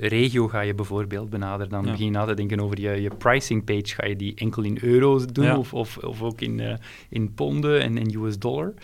regio 0.00 0.48
ga 0.48 0.60
je 0.60 0.74
bijvoorbeeld 0.74 1.30
benaderen? 1.30 1.70
Dan 1.70 1.84
ja. 1.84 1.90
begin 1.90 2.06
je 2.06 2.12
na 2.12 2.24
te 2.24 2.34
denken 2.34 2.60
over 2.60 2.80
je, 2.80 3.02
je 3.02 3.10
pricing 3.18 3.64
page. 3.64 3.94
Ga 3.94 4.06
je 4.06 4.16
die 4.16 4.34
enkel 4.34 4.63
in 4.64 4.78
euro's 4.80 5.26
doen 5.26 5.44
ja. 5.44 5.58
of, 5.58 5.74
of, 5.74 5.98
of, 5.98 6.22
ook 6.22 6.40
in, 6.40 6.58
uh, 6.58 6.74
in 7.08 7.34
ponden 7.34 7.80
en 7.82 7.98
in 7.98 8.14
US 8.18 8.38
dollar. 8.38 8.74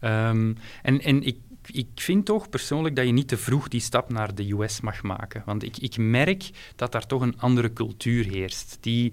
Um, 0.00 0.56
en, 0.82 1.00
en 1.00 1.22
ik 1.22 1.36
ik 1.72 1.86
vind 1.94 2.24
toch 2.24 2.48
persoonlijk 2.48 2.96
dat 2.96 3.06
je 3.06 3.12
niet 3.12 3.28
te 3.28 3.36
vroeg 3.36 3.68
die 3.68 3.80
stap 3.80 4.12
naar 4.12 4.34
de 4.34 4.52
US 4.52 4.80
mag 4.80 5.02
maken. 5.02 5.42
Want 5.46 5.62
ik, 5.62 5.78
ik 5.78 5.96
merk 5.96 6.50
dat 6.76 6.92
daar 6.92 7.06
toch 7.06 7.22
een 7.22 7.40
andere 7.40 7.72
cultuur 7.72 8.24
heerst. 8.24 8.78
Die 8.80 9.12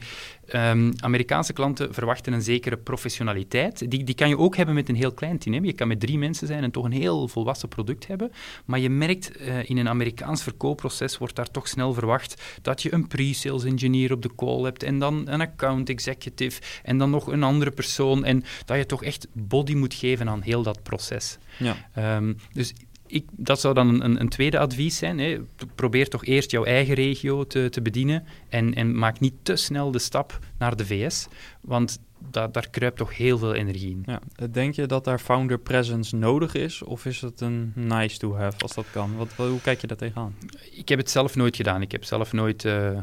um, 0.54 0.93
Amerikaanse 1.00 1.54
klanten 1.54 1.93
verwachten 1.93 2.34
een 2.34 2.41
zekere 2.41 2.78
professionaliteit. 2.78 3.91
Die, 3.91 4.04
die 4.04 4.15
kan 4.15 4.30
je 4.30 4.38
ook 4.38 4.56
hebben 4.56 4.76
met 4.76 4.89
een 4.89 4.96
heel 4.96 5.13
klein 5.13 5.38
team. 5.38 5.65
Je 5.65 5.74
kan 5.74 5.88
met 5.88 6.00
drie 6.00 6.17
mensen 6.17 6.48
zijn 6.48 6.63
en 6.63 6.72
toch 6.72 6.86
een 6.86 6.91
heel 6.91 7.28
volwassen 7.28 7.70
product 7.70 8.08
hebben. 8.08 8.32
Maar 8.65 8.80
je 8.80 8.89
merkt 8.89 9.41
uh, 9.41 9.70
in 9.70 9.78
een 9.78 9.89
Amerikaans 9.89 10.43
verkoopproces 10.43 11.17
wordt 11.17 11.36
daar 11.36 11.52
toch 11.52 11.67
snel 11.67 11.93
verwacht 11.93 12.41
dat 12.62 12.82
je 12.82 12.93
een 12.93 13.08
pre-sales 13.08 13.63
engineer 13.63 14.12
op 14.12 14.22
de 14.22 14.36
call 14.36 14.63
hebt 14.63 14.84
en 14.84 15.00
dan 15.00 15.28
een 15.28 15.41
account 15.41 15.89
executive 15.89 16.62
en 16.84 16.98
dan 16.98 17.10
nog 17.10 17.28
een 17.28 17.43
andere 17.43 17.72
persoon. 17.72 18.26
En 18.26 18.43
dat 18.65 18.78
je 18.78 18.86
toch 18.86 19.04
echt 19.04 19.28
body 19.34 19.74
moet 19.74 19.93
geven 19.93 20.30
aan 20.30 20.41
heel 20.41 20.63
dat 20.63 20.84
proces. 20.84 21.38
Ja. 21.60 21.76
Um, 22.17 22.38
dus 22.54 22.74
ik, 23.08 23.26
dat 23.32 23.60
zou 23.60 23.74
dan 23.74 24.02
een, 24.02 24.20
een 24.20 24.30
tweede 24.30 24.60
advies 24.60 24.98
zijn. 24.98 25.20
Hè. 25.20 25.38
Probeer 25.76 26.10
toch 26.10 26.26
eerst 26.26 26.52
jouw 26.52 26.63
eigen 26.63 26.96
regio 26.96 27.48
te, 27.48 27.70
te 27.70 27.82
bedienen 27.82 28.24
en, 28.50 28.74
en 28.74 28.98
maak 28.98 29.20
niet 29.20 29.34
te 29.41 29.56
snel 29.56 29.91
de 29.91 30.00
stap 30.00 30.39
naar 30.58 30.76
de 30.76 30.86
VS. 30.86 31.28
Want 31.62 32.00
da 32.31 32.47
daar 32.47 32.69
kruipt 32.69 32.97
toch 32.97 33.17
heel 33.17 33.37
veel 33.37 33.53
energie 33.53 33.91
in. 33.91 34.03
Ja. 34.05 34.47
Denk 34.51 34.73
je 34.73 34.85
dat 34.85 35.03
daar 35.03 35.19
founder 35.19 35.59
presence 35.59 36.15
nodig 36.15 36.53
is? 36.53 36.83
Of 36.83 37.05
is 37.05 37.21
het 37.21 37.41
een 37.41 37.71
nice 37.75 38.17
to 38.17 38.35
have 38.35 38.61
als 38.61 38.75
dat 38.75 38.85
kan? 38.91 39.15
Wat, 39.15 39.33
hoe 39.35 39.61
kijk 39.61 39.81
je 39.81 39.87
daar 39.87 39.97
tegenaan? 39.97 40.35
Ik 40.71 40.89
heb 40.89 40.99
het 40.99 41.09
zelf 41.09 41.35
nooit 41.35 41.55
gedaan. 41.55 41.81
Ik 41.81 41.91
heb 41.91 42.03
zelf 42.03 42.33
nooit 42.33 42.63
uh, 42.63 42.91
uh, 42.91 43.01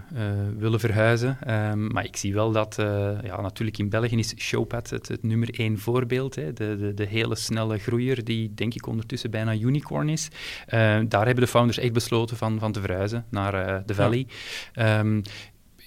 willen 0.58 0.80
verhuizen. 0.80 1.38
Um, 1.70 1.92
maar 1.92 2.04
ik 2.04 2.16
zie 2.16 2.34
wel 2.34 2.52
dat, 2.52 2.78
uh, 2.80 2.86
ja, 3.22 3.40
natuurlijk 3.40 3.78
in 3.78 3.88
België 3.88 4.16
is 4.16 4.34
Showpad 4.36 4.90
het, 4.90 5.08
het 5.08 5.22
nummer 5.22 5.58
één 5.58 5.78
voorbeeld. 5.78 6.34
Hè. 6.34 6.52
De, 6.52 6.76
de, 6.76 6.94
de, 6.94 7.06
hele 7.06 7.34
snelle 7.34 7.78
groeier 7.78 8.24
die 8.24 8.54
denk 8.54 8.74
ik 8.74 8.86
ondertussen 8.86 9.30
bijna 9.30 9.54
unicorn 9.54 10.08
is. 10.08 10.28
daar 11.08 11.26
hebben 11.26 11.44
de 11.44 11.46
founders 11.46 11.78
echt 11.78 11.92
besloten 11.92 12.36
van, 12.36 12.58
van 12.58 12.72
te 12.72 12.80
verhuizen 12.80 13.24
naar 13.30 13.82
de 13.86 13.94
Valley. 13.94 14.26
Ja. 14.72 14.98
Um, 14.98 15.22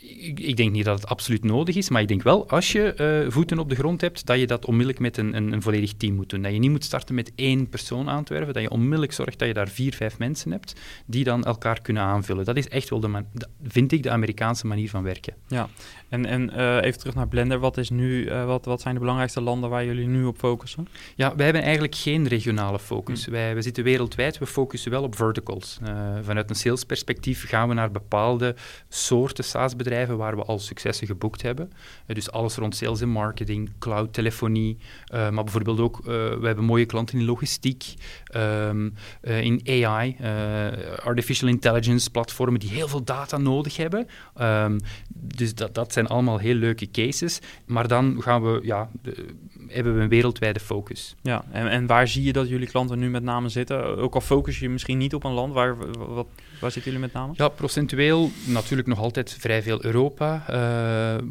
ik, 0.02 0.40
ik, 0.40 0.58
denk 0.58 0.72
niet 0.72 0.86
dat 0.86 1.00
het 1.00 1.10
absoluut 1.10 1.44
nodig 1.44 1.76
is, 1.76 1.90
maar 1.90 2.02
ik 2.02 2.08
denk 2.08 2.24
wel, 2.24 2.50
als 2.50 2.72
je 2.72 3.24
uh, 3.26 3.32
voeten 3.32 3.60
op 3.60 3.70
de 3.70 3.76
grond 3.76 4.02
hebt, 4.02 4.26
dat 4.26 4.40
je 4.40 4.48
dat 4.48 4.66
onmiddellijk 4.66 5.00
met 5.00 5.18
een, 5.18 5.36
een, 5.36 5.52
een, 5.52 5.62
volledig 5.62 5.94
team 5.94 6.16
moet 6.16 6.30
doen. 6.30 6.42
Dat 6.42 6.52
je 6.52 6.60
niet 6.60 6.72
moet 6.72 6.84
starten 6.84 7.16
met 7.16 7.32
één 7.36 7.70
persoon 7.70 8.10
aan 8.10 8.24
te 8.24 8.34
werven, 8.34 8.54
dat 8.54 8.64
je 8.64 8.70
onmiddellijk 8.70 9.12
zorgt 9.12 9.40
dat 9.40 9.48
je 9.48 9.54
daar 9.54 9.68
vier, 9.68 9.94
vijf 9.94 10.18
mensen 10.18 10.52
hebt 10.52 10.74
die 11.06 11.24
dan 11.24 11.44
elkaar 11.44 11.82
kunnen 11.82 12.04
aanvullen. 12.04 12.46
Dat 12.46 12.58
is 12.58 12.68
echt 12.68 12.90
wel, 12.90 13.00
de 13.00 13.24
vind 13.64 13.92
ik, 13.92 14.04
de 14.04 14.10
Amerikaanse 14.10 14.68
manier 14.68 14.90
van 14.90 15.04
werken. 15.04 15.34
Ja, 15.48 15.70
en, 16.10 16.26
en 16.26 16.52
uh, 16.56 16.82
even 16.82 17.00
terug 17.00 17.16
naar 17.16 17.28
Blender. 17.28 17.60
Wat, 17.60 17.78
is 17.78 17.90
nu, 17.90 18.26
uh, 18.26 18.46
wat, 18.46 18.66
wat 18.66 18.82
zijn 18.82 18.94
de 18.94 19.00
belangrijkste 19.00 19.42
landen 19.42 19.70
waar 19.70 19.86
jullie 19.86 20.08
nu 20.08 20.26
op 20.26 20.38
focussen? 20.38 20.88
Ja, 21.16 21.36
wij 21.36 21.46
hebben 21.46 21.64
eigenlijk 21.64 21.96
geen 21.96 22.28
regionale 22.28 22.80
focus. 22.80 23.26
Hm. 23.26 23.32
Wij, 23.32 23.54
wij 23.54 23.62
zitten 23.62 23.84
wereldwijd, 23.84 24.38
we 24.38 24.46
focussen 24.46 24.92
wel 24.92 25.04
op 25.04 25.16
verticals. 25.16 25.78
vanuit 26.22 26.50
een 26.50 26.56
salesperspectief 26.56 27.48
gaan 27.48 27.68
we 27.68 27.74
naar 27.74 27.92
bepaalde 27.92 28.56
soorten 28.90 29.44
SaaS-bedrijven 29.44 29.87
waar 30.17 30.36
we 30.36 30.43
al 30.43 30.60
successen 30.60 31.08
geboekt 31.08 31.41
hebben. 31.41 31.71
Uh, 32.08 32.15
dus 32.15 32.32
alles 32.32 32.56
rond 32.56 32.76
sales 32.76 33.02
en 33.02 33.10
marketing, 33.10 33.69
cloud, 33.80 34.13
telefonie, 34.13 34.78
uh, 35.13 35.30
maar 35.30 35.43
bijvoorbeeld 35.43 35.80
ook, 35.80 36.00
uh, 36.00 36.06
we 36.06 36.45
hebben 36.45 36.65
mooie 36.65 36.86
klanten 36.86 37.19
in 37.19 37.26
logistiek, 37.26 37.93
um, 38.36 38.93
in 39.21 39.62
AI, 39.65 40.15
artificial 41.04 41.50
intelligence 41.50 42.12
platformen 42.12 42.60
die 42.60 42.69
heel 42.69 42.88
veel 42.88 43.04
data 43.04 43.38
nodig 43.38 43.78
hebben. 43.78 44.08
Um, 44.41 44.80
dus 45.08 45.56
dat, 45.56 45.76
dat 45.76 45.93
zijn 45.93 46.08
allemaal 46.08 46.38
heel 46.38 46.56
leuke 46.56 46.91
cases. 46.91 47.39
Maar 47.65 47.88
dan 47.88 48.21
gaan 48.21 48.43
we, 48.43 48.60
ja, 48.63 48.89
de, 49.02 49.26
hebben 49.72 49.96
we 49.96 50.02
een 50.02 50.10
wereldwijde 50.10 50.60
focus. 50.60 51.16
Ja, 51.22 51.46
en, 51.52 51.70
en 51.70 51.86
waar 51.86 52.08
zie 52.08 52.24
je 52.24 52.34
dat 52.34 52.50
jullie 52.50 52.68
klanten 52.68 53.00
nu 53.00 53.10
met 53.10 53.24
name 53.24 53.50
zitten? 53.50 53.98
Ook 53.98 54.16
al 54.16 54.22
focus 54.22 54.60
je 54.60 54.70
misschien 54.70 54.98
niet 54.98 55.14
op 55.14 55.24
een 55.24 55.32
land, 55.32 55.54
waar, 55.54 55.78
wat, 55.98 56.28
waar 56.60 56.72
zitten 56.72 56.92
jullie 56.92 57.08
met 57.08 57.14
name? 57.14 57.34
Ja, 57.36 57.48
procentueel 57.50 58.32
natuurlijk 58.46 58.88
nog 58.88 59.00
altijd 59.00 59.38
vrij 59.40 59.62
veel 59.64 59.86
Europa. 59.86 60.46
Uh, 60.50 61.28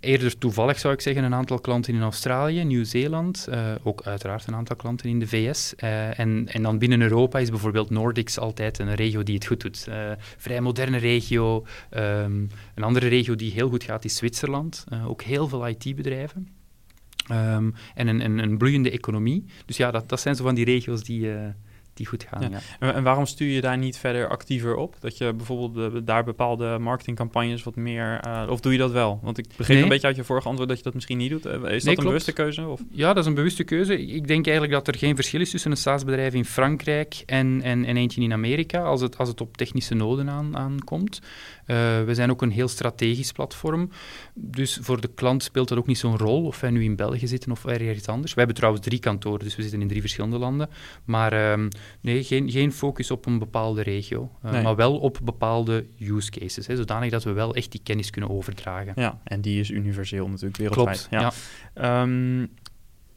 eerder 0.00 0.38
toevallig 0.38 0.78
zou 0.78 0.94
ik 0.94 1.00
zeggen 1.00 1.24
een 1.24 1.34
aantal 1.34 1.60
klanten 1.60 1.94
in 1.94 2.02
Australië, 2.02 2.64
Nieuw-Zeeland, 2.64 3.46
uh, 3.50 3.72
ook 3.82 4.02
uiteraard 4.02 4.46
een 4.46 4.54
aantal 4.54 4.76
klanten 4.76 5.08
in 5.08 5.18
de 5.18 5.26
VS. 5.26 5.74
Uh, 5.76 5.90
eh, 5.90 6.18
en, 6.18 6.48
en 6.52 6.62
dan 6.62 6.78
binnen 6.78 7.00
Europa 7.00 7.38
is 7.38 7.50
bijvoorbeeld 7.50 7.90
Nordics 7.90 8.38
altijd 8.38 8.78
een 8.78 8.94
regio 8.94 9.22
die 9.22 9.34
het 9.34 9.46
goed 9.46 9.60
doet. 9.60 9.88
vrij 10.36 10.60
moderne 10.60 10.98
regio. 10.98 11.66
Um, 11.96 12.48
een 12.74 12.82
andere 12.82 13.08
regio 13.08 13.34
die 13.36 13.52
heel 13.52 13.68
goed 13.68 13.84
gaat 13.84 14.04
is 14.04 14.16
Zwitserland. 14.16 14.84
ook 15.06 15.22
heel 15.22 15.48
veel 15.48 15.68
IT-bedrijven. 15.68 16.59
Ehm, 17.30 17.70
en 17.94 18.08
een, 18.08 18.24
een, 18.24 18.38
een, 18.38 18.58
bloeiende 18.58 18.90
economie. 18.90 19.44
Dus 19.66 19.76
ja, 19.76 19.90
dat, 19.90 20.08
dat 20.08 20.20
zijn 20.20 20.36
zo 20.36 20.44
van 20.44 20.54
die 20.54 20.64
regio's 20.64 21.04
die, 21.04 21.20
uh, 21.20 21.48
die 22.00 22.08
goed 22.08 22.26
gaan. 22.30 22.50
Ja. 22.50 22.94
En 22.94 23.02
waarom 23.02 23.26
stuur 23.26 23.54
je 23.54 23.60
daar 23.60 23.78
niet 23.78 23.96
verder 23.96 24.28
actiever 24.28 24.76
op? 24.76 24.96
Dat 25.00 25.18
je 25.18 25.32
bijvoorbeeld 25.32 26.06
daar 26.06 26.24
bepaalde 26.24 26.78
marketingcampagnes 26.78 27.62
wat 27.62 27.76
meer... 27.76 28.20
Uh, 28.26 28.50
of 28.50 28.60
doe 28.60 28.72
je 28.72 28.78
dat 28.78 28.92
wel? 28.92 29.20
Want 29.22 29.38
ik 29.38 29.46
begreep 29.56 29.82
een 29.82 29.88
beetje 29.88 30.06
uit 30.06 30.16
je 30.16 30.24
vorige 30.24 30.48
antwoord 30.48 30.68
dat 30.68 30.78
je 30.78 30.84
dat 30.84 30.94
misschien 30.94 31.18
niet 31.18 31.30
doet. 31.30 31.46
Uh, 31.46 31.52
is 31.70 31.84
dat 31.84 31.98
een 31.98 32.04
bewuste 32.04 32.32
keuze? 32.32 32.66
Of? 32.66 32.80
Ja, 32.90 33.08
dat 33.08 33.22
is 33.22 33.26
een 33.26 33.34
bewuste 33.34 33.64
keuze. 33.64 34.06
Ik 34.06 34.26
denk 34.26 34.46
eigenlijk 34.46 34.72
dat 34.72 34.88
er 34.88 35.00
geen 35.00 35.14
verschil 35.14 35.40
is 35.40 35.50
tussen 35.50 35.70
een 35.70 35.76
SaaS-bedrijf 35.76 36.34
in 36.34 36.44
Frankrijk 36.44 37.22
en, 37.26 37.60
en, 37.62 37.84
en, 37.84 37.96
eentje 37.96 38.20
in 38.20 38.32
Amerika, 38.32 38.82
als 38.82 39.00
het, 39.00 39.18
als 39.18 39.28
het 39.28 39.40
op 39.40 39.56
technische 39.56 39.94
noden 39.94 40.30
aan, 40.30 40.56
aankomt. 40.56 41.20
Uh, 41.66 41.76
we 42.04 42.14
zijn 42.14 42.30
ook 42.30 42.42
een 42.42 42.50
heel 42.50 42.68
strategisch 42.68 43.32
platform. 43.32 43.90
Dus 44.34 44.78
voor 44.82 45.00
de 45.00 45.10
klant 45.14 45.42
speelt 45.42 45.68
dat 45.68 45.78
ook 45.78 45.86
niet 45.86 45.98
zo'n 45.98 46.18
rol, 46.18 46.44
of 46.44 46.60
wij 46.60 46.70
nu 46.70 46.84
in 46.84 46.96
België 46.96 47.26
zitten 47.26 47.50
of 47.50 47.64
ergens 47.64 48.06
anders. 48.06 48.32
We 48.32 48.38
hebben 48.38 48.56
trouwens 48.56 48.84
drie 48.84 48.98
kantoren, 48.98 49.44
dus 49.44 49.56
we 49.56 49.62
zitten 49.62 49.80
in 49.80 49.88
drie 49.88 50.00
verschillende 50.00 50.38
landen. 50.38 50.68
Maar 51.04 51.58
uh, 51.58 51.68
nee, 52.00 52.24
geen, 52.24 52.50
geen 52.50 52.72
focus 52.72 53.10
op 53.10 53.26
een 53.26 53.38
bepaalde 53.38 53.82
regio, 53.82 54.30
uh, 54.44 54.62
maar 54.62 54.76
wel 54.76 54.98
op 54.98 55.18
bepaalde 55.22 55.86
use 55.98 56.30
cases. 56.30 56.66
Hè, 56.66 56.76
zodanig 56.76 57.10
dat 57.10 57.24
we 57.24 57.32
wel 57.32 57.54
echt 57.54 57.72
die 57.72 57.80
kennis 57.84 58.10
kunnen 58.10 58.30
overdragen. 58.30 58.92
Ja, 58.96 59.20
en 59.24 59.40
die 59.40 59.60
is 59.60 59.70
universeel 59.70 60.28
natuurlijk 60.28 60.56
wereldwijd. 60.56 61.08
Klopt, 61.10 61.34
ja. 61.74 62.02
Um, 62.02 62.50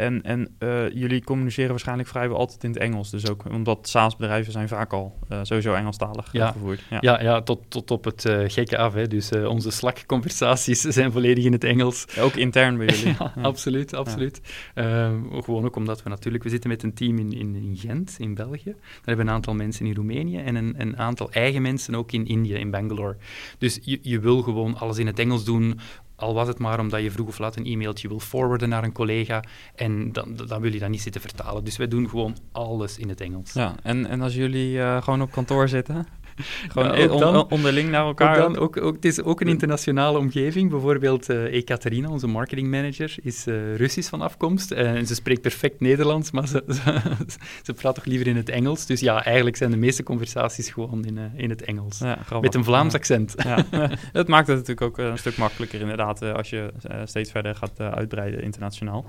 en, 0.03 0.21
en 0.21 0.55
uh, 0.59 0.89
jullie 0.89 1.23
communiceren 1.23 1.69
waarschijnlijk 1.69 2.09
vrijwel 2.09 2.37
altijd 2.37 2.63
in 2.63 2.69
het 2.69 2.79
Engels. 2.79 3.09
Dus 3.09 3.29
ook 3.29 3.43
omdat 3.51 3.89
SaaS-bedrijven 3.89 4.51
zijn 4.51 4.67
vaak 4.67 4.93
al 4.93 5.17
uh, 5.31 5.39
sowieso 5.41 5.73
Engelstalig 5.73 6.31
ja. 6.31 6.51
gevoerd. 6.51 6.81
Ja. 6.89 6.97
ja, 7.01 7.21
ja, 7.21 7.41
tot, 7.41 7.59
tot 7.67 7.91
op 7.91 8.03
het 8.03 8.25
uh, 8.25 8.43
gekke 8.47 8.77
af. 8.77 8.93
Hè. 8.93 9.07
Dus 9.07 9.31
onze 9.31 9.71
Slack-conversaties 9.71 10.81
zijn 10.97 11.11
volledig 11.11 11.45
in 11.45 11.51
het 11.51 11.63
Engels. 11.63 12.05
Ook 12.19 12.33
intern 12.33 12.77
bij 12.77 12.85
jullie? 12.85 13.15
ja, 13.19 13.33
absoluut, 13.41 13.93
absoluut. 13.93 14.41
Ehm, 14.73 15.41
gewoon 15.41 15.65
ook 15.65 15.75
omdat 15.75 16.03
we 16.03 16.09
natuurlijk... 16.09 16.43
We 16.43 16.49
zitten 16.49 16.69
met 16.69 16.83
een 16.83 16.93
team 16.93 17.17
in, 17.17 17.31
in, 17.31 17.55
in, 17.55 17.77
Gent, 17.77 18.15
in 18.19 18.33
België. 18.33 18.71
Daar 18.73 19.01
hebben 19.03 19.27
een 19.27 19.33
aantal 19.33 19.53
mensen 19.53 19.85
in 19.85 19.95
Roemenië 19.95 20.37
en 20.37 20.55
een, 20.55 20.73
een 20.77 20.97
aantal 20.97 21.31
eigen 21.31 21.61
mensen 21.61 21.95
ook 21.95 22.11
in 22.11 22.25
India, 22.25 22.57
in 22.57 22.71
Bangalore. 22.71 23.15
Dus 23.57 23.79
je, 23.81 23.99
je 24.01 24.19
wil 24.19 24.41
gewoon 24.41 24.77
alles 24.77 24.97
in 24.97 25.07
het 25.07 25.19
Engels 25.19 25.45
doen 25.45 25.79
al 26.15 26.33
was 26.33 26.47
het 26.47 26.59
maar 26.59 26.79
omdat 26.79 27.01
je 27.01 27.11
vroeg 27.11 27.27
of 27.27 27.39
laat 27.39 27.55
een 27.55 27.65
e-mailtje 27.65 28.07
wil 28.07 28.19
forwarden 28.19 28.69
naar 28.69 28.83
een 28.83 28.91
collega 28.91 29.43
en 29.75 30.11
dan, 30.11 30.35
dan 30.47 30.61
wil 30.61 30.73
je 30.73 30.79
dat 30.79 30.89
niet 30.89 31.01
zitten 31.01 31.21
vertalen. 31.21 31.63
Dus 31.63 31.77
wij 31.77 31.87
doen 31.87 32.09
gewoon 32.09 32.37
alles 32.51 32.97
in 32.97 33.09
het 33.09 33.21
Engels. 33.21 33.53
Ja, 33.53 33.75
en, 33.83 34.05
en 34.05 34.21
als 34.21 34.35
jullie 34.35 34.75
uh, 34.75 35.01
gewoon 35.01 35.21
op 35.21 35.31
kantoor 35.31 35.67
zitten, 35.67 36.07
Gewoon 36.71 36.97
ja, 36.97 37.07
dan, 37.07 37.49
onderling 37.49 37.89
naar 37.89 38.05
elkaar. 38.05 38.37
Ook 38.37 38.53
dan, 38.53 38.63
ook, 38.63 38.77
ook, 38.77 38.95
het 38.95 39.05
is 39.05 39.21
ook 39.21 39.41
een 39.41 39.47
internationale 39.47 40.17
omgeving. 40.17 40.69
Bijvoorbeeld 40.69 41.29
uh, 41.29 41.53
Ekaterina, 41.53 42.09
onze 42.09 42.27
marketingmanager, 42.27 43.15
is 43.21 43.47
uh, 43.47 43.75
Russisch 43.75 44.09
van 44.09 44.21
afkomst. 44.21 44.71
Uh, 44.71 44.79
en 44.79 45.07
ze 45.07 45.15
spreekt 45.15 45.41
perfect 45.41 45.79
Nederlands, 45.79 46.31
maar 46.31 46.47
ze, 46.47 46.63
ze, 47.27 47.37
ze, 47.63 47.73
praat 47.73 47.95
toch 47.95 48.05
liever 48.05 48.27
in 48.27 48.35
het 48.35 48.49
Engels. 48.49 48.85
Dus 48.85 48.99
ja, 48.99 49.23
eigenlijk 49.23 49.55
zijn 49.55 49.71
de 49.71 49.77
meeste 49.77 50.03
conversaties 50.03 50.69
gewoon 50.69 51.05
in, 51.05 51.31
in 51.35 51.49
het 51.49 51.63
Engels. 51.63 51.99
Ja, 51.99 52.19
met 52.41 52.55
een 52.55 52.63
Vlaams 52.63 52.93
accent. 52.93 53.33
Ja. 53.43 53.65
het 54.11 54.27
maakt 54.27 54.47
het 54.47 54.57
natuurlijk 54.57 54.81
ook 54.81 54.97
een 54.97 55.17
stuk 55.17 55.37
makkelijker 55.37 55.81
inderdaad 55.81 56.21
als 56.21 56.49
je 56.49 56.71
steeds 57.05 57.31
verder 57.31 57.55
gaat 57.55 57.79
uitbreiden 57.79 58.43
internationaal. 58.43 59.05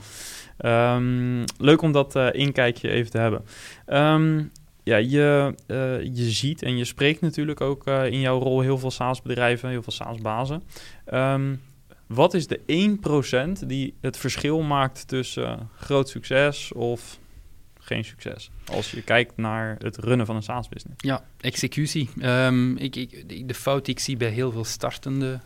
Um, 0.59 1.45
leuk 1.59 1.83
om 1.83 1.93
dat 1.93 2.17
inkijkje 2.33 2.89
even 2.91 3.11
te 3.11 3.19
hebben. 3.19 3.45
Um, 3.87 4.51
ja, 4.85 4.97
je, 4.97 5.55
uh, 5.67 6.03
je 6.17 6.31
ziet 6.31 6.63
en 6.63 6.77
je 6.77 6.85
spreekt 6.85 7.21
natuurlijk 7.21 7.61
ook 7.61 7.89
uh, 7.89 8.07
in 8.07 8.21
jouw 8.21 8.39
rol 8.39 8.61
heel 8.61 8.79
veel 8.79 8.91
SaaS-bedrijven, 8.91 9.69
heel 9.69 9.83
veel 9.83 9.93
SaaS-bazen. 9.93 10.63
Um, 11.13 11.61
wat 12.07 12.35
is 12.35 12.47
de 12.47 12.61
1% 13.63 13.67
die 13.67 13.95
het 14.01 14.17
verschil 14.17 14.63
maakt 14.63 15.09
tussen 15.09 15.45
uh, 15.45 15.61
groot 15.77 16.09
succes 16.09 16.73
of 16.73 17.19
geen 17.79 18.05
succes? 18.05 18.51
Als 18.67 18.91
je 18.91 19.03
kijkt 19.03 19.37
naar 19.37 19.77
het 19.79 19.97
runnen 19.97 20.27
van 20.27 20.37
een 20.37 20.43
SaaS-business. 20.43 21.03
Ja, 21.03 21.25
executie. 21.41 22.11
Um, 22.23 22.77
ik, 22.77 22.97
ik, 22.97 23.49
de 23.49 23.55
fout 23.55 23.85
die 23.85 23.95
ik 23.95 24.01
zie 24.01 24.17
bij 24.17 24.29
heel 24.29 24.53
veel 24.53 24.65
startende 24.65 25.41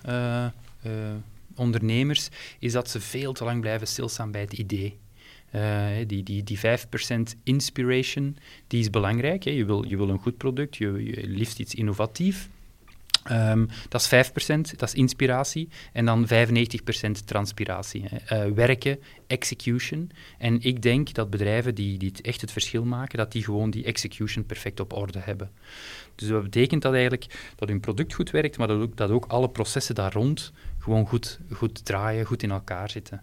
ondernemers 1.55 2.29
is 2.59 2.73
dat 2.73 2.91
ze 2.91 3.01
veel 3.01 3.33
te 3.33 3.45
lang 3.45 3.61
blijven 3.61 3.87
stilstaan 3.87 4.31
bij 4.31 4.41
het 4.41 4.53
idee. 4.53 4.99
Uh, 5.55 5.87
die, 6.07 6.23
die, 6.23 6.43
die 6.43 6.59
5% 6.59 6.63
inspiration, 7.43 8.37
die 8.67 8.81
is 8.81 8.91
belangrijk. 8.91 9.45
Hè. 9.45 9.51
Je, 9.51 9.65
wil, 9.65 9.85
je 9.87 9.97
wil 9.97 10.09
een 10.09 10.19
goed 10.19 10.37
product, 10.37 10.77
je, 10.77 11.05
je 11.05 11.27
liefst 11.27 11.59
iets 11.59 11.75
innovatief. 11.75 12.49
Um, 13.31 13.69
dat 13.89 14.01
is 14.01 14.31
5%, 14.31 14.61
dat 14.77 14.89
is 14.89 14.95
inspiratie. 14.95 15.69
En 15.93 16.05
dan 16.05 16.27
95% 16.27 16.31
transpiratie. 17.25 18.05
Uh, 18.33 18.45
werken, 18.45 18.99
execution. 19.27 20.11
En 20.39 20.61
ik 20.61 20.83
denk 20.83 21.15
dat 21.15 21.31
bedrijven 21.31 21.75
die, 21.75 21.99
die 21.99 22.13
echt 22.23 22.41
het 22.41 22.53
verschil 22.53 22.85
maken, 22.85 23.19
dat 23.19 23.33
die 23.33 23.45
gewoon 23.45 23.71
die 23.71 23.85
execution 23.85 24.47
perfect 24.47 24.81
op 24.81 24.93
orde 24.93 25.19
hebben. 25.19 25.51
Dus 26.15 26.29
dat 26.29 26.43
betekent 26.43 26.83
dat 26.83 26.93
eigenlijk 26.93 27.53
dat 27.57 27.69
hun 27.69 27.81
product 27.81 28.15
goed 28.15 28.31
werkt, 28.31 28.59
maar 28.59 28.67
dat 28.67 28.81
ook, 28.81 28.97
dat 28.97 29.11
ook 29.11 29.27
alle 29.27 29.49
processen 29.49 29.95
daar 29.95 30.13
rond 30.13 30.53
gewoon 30.79 31.07
goed, 31.07 31.41
goed 31.53 31.85
draaien, 31.85 32.25
goed 32.25 32.43
in 32.43 32.51
elkaar 32.51 32.91
zitten. 32.91 33.23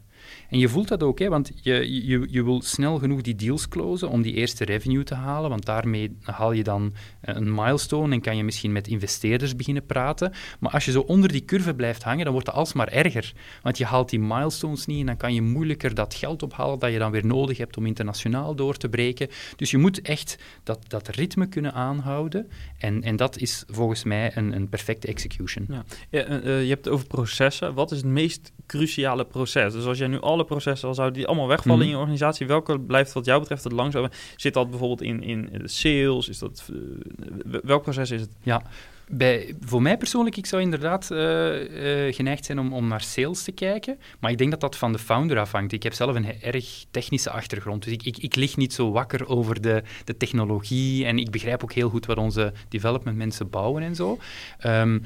En 0.50 0.60
je 0.60 0.70
voelt 0.70 0.88
dat 0.88 1.04
ook, 1.04 1.20
hè, 1.20 1.30
want 1.30 1.52
je, 1.62 2.06
je, 2.06 2.28
je 2.30 2.44
wil 2.44 2.62
snel 2.62 2.98
genoeg 2.98 3.22
die 3.22 3.36
deals 3.36 3.68
closen 3.68 4.10
om 4.10 4.22
die 4.22 4.34
eerste 4.34 4.66
revenue 4.66 5.04
te 5.04 5.16
halen, 5.16 5.50
want 5.50 5.66
daarmee 5.66 6.18
haal 6.22 6.52
je 6.52 6.64
dan 6.64 6.94
eh, 7.22 7.36
een 7.36 7.54
milestone 7.54 8.14
en 8.14 8.22
kan 8.22 8.38
je 8.38 8.44
misschien 8.44 8.72
met 8.72 8.88
investeerders 8.88 9.56
beginnen 9.56 9.86
praten. 9.86 10.32
Maar 10.60 10.72
als 10.72 10.86
je 10.86 10.92
zo 10.92 11.00
onder 11.00 11.32
die 11.32 11.46
curve 11.46 11.74
blijft 11.74 12.04
hangen, 12.04 12.24
dan 12.24 12.34
wordt 12.34 12.48
het 12.48 12.56
alsmaar 12.56 12.88
erger. 12.88 13.34
Want 13.62 13.78
je 13.78 13.86
haalt 13.86 14.10
die 14.10 14.20
milestones 14.20 14.86
niet 14.86 15.00
en 15.00 15.06
dan 15.06 15.18
kan 15.18 15.34
je 15.34 15.42
moeilijker 15.42 15.94
dat 15.96 16.14
geld 16.14 16.44
ophalen 16.44 16.80
dat 16.80 16.92
je 16.92 17.00
dan 17.00 17.12
weer 17.12 17.26
nodig 17.26 17.58
hebt 17.58 17.78
om 17.78 17.86
internationaal 17.86 18.56
door 18.56 18.78
te 18.78 18.90
breken. 18.90 19.28
Dus 19.56 19.72
je 19.72 19.78
moet 19.78 20.02
echt 20.02 20.38
dat, 20.64 20.80
dat 20.88 21.08
ritme 21.08 21.48
kunnen 21.48 21.74
aanhouden 21.74 22.50
en, 22.78 23.04
en 23.04 23.16
dat 23.16 23.38
is 23.38 23.64
volgens 23.68 24.04
mij 24.04 24.32
een, 24.36 24.56
een 24.56 24.70
perfecte 24.70 25.08
execution. 25.08 25.66
Ja. 25.70 25.86
ja 26.10 26.28
uh, 26.28 26.62
je 26.62 26.70
hebt 26.70 26.86
het 26.86 26.94
over 26.94 27.08
processen. 27.08 27.74
Wat 27.74 27.92
is 27.92 27.98
het 27.98 28.08
meest 28.08 28.52
cruciale 28.66 29.26
proces? 29.26 29.74
Dus 29.74 29.86
als 29.86 29.98
jij 29.98 30.08
nu 30.08 30.15
alle 30.20 30.46
processen 30.46 30.88
al 30.88 30.94
zouden 30.94 31.18
die 31.18 31.28
allemaal 31.28 31.48
wegvallen 31.48 31.82
in 31.82 31.88
je 31.88 31.92
mhm. 31.92 32.02
organisatie, 32.02 32.48
welke 32.48 32.80
blijft 32.80 33.14
wat 33.14 33.26
jou 33.26 33.40
betreft 33.40 33.64
het 33.64 33.74
langzaam? 33.74 34.10
Zit 34.36 34.54
dat 34.54 34.70
bijvoorbeeld 34.70 35.02
in, 35.02 35.24
in 35.24 35.62
sales? 35.64 36.30
Is 36.30 36.40
dat, 36.40 36.70
uh, 36.72 37.60
welk 37.64 37.84
proces 37.84 38.12
is 38.12 38.22
het? 38.22 38.30
Ja, 38.44 38.62
bij, 39.10 39.56
voor 39.60 39.82
mij 39.82 39.98
persoonlijk, 39.98 40.38
ik 40.38 40.46
zou 40.46 40.62
inderdaad 40.62 41.10
uh, 41.12 42.08
uh, 42.08 42.14
geneigd 42.14 42.46
zijn 42.46 42.60
om, 42.60 42.74
om 42.74 42.88
naar 42.88 43.02
sales 43.02 43.44
te 43.44 43.52
kijken. 43.52 44.00
Maar 44.20 44.32
ik 44.32 44.38
denk 44.38 44.52
dat 44.52 44.62
dat 44.62 44.76
van 44.76 44.92
de 44.92 45.00
founder 45.00 45.40
afhangt. 45.40 45.72
Ik 45.72 45.84
heb 45.84 45.94
zelf 45.94 46.16
een 46.16 46.42
erg 46.42 46.86
technische 46.92 47.30
achtergrond. 47.30 47.84
Dus 47.84 47.94
ik, 47.94 48.04
ik, 48.04 48.18
ik 48.18 48.36
lig 48.36 48.58
niet 48.58 48.74
zo 48.74 48.92
wakker 48.92 49.28
over 49.28 49.62
de, 49.62 49.84
de 50.04 50.18
technologie. 50.18 51.06
En 51.06 51.18
ik 51.18 51.32
begrijp 51.32 51.64
ook 51.64 51.74
heel 51.74 51.90
goed 51.90 52.06
wat 52.06 52.18
onze 52.18 52.54
development 52.70 53.18
mensen 53.18 53.50
bouwen 53.50 53.84
en 53.84 53.96
zo. 53.96 54.18
Um, 54.66 55.04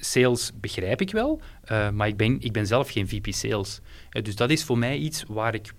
sales 0.00 0.52
begrijp 0.60 1.00
ik 1.00 1.10
wel, 1.10 1.40
uh, 1.72 1.90
maar 1.90 2.08
ik 2.08 2.16
ben, 2.16 2.40
ik 2.40 2.52
ben 2.52 2.66
zelf 2.66 2.90
geen 2.90 3.08
VP 3.08 3.26
sales. 3.32 3.80
Uh, 4.10 4.22
dus 4.22 4.36
dat 4.36 4.50
is 4.50 4.64
voor 4.64 4.78
mij 4.78 4.96
iets 4.96 5.24
waar 5.28 5.54
ik 5.54 5.72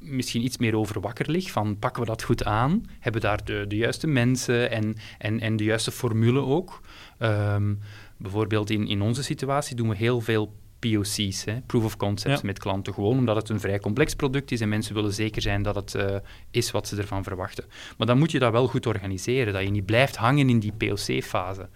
misschien 0.00 0.44
iets 0.44 0.58
meer 0.58 0.76
over 0.76 1.00
wakker 1.00 1.30
lig, 1.30 1.50
van 1.50 1.78
pakken 1.78 2.02
we 2.02 2.08
dat 2.08 2.22
goed 2.22 2.44
aan? 2.44 2.84
Hebben 3.00 3.20
we 3.20 3.26
daar 3.26 3.44
de, 3.44 3.64
de 3.68 3.76
juiste 3.76 4.06
mensen 4.06 4.70
en, 4.70 4.96
en, 5.18 5.40
en 5.40 5.56
de 5.56 5.64
juiste 5.64 5.90
formule 5.90 6.40
ook? 6.40 6.80
Um, 7.18 7.78
bijvoorbeeld 8.16 8.70
in, 8.70 8.86
in 8.88 9.02
onze 9.02 9.22
situatie 9.22 9.76
doen 9.76 9.88
we 9.88 9.96
heel 9.96 10.20
veel 10.20 10.54
POC's, 10.78 11.44
hè, 11.44 11.60
proof 11.60 11.84
of 11.84 11.96
concepts, 11.96 12.40
ja. 12.40 12.46
met 12.46 12.58
klanten. 12.58 12.94
Gewoon 12.94 13.18
omdat 13.18 13.36
het 13.36 13.48
een 13.48 13.60
vrij 13.60 13.78
complex 13.78 14.14
product 14.14 14.50
is 14.52 14.60
en 14.60 14.68
mensen 14.68 14.94
willen 14.94 15.12
zeker 15.12 15.42
zijn 15.42 15.62
dat 15.62 15.74
het 15.74 15.94
uh, 15.94 16.16
is 16.50 16.70
wat 16.70 16.88
ze 16.88 16.96
ervan 16.96 17.22
verwachten. 17.22 17.64
Maar 17.96 18.06
dan 18.06 18.18
moet 18.18 18.30
je 18.30 18.38
dat 18.38 18.52
wel 18.52 18.66
goed 18.66 18.86
organiseren, 18.86 19.52
dat 19.52 19.62
je 19.62 19.70
niet 19.70 19.86
blijft 19.86 20.16
hangen 20.16 20.48
in 20.48 20.58
die 20.58 20.72
POC-fase. 20.72 21.68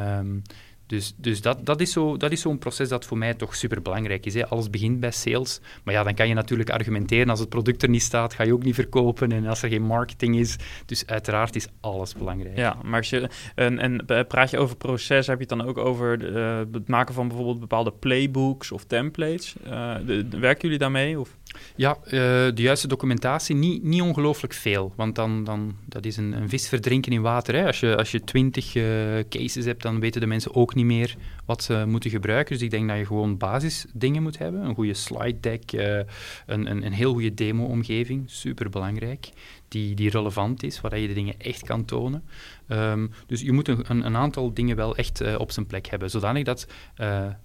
Um, 0.00 0.42
dus, 0.88 1.14
dus 1.16 1.40
dat, 1.40 1.66
dat 1.66 1.80
is 1.80 1.92
zo'n 1.92 2.34
zo 2.36 2.56
proces 2.56 2.88
dat 2.88 3.04
voor 3.04 3.18
mij 3.18 3.34
toch 3.34 3.56
super 3.56 3.82
belangrijk 3.82 4.26
is. 4.26 4.34
Hè. 4.34 4.46
Alles 4.46 4.70
begint 4.70 5.00
bij 5.00 5.10
sales. 5.10 5.60
Maar 5.84 5.94
ja, 5.94 6.02
dan 6.02 6.14
kan 6.14 6.28
je 6.28 6.34
natuurlijk 6.34 6.70
argumenteren. 6.70 7.28
Als 7.28 7.40
het 7.40 7.48
product 7.48 7.82
er 7.82 7.88
niet 7.88 8.02
staat, 8.02 8.34
ga 8.34 8.42
je 8.44 8.52
ook 8.52 8.62
niet 8.62 8.74
verkopen. 8.74 9.32
En 9.32 9.46
als 9.46 9.62
er 9.62 9.68
geen 9.68 9.82
marketing 9.82 10.38
is. 10.38 10.56
Dus 10.86 11.06
uiteraard 11.06 11.56
is 11.56 11.68
alles 11.80 12.14
belangrijk. 12.14 12.56
Ja, 12.56 12.76
maar 12.82 12.98
als 12.98 13.10
je, 13.10 13.28
en, 13.54 13.78
en 13.78 14.26
praat 14.28 14.50
je 14.50 14.58
over 14.58 14.76
proces, 14.76 15.26
heb 15.26 15.40
je 15.40 15.46
het 15.48 15.58
dan 15.58 15.68
ook 15.68 15.78
over 15.78 16.32
uh, 16.32 16.58
het 16.72 16.88
maken 16.88 17.14
van 17.14 17.28
bijvoorbeeld 17.28 17.60
bepaalde 17.60 17.92
playbooks 17.92 18.72
of 18.72 18.84
templates? 18.84 19.54
Uh, 19.66 19.94
de, 20.06 20.28
werken 20.28 20.62
jullie 20.62 20.78
daarmee? 20.78 21.20
Of? 21.20 21.36
Ja, 21.76 21.96
uh, 22.04 22.10
de 22.10 22.62
juiste 22.62 22.88
documentatie, 22.88 23.54
niet, 23.54 23.82
niet 23.82 24.02
ongelooflijk 24.02 24.52
veel. 24.52 24.92
Want 24.96 25.14
dan, 25.14 25.44
dan, 25.44 25.76
dat 25.86 26.04
is 26.04 26.16
een, 26.16 26.32
een 26.32 26.48
vis 26.48 26.68
verdrinken 26.68 27.12
in 27.12 27.22
water. 27.22 27.54
Hè. 27.54 27.66
Als 27.66 27.80
je, 27.80 27.96
als 27.96 28.10
je 28.10 28.24
twintig 28.24 28.74
uh, 28.74 28.84
cases 29.28 29.64
hebt, 29.64 29.82
dan 29.82 30.00
weten 30.00 30.20
de 30.20 30.26
mensen 30.26 30.54
ook 30.54 30.74
niet 30.74 30.84
meer 30.84 31.16
wat 31.44 31.62
ze 31.62 31.84
moeten 31.86 32.10
gebruiken. 32.10 32.54
Dus 32.54 32.62
ik 32.62 32.70
denk 32.70 32.88
dat 32.88 32.98
je 32.98 33.06
gewoon 33.06 33.36
basisdingen 33.36 34.22
moet 34.22 34.38
hebben. 34.38 34.60
Een 34.64 34.74
goede 34.74 34.94
slide 34.94 35.40
deck, 35.40 35.72
uh, 35.72 35.96
een, 35.96 36.06
een, 36.46 36.86
een 36.86 36.92
heel 36.92 37.12
goede 37.12 37.34
demo-omgeving, 37.34 38.22
super 38.26 38.70
belangrijk. 38.70 39.28
Die, 39.68 39.94
die 39.94 40.10
relevant 40.10 40.62
is, 40.62 40.80
waar 40.80 40.98
je 40.98 41.08
de 41.08 41.14
dingen 41.14 41.34
echt 41.38 41.62
kan 41.62 41.84
tonen. 41.84 42.22
Um, 42.68 43.10
dus 43.26 43.40
je 43.40 43.52
moet 43.52 43.68
een, 43.68 44.04
een, 44.06 44.16
aantal 44.16 44.54
dingen 44.54 44.76
wel 44.76 44.96
echt 44.96 45.36
op 45.36 45.50
zijn 45.50 45.66
plek 45.66 45.86
hebben. 45.86 46.10
Zodanig 46.10 46.44
dat 46.44 46.66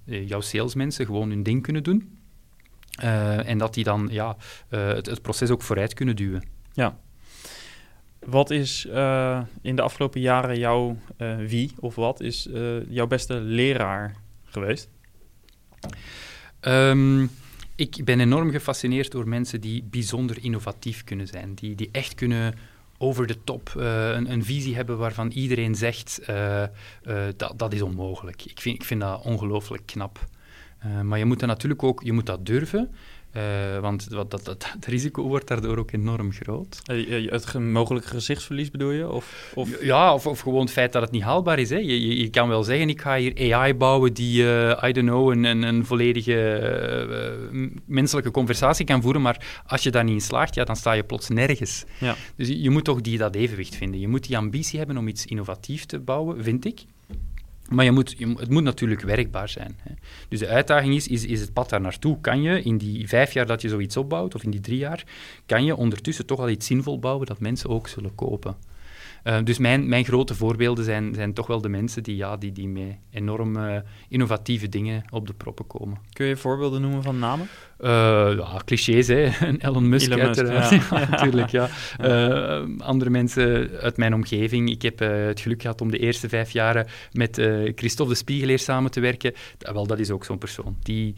jouw 0.03 0.41
salesmensen 0.41 1.05
gewoon 1.05 1.29
hun 1.29 1.43
ding 1.43 1.61
kunnen 1.61 1.83
doen 1.83 2.22
Uh, 3.03 3.49
en 3.49 3.57
dat 3.57 3.73
die 3.73 3.83
dan 3.83 4.07
ja, 4.11 4.35
uh, 4.69 4.87
het, 4.87 5.05
het, 5.05 5.21
proces 5.21 5.49
ook 5.49 5.61
vooruit 5.61 5.93
kunnen 5.93 6.15
duwen. 6.15 6.43
Ja. 6.73 6.99
Wat 8.19 8.49
is 8.49 8.85
uh, 8.85 9.41
in 9.61 9.75
de 9.75 9.81
afgelopen 9.81 10.21
jaren 10.21 10.59
jouw, 10.59 10.97
wie 11.37 11.71
of 11.79 11.95
wat 11.95 12.21
is 12.21 12.49
jouw 12.87 13.07
beste 13.07 13.33
leraar 13.33 14.15
geweest? 14.45 14.89
Um, 16.61 17.29
ik 17.75 18.05
ben 18.05 18.19
enorm 18.19 18.51
gefascineerd 18.51 19.11
door 19.11 19.27
mensen 19.27 19.61
die 19.61 19.83
bijzonder 19.83 20.37
innovatief 20.41 21.03
kunnen 21.03 21.27
zijn. 21.27 21.55
Die, 21.55 21.75
die 21.75 21.89
echt 21.91 22.15
kunnen 22.15 22.53
over 22.97 23.27
de 23.27 23.43
top 23.43 23.73
uh, 23.77 24.09
een, 24.09 24.31
een, 24.31 24.43
visie 24.43 24.75
hebben 24.75 24.97
waarvan 24.97 25.31
iedereen 25.31 25.75
zegt 25.75 26.19
uh, 26.29 26.63
uh, 27.03 27.25
dat, 27.37 27.59
dat 27.59 27.73
is 27.73 27.81
onmogelijk. 27.81 28.45
Ik 28.45 28.61
vind, 28.61 28.75
ik 28.75 28.83
vind 28.83 29.01
dat 29.01 29.23
ongelooflijk 29.23 29.85
knap. 29.85 30.27
Maar 31.03 31.19
je 31.19 31.25
moet 31.25 31.39
dat 31.39 31.49
natuurlijk 31.49 31.83
ook 31.83 32.03
je 32.03 32.13
moet 32.13 32.25
dat 32.25 32.45
durven. 32.45 32.89
Uh, 33.37 33.79
want 33.79 34.09
dat, 34.09 34.31
dat, 34.31 34.45
dat, 34.45 34.67
het 34.73 34.85
risico 34.85 35.23
wordt 35.23 35.47
daardoor 35.47 35.77
ook 35.77 35.91
enorm 35.91 36.31
groot. 36.31 36.81
Uh, 36.91 37.31
het 37.31 37.59
mogelijke 37.59 38.07
gezichtsverlies 38.07 38.71
bedoel 38.71 38.91
je? 38.91 39.09
Of, 39.09 39.51
of... 39.55 39.83
Ja, 39.83 40.13
of, 40.13 40.27
of, 40.27 40.39
gewoon 40.39 40.61
het 40.61 40.71
feit 40.71 40.91
dat 40.93 41.01
het 41.01 41.11
niet 41.11 41.21
haalbaar 41.21 41.59
is. 41.59 41.69
Hè. 41.69 41.77
Je, 41.77 42.07
je, 42.07 42.17
je 42.17 42.29
kan 42.29 42.47
wel 42.47 42.63
zeggen, 42.63 42.89
ik 42.89 43.01
ga 43.01 43.17
hier 43.17 43.53
AI 43.53 43.73
bouwen 43.73 44.13
die, 44.13 44.43
uh, 44.43 44.83
I 44.83 44.91
don't 44.91 45.07
know, 45.07 45.29
een, 45.29 45.43
een, 45.43 45.61
een 45.61 45.85
volledige 45.85 46.31
menselijke 47.85 48.31
conversatie 48.31 48.85
kan 48.85 49.01
voeren, 49.01 49.21
maar 49.21 49.63
als 49.67 49.83
je 49.83 49.91
daar 49.91 50.03
niet 50.03 50.13
in 50.13 50.21
slaagt, 50.21 50.55
ja, 50.55 50.63
dan 50.63 50.75
sta 50.75 50.91
je 50.91 51.03
plots 51.03 51.29
nergens. 51.29 51.83
Ja. 51.99 52.15
Dus 52.35 52.47
je, 52.47 52.61
je 52.61 52.69
moet 52.69 52.83
toch 52.83 53.01
die, 53.01 53.17
dat 53.17 53.35
evenwicht 53.35 53.75
vinden. 53.75 53.99
Je 53.99 54.07
moet 54.07 54.27
die 54.27 54.37
ambitie 54.37 54.77
hebben 54.77 54.97
om 54.97 55.07
iets 55.07 55.25
innovatief 55.25 55.85
te 55.85 55.99
bouwen, 55.99 56.43
vind 56.43 56.65
ik. 56.65 56.81
Maar 57.69 57.85
je 57.85 57.91
moet, 57.91 58.15
het 58.19 58.49
moet 58.49 58.63
natuurlijk 58.63 59.01
werkbaar 59.01 59.49
zijn. 59.49 59.75
Hè. 59.81 59.91
Dus 60.27 60.39
de 60.39 60.47
uitdaging 60.47 60.95
is, 60.95 61.07
is, 61.07 61.39
het 61.39 61.53
pad 61.53 61.69
daar 61.69 61.81
naartoe? 61.81 62.21
Kan 62.21 62.41
je 62.41 62.61
in 62.61 62.77
die 62.77 63.07
vijf 63.07 63.33
jaar 63.33 63.45
dat 63.45 63.61
je 63.61 63.69
zoiets 63.69 63.97
opbouwt, 63.97 64.35
of 64.35 64.43
in 64.43 64.51
die 64.51 64.59
drie 64.59 64.77
jaar, 64.77 65.03
kan 65.45 65.65
je 65.65 65.75
ondertussen 65.75 66.25
toch 66.25 66.39
al 66.39 66.49
iets 66.49 66.67
zinvol 66.67 66.99
bouwen 66.99 67.27
dat 67.27 67.39
mensen 67.39 67.69
ook 67.69 67.87
zullen 67.87 68.15
kopen? 68.15 68.55
Uh, 69.23 69.37
dus 69.43 69.57
mijn, 69.57 69.89
mijn 69.89 70.05
grote 70.05 70.35
voorbeelden 70.35 70.85
zijn, 70.85 71.13
zijn 71.15 71.33
toch 71.33 71.47
wel 71.47 71.61
de 71.61 71.69
mensen 71.69 72.03
die, 72.03 72.15
ja, 72.15 72.37
die, 72.37 72.51
die 72.51 72.67
met 72.67 72.97
enorm 73.09 73.57
uh, 73.57 73.77
innovatieve 74.09 74.69
dingen 74.69 75.03
op 75.09 75.27
de 75.27 75.33
proppen 75.33 75.67
komen. 75.67 75.97
Kun 76.13 76.25
je 76.25 76.37
voorbeelden 76.37 76.81
noemen 76.81 77.03
van 77.03 77.19
namen? 77.19 77.47
Uh, 77.83 77.89
ja, 78.37 78.61
clichés, 78.65 79.07
hè. 79.07 79.29
Elon 79.57 79.89
Musk, 79.89 80.11
Elon 80.11 80.27
Musk 80.27 80.39
uiteraard. 80.39 80.69
Ja. 80.89 80.99
ja, 80.99 81.09
natuurlijk, 81.09 81.49
ja. 81.49 81.69
andere 82.77 83.09
mensen 83.09 83.69
uit 83.81 83.97
mijn 83.97 84.13
omgeving. 84.13 84.69
Ik 84.69 84.81
heb 84.81 84.99
het 84.99 85.39
geluk 85.39 85.61
gehad 85.61 85.81
om 85.81 85.91
de 85.91 85.97
eerste 85.97 86.29
vijf 86.29 86.51
jaren 86.51 86.87
met 87.11 87.41
Christophe 87.75 88.13
de 88.13 88.19
Spiegeleer 88.19 88.59
samen 88.59 88.91
te 88.91 88.99
werken. 88.99 89.33
wel, 89.57 89.87
dat 89.87 89.99
is 89.99 90.11
ook 90.11 90.25
zo'n 90.25 90.37
persoon. 90.37 90.77
Die 90.83 91.15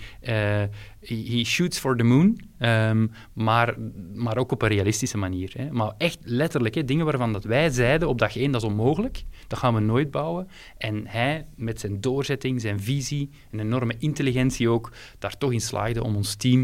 he 1.08 1.44
shoots 1.44 1.80
for 1.80 1.98
the 1.98 2.04
moon, 2.04 2.40
um, 2.60 3.12
maar, 3.34 3.76
maar 4.14 4.38
ook 4.38 4.52
op 4.52 4.62
een 4.62 4.68
realistische 4.68 5.18
manier. 5.18 5.52
Hè. 5.58 5.72
Maar 5.72 5.94
echt 5.98 6.20
letterlijk, 6.24 6.76
hè, 6.76 6.86
dingen 6.86 7.06
waarvan 7.06 7.34
dat 7.34 7.44
wij 7.44 7.70
zeiden 7.70 8.08
op 8.08 8.20
dag 8.20 8.38
één, 8.38 8.52
dat 8.52 8.62
is 8.62 8.68
onmogelijk, 8.68 9.24
dat 9.48 9.60
gaan 9.60 9.74
we 9.74 9.80
nooit 9.80 10.12
bouwen. 10.12 10.48
En 10.78 11.08
hij, 11.08 11.46
met 11.56 11.80
zijn 11.80 12.02
doorzetting, 12.02 12.62
zijn 12.62 12.80
visie, 12.80 13.30
een 13.52 13.60
enorme 13.60 13.96
intelligentie 14.00 14.70
ook, 14.70 14.92
daar 15.20 15.38
toch 15.38 15.52
in 15.52 15.62
slaagde 15.62 16.04
om 16.04 16.16
ons 16.16 16.36
team 16.36 16.55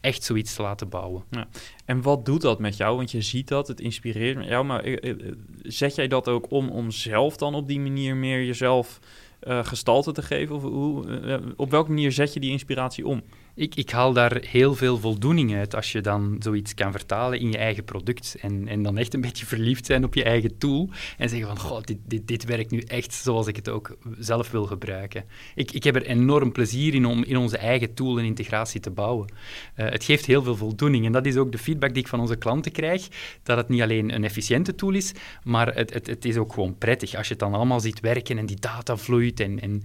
echt 0.00 0.22
zoiets 0.22 0.54
te 0.54 0.62
laten 0.62 0.88
bouwen. 0.88 1.24
Ja. 1.30 1.48
En 1.84 2.02
wat 2.02 2.24
doet 2.24 2.40
dat 2.40 2.58
met 2.58 2.76
jou? 2.76 2.96
Want 2.96 3.10
je 3.10 3.22
ziet 3.22 3.48
dat, 3.48 3.68
het 3.68 3.80
inspireert 3.80 4.44
jou, 4.44 4.64
maar 4.64 4.82
eh, 4.82 5.10
eh, 5.10 5.16
zet 5.62 5.94
jij 5.94 6.08
dat 6.08 6.28
ook 6.28 6.50
om 6.50 6.68
om 6.68 6.90
zelf 6.90 7.36
dan 7.36 7.54
op 7.54 7.68
die 7.68 7.80
manier 7.80 8.16
meer 8.16 8.44
jezelf 8.44 8.98
uh, 9.42 9.64
gestalte 9.64 10.12
te 10.12 10.22
geven? 10.22 10.56
Of 10.56 10.62
hoe, 10.62 11.40
op 11.56 11.70
welke 11.70 11.90
manier 11.90 12.12
zet 12.12 12.32
je 12.32 12.40
die 12.40 12.50
inspiratie 12.50 13.06
om? 13.06 13.22
Ik, 13.56 13.74
ik, 13.74 13.90
haal 13.90 14.12
daar 14.12 14.42
heel 14.46 14.74
veel 14.74 14.98
voldoening 14.98 15.54
uit 15.54 15.74
als 15.74 15.92
je 15.92 16.00
dan 16.00 16.36
zoiets 16.38 16.74
kan 16.74 16.92
vertalen 16.92 17.40
in 17.40 17.50
je 17.50 17.58
eigen 17.58 17.84
product. 17.84 18.36
En, 18.40 18.68
en 18.68 18.82
dan 18.82 18.98
echt 18.98 19.14
een 19.14 19.20
beetje 19.20 19.46
verliefd 19.46 19.86
zijn 19.86 20.04
op 20.04 20.14
je 20.14 20.24
eigen 20.24 20.58
tool. 20.58 20.88
En 21.18 21.28
zeggen 21.28 21.48
van, 21.48 21.58
goh, 21.58 21.82
dit, 21.82 21.98
dit, 22.06 22.28
dit 22.28 22.44
werkt 22.44 22.70
nu 22.70 22.80
echt 22.80 23.12
zoals 23.12 23.46
ik 23.46 23.56
het 23.56 23.68
ook 23.68 23.96
zelf 24.18 24.50
wil 24.50 24.66
gebruiken. 24.66 25.24
Ik, 25.54 25.72
ik 25.72 25.84
heb 25.84 25.96
er 25.96 26.06
enorm 26.06 26.52
plezier 26.52 26.94
in 26.94 27.06
om 27.06 27.24
in 27.24 27.36
onze 27.36 27.58
eigen 27.58 27.94
tool 27.94 28.18
een 28.18 28.24
integratie 28.24 28.80
te 28.80 28.90
bouwen. 28.90 29.32
Uh, 29.76 29.90
het 29.90 30.04
geeft 30.04 30.26
heel 30.26 30.42
veel 30.42 30.56
voldoening. 30.56 31.06
En 31.06 31.12
dat 31.12 31.26
is 31.26 31.36
ook 31.36 31.52
de 31.52 31.58
feedback 31.58 31.94
die 31.94 32.02
ik 32.02 32.08
van 32.08 32.20
onze 32.20 32.36
klanten 32.36 32.72
krijg. 32.72 33.08
Dat 33.42 33.56
het 33.56 33.68
niet 33.68 33.82
alleen 33.82 34.14
een 34.14 34.24
efficiënte 34.24 34.74
tool 34.74 34.92
is, 34.92 35.12
maar 35.42 35.74
het, 35.74 35.92
het, 35.92 36.06
het 36.06 36.24
is 36.24 36.36
ook 36.36 36.52
gewoon 36.52 36.78
prettig. 36.78 37.14
Als 37.14 37.26
je 37.26 37.32
het 37.32 37.42
dan 37.42 37.54
allemaal 37.54 37.80
ziet 37.80 38.00
werken 38.00 38.38
en 38.38 38.46
die 38.46 38.60
data 38.60 38.96
vloeit 38.96 39.40
en, 39.40 39.60
en 39.60 39.82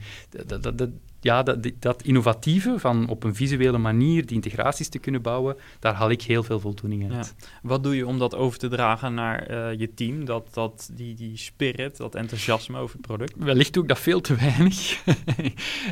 dat, 0.47 0.77
dat 0.77 0.89
ja, 1.21 1.43
dat, 1.43 1.71
dat, 1.79 2.03
innovatieve 2.03 2.79
van 2.79 3.07
op 3.07 3.23
een 3.23 3.35
visuele 3.35 3.77
manier 3.77 4.25
die 4.25 4.35
integraties 4.35 4.89
te 4.89 4.99
kunnen 4.99 5.21
bouwen, 5.21 5.55
daar 5.79 5.93
haal 5.93 6.09
ik 6.09 6.21
heel 6.21 6.43
veel 6.43 6.59
voldoening 6.59 7.13
uit. 7.13 7.35
Ja. 7.37 7.47
Wat 7.61 7.83
doe 7.83 7.95
je 7.95 8.07
om 8.07 8.19
dat 8.19 8.35
over 8.35 8.59
te 8.59 8.67
dragen 8.67 9.13
naar 9.13 9.51
uh, 9.51 9.79
je 9.79 9.93
team? 9.93 10.25
Dat, 10.25 10.47
dat, 10.53 10.89
die, 10.93 11.15
die 11.15 11.37
spirit, 11.37 11.97
dat 11.97 12.15
enthousiasme 12.15 12.77
over 12.77 12.97
het 12.97 13.07
product? 13.07 13.33
Wellicht 13.37 13.73
doe 13.73 13.83
ik 13.83 13.89
dat 13.89 13.99
veel 13.99 14.21
te 14.21 14.35
weinig. 14.35 15.03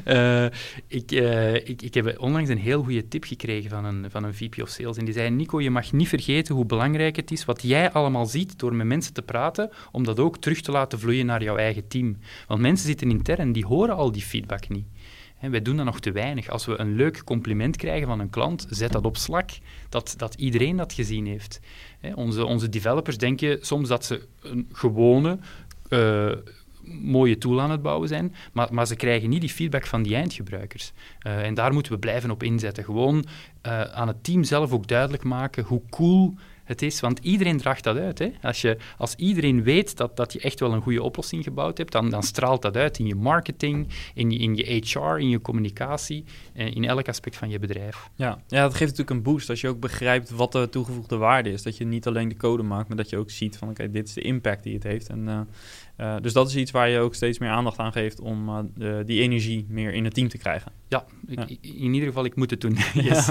uh, 0.06 0.46
ik, 1.02 1.12
uh, 1.12 1.56
ik, 1.56 1.82
ik 1.82 1.94
heb 1.94 2.20
onlangs 2.20 2.50
een 2.50 2.58
heel 2.58 2.84
goede 2.84 3.08
tip 3.08 3.24
gekregen 3.24 3.70
van 3.70 3.86
een, 3.86 4.12
van 4.12 4.24
een 4.24 4.34
VP 4.34 4.62
of 4.62 4.70
Sales. 4.70 4.98
En 4.98 5.06
die 5.06 5.14
zei, 5.14 5.30
Nico, 5.30 5.62
je 5.62 5.70
mag 5.70 5.92
niet 5.92 6.08
vergeten 6.08 6.56
hoe 6.56 6.66
belangrijk 6.66 7.16
het 7.16 7.32
is 7.32 7.46
wat 7.46 7.62
jij 7.62 7.92
allemaal 7.92 8.26
ziet 8.26 8.60
door 8.60 8.76
met 8.76 8.88
mensen 8.88 9.14
te 9.14 9.22
praten, 9.22 9.70
om 9.92 10.04
dat 10.04 10.20
ook 10.20 10.38
terug 10.38 10.62
te 10.62 10.72
laten 10.72 11.00
vloeien 11.00 11.26
naar 11.26 11.44
jouw 11.44 11.58
eigen 11.58 11.88
team. 11.88 12.18
Want 12.48 12.62
mensen 12.62 12.88
zitten 12.88 13.10
intern, 13.10 13.52
die 13.52 13.66
horen 13.66 13.96
al 13.96 14.12
die 14.12 14.22
feedback 14.22 14.70
niet. 14.70 14.86
Wij 15.40 15.62
doen 15.62 15.76
dat 15.76 15.86
nog 15.86 16.00
te 16.00 16.12
weinig. 16.12 16.50
Als 16.50 16.66
we 16.66 16.80
een 16.80 16.96
leuk 16.96 17.24
compliment 17.24 17.76
krijgen 17.76 18.08
van 18.08 18.20
een 18.20 18.30
klant, 18.30 18.66
zet 18.70 18.92
dat 18.92 19.06
op 19.06 19.18
Slack, 19.18 19.50
dat, 19.90 20.14
dat 20.18 20.34
iedereen 20.34 20.78
dat 20.78 20.94
gezien 20.94 21.26
heeft. 21.26 21.60
onze, 22.16 22.46
onze 22.46 22.70
developers 22.70 23.18
denken 23.18 23.58
soms 23.62 23.88
dat 23.88 24.06
ze 24.06 24.28
een 24.42 24.70
gewone, 24.72 25.38
uh, 25.90 26.32
mooie 27.02 27.38
tool 27.38 27.62
aan 27.62 27.72
het 27.72 27.82
bouwen 27.82 28.08
zijn, 28.08 28.36
maar, 28.52 28.74
maar 28.74 28.88
ze 28.88 28.96
krijgen 28.96 29.30
niet 29.30 29.42
die 29.42 29.50
feedback 29.50 29.86
van 29.86 30.04
die 30.04 30.16
eindgebruikers. 30.16 30.92
Uh, 31.28 31.46
en 31.46 31.54
daar 31.54 31.74
moeten 31.74 31.92
we 31.92 32.00
blijven 32.00 32.32
op 32.32 32.44
inzetten. 32.44 32.84
Gewoon 32.84 33.26
uh, 33.66 33.82
aan 33.82 34.08
het 34.08 34.24
team 34.24 34.44
zelf 34.44 34.72
ook 34.72 34.88
duidelijk 34.88 35.24
maken 35.24 35.64
hoe 35.64 35.82
cool 35.90 36.36
het 36.68 36.82
is. 36.82 37.00
Want 37.00 37.20
iedereen 37.20 37.58
draagt 37.58 37.84
dat 37.84 37.98
uit. 37.98 38.20
Hè? 38.20 38.32
Als, 38.42 38.62
je, 38.62 38.78
als 38.98 39.16
iedereen 39.16 39.64
weet 39.64 39.98
dat, 39.98 40.18
dat 40.18 40.34
je 40.34 40.40
echt 40.40 40.60
wel 40.60 40.74
een 40.74 40.82
goede 40.82 41.04
oplossing 41.04 41.44
gebouwd 41.44 41.78
hebt, 41.78 41.92
dan, 41.92 42.10
dan 42.10 42.24
straalt 42.24 42.62
dat 42.62 42.78
uit 42.78 43.00
in 43.00 43.06
je 43.06 43.16
marketing, 43.16 43.88
in 44.14 44.32
je, 44.32 44.38
in 44.38 44.56
je 44.56 44.64
HR, 44.64 45.18
in 45.18 45.30
je 45.30 45.42
communicatie, 45.42 46.24
eh, 46.54 46.76
in 46.76 46.86
elk 46.86 47.08
aspect 47.08 47.36
van 47.36 47.50
je 47.50 47.60
bedrijf. 47.60 48.10
Ja. 48.16 48.42
ja, 48.48 48.62
dat 48.62 48.72
geeft 48.72 48.92
natuurlijk 48.92 49.10
een 49.10 49.34
boost 49.34 49.50
als 49.50 49.62
je 49.62 49.68
ook 49.68 49.80
begrijpt 49.80 50.30
wat 50.30 50.52
de 50.52 50.70
toegevoegde 50.70 51.18
waarde 51.18 51.52
is. 51.52 51.64
Dat 51.64 51.78
je 51.78 51.86
niet 51.86 52.08
alleen 52.08 52.30
de 52.30 52.38
code 52.38 52.64
maakt, 52.64 52.88
maar 52.88 52.98
dat 52.98 53.10
je 53.10 53.18
ook 53.18 53.32
ziet 53.32 53.58
van 53.58 53.70
oké, 53.70 53.92
dit 53.92 54.08
is 54.08 54.14
de 54.14 54.22
impact 54.22 54.64
die 54.64 54.74
het 54.74 54.84
heeft. 54.84 55.10
En 55.10 55.20
uh, 55.28 55.40
uh, 55.98 56.16
dus 56.22 56.34
dat 56.34 56.48
is 56.48 56.56
iets 56.56 56.72
waar 56.72 56.90
je 56.90 57.00
ook 57.00 57.16
steeds 57.16 57.40
meer 57.40 57.50
aandacht 57.50 57.78
aan 57.78 57.92
geeft 57.92 58.20
om 58.20 58.50
uh, 58.50 58.96
die 59.06 59.22
energie 59.22 59.66
meer 59.70 59.94
in 59.94 60.04
het 60.04 60.14
team 60.14 60.28
te 60.28 60.38
krijgen. 60.38 60.72
Ja, 60.88 61.06
ik, 61.28 61.40
ja, 61.40 61.46
in 61.62 61.94
ieder 61.94 62.08
geval, 62.08 62.26
ik 62.26 62.36
moet 62.36 62.50
het 62.50 62.62
doen. 62.62 62.78
Yes. 63.08 63.30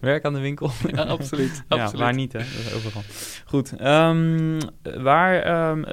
Werk 0.00 0.24
aan 0.24 0.32
de 0.32 0.40
winkel. 0.40 0.70
Ja, 0.94 1.02
absoluut. 1.02 1.62
waar 1.68 2.14
niet, 2.14 2.32
hè? 2.32 2.38
overal. 2.74 3.02
Goed. 3.44 3.80
Um, 3.80 4.58
waar, 4.82 5.70
um, 5.70 5.84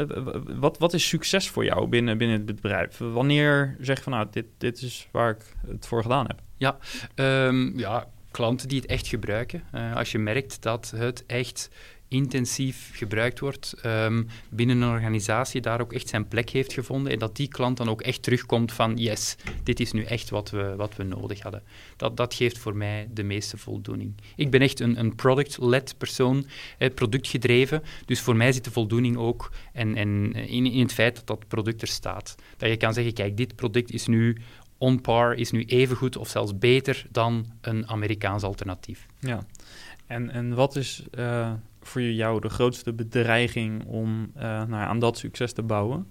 wat, 0.59 0.77
wat 0.77 0.93
is 0.93 1.07
succes 1.07 1.49
voor 1.49 1.65
jou 1.65 1.87
binnen, 1.87 2.17
binnen 2.17 2.37
het 2.47 2.61
bedrijf? 2.61 2.97
Wanneer 2.97 3.75
zeg 3.79 3.97
je 3.97 4.03
van, 4.03 4.11
nou, 4.11 4.27
dit, 4.31 4.45
dit 4.57 4.81
is 4.81 5.07
waar 5.11 5.29
ik 5.29 5.55
het 5.67 5.87
voor 5.87 6.01
gedaan 6.01 6.25
heb? 6.27 6.41
Ja, 6.57 6.77
um, 7.15 7.79
ja 7.79 8.07
klanten 8.31 8.67
die 8.67 8.79
het 8.79 8.89
echt 8.89 9.07
gebruiken. 9.07 9.63
Uh, 9.75 9.95
als 9.95 10.11
je 10.11 10.19
merkt 10.19 10.61
dat 10.61 10.93
het 10.95 11.25
echt 11.25 11.69
intensief 12.11 12.91
gebruikt 12.93 13.39
wordt 13.39 13.73
um, 13.85 14.27
binnen 14.49 14.81
een 14.81 14.89
organisatie, 14.89 15.61
daar 15.61 15.81
ook 15.81 15.93
echt 15.93 16.09
zijn 16.09 16.27
plek 16.27 16.49
heeft 16.49 16.73
gevonden 16.73 17.11
en 17.11 17.19
dat 17.19 17.35
die 17.35 17.47
klant 17.47 17.77
dan 17.77 17.89
ook 17.89 18.01
echt 18.01 18.23
terugkomt 18.23 18.71
van 18.71 18.97
yes, 18.97 19.35
dit 19.63 19.79
is 19.79 19.91
nu 19.91 20.03
echt 20.03 20.29
wat 20.29 20.49
we, 20.49 20.73
wat 20.75 20.95
we 20.95 21.03
nodig 21.03 21.41
hadden. 21.41 21.63
Dat, 21.97 22.17
dat 22.17 22.33
geeft 22.33 22.57
voor 22.57 22.75
mij 22.75 23.07
de 23.11 23.23
meeste 23.23 23.57
voldoening. 23.57 24.15
Ik 24.35 24.51
ben 24.51 24.61
echt 24.61 24.79
een, 24.79 24.99
een 24.99 25.15
product-led 25.15 25.95
persoon, 25.97 26.45
eh, 26.77 26.93
productgedreven, 26.93 27.83
dus 28.05 28.19
voor 28.19 28.35
mij 28.35 28.51
zit 28.51 28.63
de 28.63 28.71
voldoening 28.71 29.17
ook 29.17 29.51
en, 29.73 29.95
en 29.95 30.33
in, 30.33 30.65
in 30.65 30.81
het 30.81 30.93
feit 30.93 31.15
dat 31.15 31.27
dat 31.27 31.47
product 31.47 31.81
er 31.81 31.87
staat. 31.87 32.35
Dat 32.57 32.69
je 32.69 32.77
kan 32.77 32.93
zeggen, 32.93 33.13
kijk, 33.13 33.37
dit 33.37 33.55
product 33.55 33.91
is 33.91 34.07
nu 34.07 34.37
on 34.77 35.01
par, 35.01 35.33
is 35.33 35.51
nu 35.51 35.63
even 35.63 35.95
goed 35.95 36.17
of 36.17 36.29
zelfs 36.29 36.57
beter 36.57 37.05
dan 37.11 37.45
een 37.61 37.87
Amerikaans 37.87 38.43
alternatief. 38.43 39.05
Ja, 39.19 39.45
en, 40.07 40.29
en 40.29 40.53
wat 40.53 40.75
is 40.75 41.03
uh, 41.17 41.51
voor 41.81 42.01
jou 42.01 42.41
de 42.41 42.49
grootste 42.49 42.93
bedreiging 42.93 43.85
om 43.85 44.31
uh, 44.35 44.41
nou, 44.41 44.73
aan 44.73 44.99
dat 44.99 45.17
succes 45.17 45.53
te 45.53 45.63
bouwen? 45.63 46.07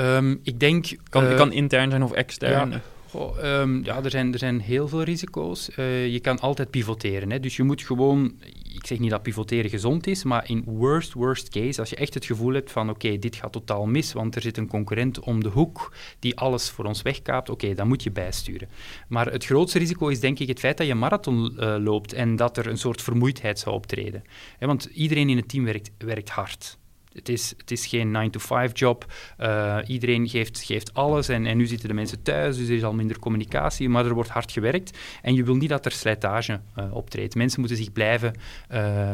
Um, 0.00 0.40
ik 0.42 0.60
denk... 0.60 0.96
Kan, 1.08 1.24
uh, 1.24 1.36
kan 1.36 1.52
intern 1.52 1.90
zijn 1.90 2.02
of 2.02 2.12
extern? 2.12 2.70
Ja, 2.70 2.80
Ehm, 3.14 3.84
ja, 3.84 4.02
er 4.04 4.10
zijn, 4.10 4.32
er 4.32 4.38
zijn 4.38 4.60
heel 4.60 4.88
veel 4.88 5.02
risico's. 5.02 5.70
Uh, 5.76 6.06
je 6.06 6.20
kan 6.20 6.38
altijd 6.38 6.70
pivoteren. 6.70 7.30
Hè. 7.30 7.40
Dus 7.40 7.56
je 7.56 7.62
moet 7.62 7.82
gewoon, 7.82 8.34
ik 8.74 8.86
zeg 8.86 8.98
niet 8.98 9.10
dat 9.10 9.22
pivoteren 9.22 9.70
gezond 9.70 10.06
is, 10.06 10.24
maar 10.24 10.48
in 10.48 10.62
worst, 10.66 11.12
worst 11.12 11.48
case, 11.48 11.80
als 11.80 11.90
je 11.90 11.96
echt 11.96 12.14
het 12.14 12.24
gevoel 12.24 12.52
hebt 12.52 12.70
van 12.70 12.90
oké, 12.90 13.18
dit 13.18 13.36
gaat 13.36 13.52
totaal 13.52 13.86
mis, 13.86 14.12
want 14.12 14.34
er 14.34 14.42
zit 14.42 14.56
een 14.56 14.68
concurrent 14.68 15.20
om 15.20 15.42
de 15.42 15.48
hoek 15.48 15.92
die 16.18 16.36
alles 16.36 16.70
voor 16.70 16.84
ons 16.84 17.02
wegkaapt, 17.02 17.50
oké, 17.50 17.74
dan 17.74 17.88
moet 17.88 18.02
je 18.02 18.10
bijsturen. 18.10 18.68
Maar 19.08 19.32
het 19.32 19.44
grootste 19.44 19.78
risico 19.78 20.08
is 20.08 20.20
denk 20.20 20.38
ik 20.38 20.48
het 20.48 20.58
feit 20.58 20.76
dat 20.76 20.86
je 20.86 20.94
marathon 20.94 21.56
uh, 21.58 21.76
loopt 21.78 22.12
en 22.12 22.36
dat 22.36 22.56
er 22.56 22.66
een 22.66 22.78
soort 22.78 23.02
vermoeidheid 23.02 23.58
zou 23.58 23.74
optreden. 23.74 24.24
want 24.58 24.84
iedereen 24.84 25.28
in 25.28 25.36
het 25.36 25.48
team 25.48 25.64
werkt, 25.64 25.90
werkt 25.98 26.28
hard. 26.28 26.77
Het 27.18 27.28
is, 27.28 27.54
het 27.56 27.70
is 27.70 27.86
geen 27.86 28.30
9-to-5-job. 28.30 29.12
Uh, 29.40 29.78
eh, 29.78 29.88
iedereen 29.88 30.28
geeft, 30.28 30.94
alles 30.94 31.28
en, 31.28 31.46
en 31.46 31.56
nu 31.56 31.66
zitten 31.66 31.88
de 31.88 31.94
mensen 31.94 32.22
thuis, 32.22 32.56
dus 32.56 32.68
er 32.68 32.74
is 32.74 32.84
al 32.84 32.92
minder 32.92 33.18
communicatie, 33.18 33.88
maar 33.88 34.06
er 34.06 34.14
wordt 34.14 34.30
hard 34.30 34.52
gewerkt. 34.52 34.98
En 35.22 35.34
je 35.34 35.44
wil 35.44 35.54
niet 35.54 35.68
dat 35.68 35.84
er 35.84 35.92
slijtage 35.92 36.60
uh, 36.78 36.94
optreedt. 36.94 37.34
Mensen 37.34 37.60
moeten 37.60 37.78
zich 37.78 37.92
blijven 37.92 38.34
uh, 38.72 39.10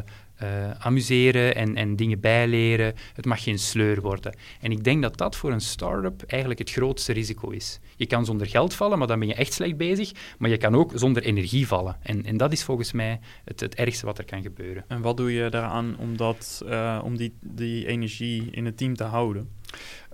amuseren 0.78 1.55
en, 1.55 1.76
en 1.76 1.97
dingen 1.97 2.20
bijleren. 2.20 2.95
Het 3.14 3.24
mag 3.24 3.42
geen 3.42 3.59
sleur 3.59 4.01
worden. 4.01 4.36
En 4.61 4.70
ik 4.70 4.84
denk 4.84 5.03
dat 5.03 5.16
dat 5.16 5.36
voor 5.36 5.53
een 5.53 5.61
start-up 5.61 6.22
eigenlijk 6.26 6.61
het 6.61 6.70
grootste 6.70 7.12
risico 7.12 7.51
is. 7.51 7.80
Je 7.97 8.07
kan 8.07 8.24
zonder 8.24 8.47
geld 8.47 8.74
vallen, 8.74 8.99
maar 8.99 9.07
dan 9.07 9.18
ben 9.18 9.28
je 9.28 9.34
echt 9.34 9.53
slecht 9.53 9.76
bezig. 9.76 10.12
Maar 10.38 10.51
je 10.51 10.57
kan 10.57 10.74
ook 10.74 10.92
zonder 10.95 11.22
energie 11.22 11.66
vallen. 11.66 11.97
En, 12.03 12.24
en 12.24 12.36
dat 12.36 12.53
is 12.53 12.64
volgens 12.64 12.92
mij 12.92 13.20
het, 13.45 13.61
het 13.61 13.74
ergste 13.74 14.07
wat 14.07 14.18
er 14.18 14.24
kan 14.24 14.42
gebeuren. 14.42 14.84
En 14.88 15.01
wat 15.01 15.16
doe 15.16 15.32
je 15.32 15.51
daaraan 15.51 15.97
om, 15.99 16.16
dat, 16.16 16.62
uh, 16.66 17.01
om 17.05 17.16
die, 17.16 17.34
die 17.40 17.86
energie 17.86 18.51
in 18.51 18.64
het 18.64 18.76
team 18.76 18.95
te 18.95 19.05
houden? 19.05 19.49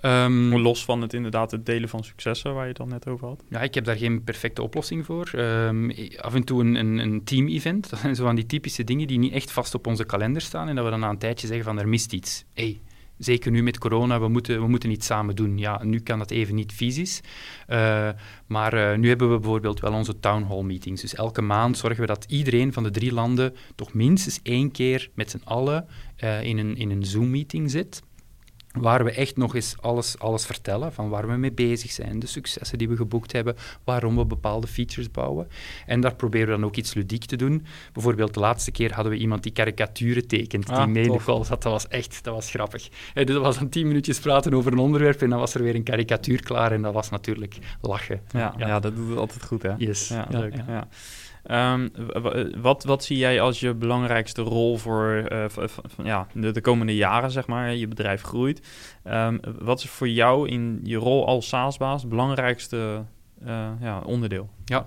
Um, 0.02 0.56
Los 0.56 0.84
van 0.84 1.00
het 1.02 1.12
inderdaad 1.12 1.50
het 1.50 1.66
delen 1.66 1.88
van 1.88 2.04
successen 2.04 2.54
waar 2.54 2.62
je 2.62 2.68
het 2.68 2.76
dan 2.76 2.88
net 2.88 3.08
over 3.08 3.26
had. 3.26 3.42
Ja, 3.48 3.60
ik 3.60 3.74
heb 3.74 3.84
daar 3.84 3.96
geen 3.96 4.24
perfecte 4.24 4.62
oplossing 4.62 5.04
voor. 5.04 5.30
Um, 5.36 5.92
af 6.16 6.34
en 6.34 6.44
toe 6.44 6.60
een, 6.60 6.74
een, 6.74 6.98
een 6.98 7.24
team-event. 7.24 7.88
Dat 7.90 7.98
zijn 7.98 8.16
zo 8.16 8.24
van 8.24 8.34
die 8.34 8.46
typische 8.46 8.84
dingen 8.84 9.06
die 9.06 9.18
niet 9.18 9.32
echt 9.32 9.52
vast 9.52 9.74
op 9.74 9.86
onze 9.86 10.04
kalender 10.04 10.42
staan. 10.42 10.68
En 10.68 10.74
dat 10.74 10.84
we 10.84 10.90
dan 10.90 11.00
na 11.00 11.08
een 11.08 11.18
tijdje 11.18 11.46
zeggen 11.46 11.64
van 11.64 11.78
er 11.78 11.88
mist 11.88 12.12
iets. 12.12 12.44
Hey, 12.54 12.80
zeker 13.18 13.50
nu 13.50 13.62
met 13.62 13.78
corona, 13.78 14.20
we 14.20 14.28
moeten, 14.28 14.60
we 14.60 14.68
moeten 14.68 14.90
iets 14.90 15.06
samen 15.06 15.36
doen. 15.36 15.58
Ja, 15.58 15.84
nu 15.84 16.00
kan 16.00 16.18
dat 16.18 16.30
even 16.30 16.54
niet 16.54 16.72
fysisch. 16.72 17.20
Uh, 17.68 18.08
maar 18.46 18.74
uh, 18.74 18.98
nu 18.98 19.08
hebben 19.08 19.32
we 19.32 19.38
bijvoorbeeld 19.38 19.80
wel 19.80 19.92
onze 19.92 20.20
town 20.20 20.42
hall 20.42 20.62
meetings. 20.62 21.00
Dus 21.00 21.14
elke 21.14 21.42
maand 21.42 21.78
zorgen 21.78 22.00
we 22.00 22.06
dat 22.06 22.24
iedereen 22.28 22.72
van 22.72 22.82
de 22.82 22.90
drie 22.90 23.12
landen 23.12 23.54
toch 23.74 23.92
minstens 23.92 24.40
één 24.42 24.70
keer 24.70 25.10
met 25.14 25.30
z'n 25.30 25.40
allen 25.44 25.86
uh, 26.24 26.42
in 26.42 26.58
een, 26.58 26.76
in 26.76 26.90
een 26.90 27.04
Zoom-meeting 27.04 27.70
zit 27.70 28.02
waar 28.78 29.04
we 29.04 29.10
echt 29.10 29.36
nog 29.36 29.54
eens 29.54 29.74
alles, 29.80 30.18
alles 30.18 30.46
vertellen 30.46 30.92
van 30.92 31.08
waar 31.08 31.28
we 31.28 31.36
mee 31.36 31.52
bezig 31.52 31.90
zijn, 31.90 32.18
de 32.18 32.26
successen 32.26 32.78
die 32.78 32.88
we 32.88 32.96
geboekt 32.96 33.32
hebben, 33.32 33.56
waarom 33.84 34.16
we 34.16 34.24
bepaalde 34.24 34.66
features 34.66 35.10
bouwen. 35.10 35.48
En 35.86 36.00
daar 36.00 36.14
proberen 36.14 36.46
we 36.46 36.52
dan 36.52 36.64
ook 36.64 36.76
iets 36.76 36.94
ludiek 36.94 37.24
te 37.24 37.36
doen. 37.36 37.66
Bijvoorbeeld 37.92 38.34
de 38.34 38.40
laatste 38.40 38.70
keer 38.70 38.94
hadden 38.94 39.12
we 39.12 39.18
iemand 39.18 39.42
die 39.42 39.52
karikaturen 39.52 40.26
tekent, 40.26 40.70
ah, 40.70 40.76
die 40.76 40.86
mee 40.86 41.04
in 41.04 41.12
de 41.12 41.24
call 41.24 41.44
zat. 41.44 41.62
Dat 41.62 41.72
was 41.72 41.88
echt 41.88 42.24
dat 42.24 42.34
was 42.34 42.50
grappig. 42.50 42.88
Dus 43.14 43.26
dat 43.26 43.42
was 43.42 43.58
dan 43.58 43.68
tien 43.68 43.86
minuutjes 43.86 44.20
praten 44.20 44.54
over 44.54 44.72
een 44.72 44.78
onderwerp 44.78 45.22
en 45.22 45.30
dan 45.30 45.38
was 45.38 45.54
er 45.54 45.62
weer 45.62 45.74
een 45.74 45.82
karikatuur 45.82 46.42
klaar 46.42 46.72
en 46.72 46.82
dat 46.82 46.94
was 46.94 47.10
natuurlijk 47.10 47.58
lachen. 47.80 48.20
Ja, 48.30 48.54
ja. 48.56 48.80
dat 48.80 48.96
doet 48.96 49.08
het 49.08 49.18
altijd 49.18 49.44
goed, 49.44 49.62
hè? 49.62 49.72
Yes. 49.76 50.08
Ja, 50.08 50.26
leuk. 50.30 50.54
Ja. 50.66 50.88
Um, 51.50 51.90
wat, 52.60 52.84
wat 52.84 53.04
zie 53.04 53.16
jij 53.16 53.40
als 53.40 53.60
je 53.60 53.74
belangrijkste 53.74 54.42
rol 54.42 54.76
voor 54.76 55.28
uh, 55.32 55.44
ja, 56.04 56.26
de, 56.34 56.50
de, 56.50 56.60
komende 56.60 56.96
jaren, 56.96 57.30
zeg 57.30 57.46
maar? 57.46 57.74
Je 57.74 57.88
bedrijf 57.88 58.22
groeit. 58.22 58.66
Um, 59.04 59.40
wat 59.58 59.78
is 59.78 59.90
voor 59.90 60.08
jou 60.08 60.48
in 60.48 60.80
je 60.82 60.96
rol 60.96 61.26
als 61.26 61.48
SaaS-baas 61.48 62.00
het 62.00 62.10
belangrijkste 62.10 63.04
uh, 63.42 63.68
ja, 63.80 64.00
onderdeel? 64.00 64.50
Ja, 64.64 64.84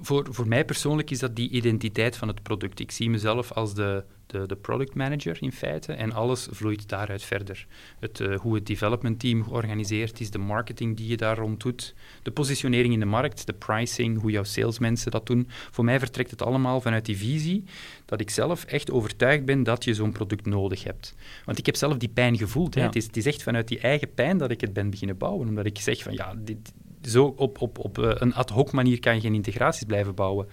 voor, 0.00 0.26
voor 0.30 0.48
mij 0.48 0.64
persoonlijk 0.64 1.10
is 1.10 1.18
dat 1.18 1.36
die 1.36 1.50
identiteit 1.50 2.16
van 2.16 2.28
het 2.28 2.42
product. 2.42 2.80
Ik 2.80 2.90
zie 2.90 3.10
mezelf 3.10 3.52
als 3.52 3.74
de, 3.74 4.04
de, 4.32 4.46
de 4.46 4.56
product 4.56 4.94
manager 4.94 5.36
in 5.40 5.52
feite 5.52 5.92
en 5.92 6.12
alles 6.12 6.48
vloeit 6.50 6.88
daaruit 6.88 7.22
verder. 7.22 7.66
Het, 7.98 8.20
uh, 8.20 8.38
hoe 8.38 8.54
het 8.54 8.66
development 8.66 9.20
team 9.20 9.44
georganiseerd 9.44 10.20
is, 10.20 10.30
de 10.30 10.38
marketing 10.38 10.96
die 10.96 11.08
je 11.08 11.16
daar 11.16 11.38
rond 11.38 11.60
doet, 11.60 11.94
de 12.22 12.30
positionering 12.30 12.94
in 12.94 13.00
de 13.00 13.06
markt, 13.06 13.46
de 13.46 13.52
pricing, 13.52 14.20
hoe 14.20 14.30
jouw 14.30 14.44
salesmensen 14.44 15.10
dat 15.10 15.26
doen. 15.26 15.48
Voor 15.70 15.84
mij 15.84 15.98
vertrekt 15.98 16.30
het 16.30 16.42
allemaal 16.42 16.80
vanuit 16.80 17.04
die 17.04 17.16
visie 17.16 17.64
dat 18.04 18.20
ik 18.20 18.30
zelf 18.30 18.64
echt 18.64 18.90
overtuigd 18.90 19.44
ben 19.44 19.62
dat 19.62 19.84
je 19.84 19.94
zo'n 19.94 20.12
product 20.12 20.46
nodig 20.46 20.84
hebt. 20.84 21.14
Want 21.44 21.58
ik 21.58 21.66
heb 21.66 21.76
zelf 21.76 21.96
die 21.96 22.08
pijn 22.08 22.38
gevoeld. 22.38 22.74
Ja. 22.74 22.82
Het, 22.82 22.96
is, 22.96 23.06
het 23.06 23.16
is 23.16 23.26
echt 23.26 23.42
vanuit 23.42 23.68
die 23.68 23.78
eigen 23.78 24.14
pijn 24.14 24.38
dat 24.38 24.50
ik 24.50 24.60
het 24.60 24.72
ben 24.72 24.90
beginnen 24.90 25.16
bouwen. 25.16 25.48
Omdat 25.48 25.66
ik 25.66 25.78
zeg 25.78 26.02
van 26.02 26.12
ja, 26.12 26.34
dit, 26.38 26.72
zo 27.08 27.34
op, 27.36 27.60
op, 27.60 27.78
op 27.78 27.98
uh, 27.98 28.10
een 28.14 28.34
ad 28.34 28.50
hoc 28.50 28.72
manier 28.72 29.00
kan 29.00 29.14
je 29.14 29.20
geen 29.20 29.34
integraties 29.34 29.84
blijven 29.84 30.14
bouwen. 30.14 30.48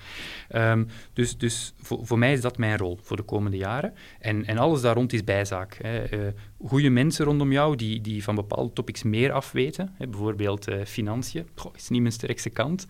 Um, 0.56 0.88
dus 1.14 1.38
dus 1.38 1.74
voor, 1.82 2.06
voor 2.06 2.20
mij 2.20 2.34
is 2.34 2.42
dat 2.42 2.58
mijn 2.58 2.78
rol 2.78 3.00
voor 3.02 3.18
de 3.18 3.24
komende 3.24 3.58
jaren. 3.58 3.94
En, 4.20 4.46
en 4.46 4.58
alles 4.58 4.82
daar 4.82 4.96
rond 4.96 5.14
is 5.14 5.24
bijzaak. 5.24 5.78
Hè. 5.82 6.14
Uh, 6.14 6.32
goede 6.66 6.90
mensen 6.90 7.26
rondom 7.26 7.52
jou 7.52 7.76
die, 7.76 8.02
die 8.02 8.24
van 8.24 8.36
bepaalde 8.36 8.74
topics 8.74 9.04
meer 9.04 9.32
afweten, 9.32 9.94
hè, 9.98 10.08
bijvoorbeeld 10.08 10.70
uh, 10.70 10.86
financiën, 10.86 11.48
Goh, 11.56 11.76
is 11.76 11.90
niet 11.90 12.02
mijn 12.02 12.14
sterkste 12.14 12.50
kant. 12.50 12.88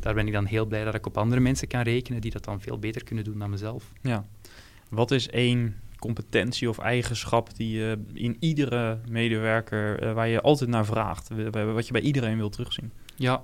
daar 0.00 0.14
ben 0.14 0.26
ik 0.26 0.32
dan 0.32 0.44
heel 0.44 0.66
blij 0.66 0.84
dat 0.84 0.94
ik 0.94 1.06
op 1.06 1.18
andere 1.18 1.40
mensen 1.40 1.68
kan 1.68 1.82
rekenen 1.82 2.20
die 2.20 2.30
dat 2.30 2.44
dan 2.44 2.60
veel 2.60 2.78
beter 2.78 3.04
kunnen 3.04 3.24
doen 3.24 3.38
dan 3.38 3.50
mezelf. 3.50 3.92
Ja. 4.02 4.24
Wat 4.88 5.10
is 5.10 5.28
één 5.28 5.76
competentie 6.00 6.68
of 6.68 6.78
eigenschap 6.78 7.56
die 7.56 7.78
je 7.78 7.98
in 8.12 8.36
iedere 8.40 8.98
medewerker, 9.08 10.02
uh, 10.02 10.12
waar 10.12 10.28
je 10.28 10.40
altijd 10.40 10.70
naar 10.70 10.86
vraagt, 10.86 11.28
wat 11.50 11.86
je 11.86 11.92
bij 11.92 12.00
iedereen 12.00 12.36
wil 12.36 12.50
terugzien? 12.50 12.90
Ja, 13.20 13.42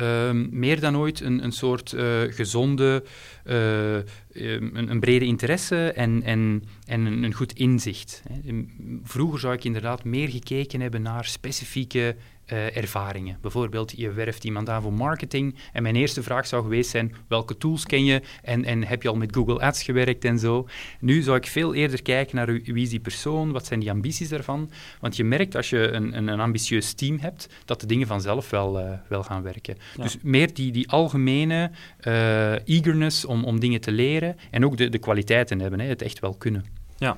um, 0.00 0.48
meer 0.52 0.80
dan 0.80 0.96
ooit 0.96 1.20
een, 1.20 1.44
een 1.44 1.52
soort 1.52 1.92
uh, 1.92 2.20
gezonde, 2.28 3.04
uh, 3.44 3.94
een, 4.32 4.90
een, 4.90 5.00
brede 5.00 5.24
interesse 5.24 5.92
en, 5.92 6.22
en, 6.22 6.62
en 6.86 7.04
een, 7.04 7.22
een 7.22 7.34
goed 7.34 7.52
inzicht. 7.52 8.22
Hè. 8.28 8.64
Vroeger 9.02 9.40
zou 9.40 9.54
ik 9.54 9.64
inderdaad 9.64 10.04
meer 10.04 10.28
gekeken 10.28 10.80
hebben 10.80 11.02
naar 11.02 11.24
specifieke 11.24 12.16
uh, 12.52 12.76
ervaringen. 12.76 13.38
Bijvoorbeeld, 13.40 13.92
je 13.96 14.12
werft 14.12 14.44
iemand 14.44 14.68
aan 14.68 14.82
voor 14.82 14.92
marketing 14.92 15.54
en 15.72 15.82
mijn 15.82 15.96
eerste 15.96 16.22
vraag 16.22 16.46
zou 16.46 16.62
geweest 16.62 16.90
zijn, 16.90 17.14
welke 17.28 17.56
tools 17.56 17.86
ken 17.86 18.04
je 18.04 18.22
en, 18.42 18.64
en 18.64 18.84
heb 18.84 19.02
je 19.02 19.08
al 19.08 19.16
met 19.16 19.34
Google 19.34 19.60
Ads 19.60 19.82
gewerkt 19.82 20.24
en 20.24 20.38
zo. 20.38 20.68
Nu 21.00 21.22
zou 21.22 21.36
ik 21.36 21.46
veel 21.46 21.74
eerder 21.74 22.02
kijken 22.02 22.36
naar 22.36 22.46
wie 22.46 22.82
is 22.82 22.90
die 22.90 23.00
persoon, 23.00 23.52
wat 23.52 23.66
zijn 23.66 23.80
die 23.80 23.90
ambities 23.90 24.28
daarvan. 24.28 24.70
Want 25.00 25.16
je 25.16 25.24
merkt 25.24 25.56
als 25.56 25.70
je 25.70 25.88
een, 25.88 26.16
een, 26.16 26.28
een 26.28 26.40
ambitieus 26.40 26.92
team 26.92 27.18
hebt, 27.18 27.48
dat 27.64 27.80
de 27.80 27.86
dingen 27.86 28.06
vanzelf 28.06 28.50
wel, 28.50 28.80
uh, 28.80 28.92
wel 29.08 29.22
gaan 29.22 29.42
werken. 29.42 29.76
Dus 29.96 30.16
meer 30.22 30.54
die, 30.54 30.72
die 30.72 30.90
algemene 30.90 31.70
uh, 32.00 32.68
eagerness 32.68 33.24
om, 33.24 33.44
om 33.44 33.60
dingen 33.60 33.80
te 33.80 33.92
leren 33.92 34.36
en 34.50 34.64
ook 34.64 34.76
de, 34.76 34.88
de 34.88 34.98
kwaliteiten 34.98 35.60
hebben, 35.60 35.80
hè, 35.80 35.86
het 35.86 36.02
echt 36.02 36.18
wel 36.18 36.34
kunnen. 36.34 36.64
Ja, 36.98 37.16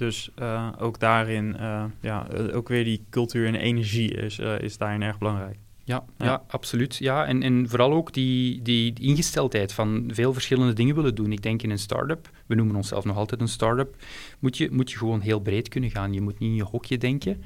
dus 0.00 0.30
uh, 0.38 0.68
ook 0.78 0.98
daarin, 0.98 1.56
uh, 1.60 1.84
ja, 2.00 2.26
uh, 2.34 2.56
ook 2.56 2.68
weer 2.68 2.84
die 2.84 3.04
cultuur 3.10 3.46
en 3.46 3.54
energie 3.54 4.14
is, 4.14 4.38
is 4.38 4.78
daarin 4.78 5.02
erg 5.02 5.18
belangrijk. 5.18 5.58
Ja, 5.84 6.04
ja. 6.18 6.24
ja. 6.24 6.42
absoluut. 6.46 6.96
Ja, 6.96 7.26
en, 7.26 7.42
en 7.42 7.68
vooral 7.68 7.92
ook 7.92 8.12
die, 8.12 8.62
die, 8.62 8.92
die, 8.92 9.08
ingesteldheid 9.08 9.72
van 9.72 10.10
veel 10.12 10.32
verschillende 10.32 10.72
dingen 10.72 10.94
willen 10.94 11.14
doen. 11.14 11.32
Ik 11.32 11.42
denk 11.42 11.62
in 11.62 11.70
een 11.70 11.78
start-up, 11.78 12.30
we 12.46 12.54
noemen 12.54 12.76
onszelf 12.76 13.04
nog 13.04 13.16
altijd 13.16 13.40
een 13.40 13.48
start-up, 13.48 13.96
moet 14.38 14.56
je, 14.56 14.68
moet 14.70 14.90
je 14.90 14.98
gewoon 14.98 15.20
heel 15.20 15.40
breed 15.40 15.68
kunnen 15.68 15.90
gaan. 15.90 16.12
Je 16.12 16.20
moet 16.20 16.38
niet 16.38 16.50
in 16.50 16.56
je 16.56 16.64
hokje 16.64 16.98
denken. 16.98 17.42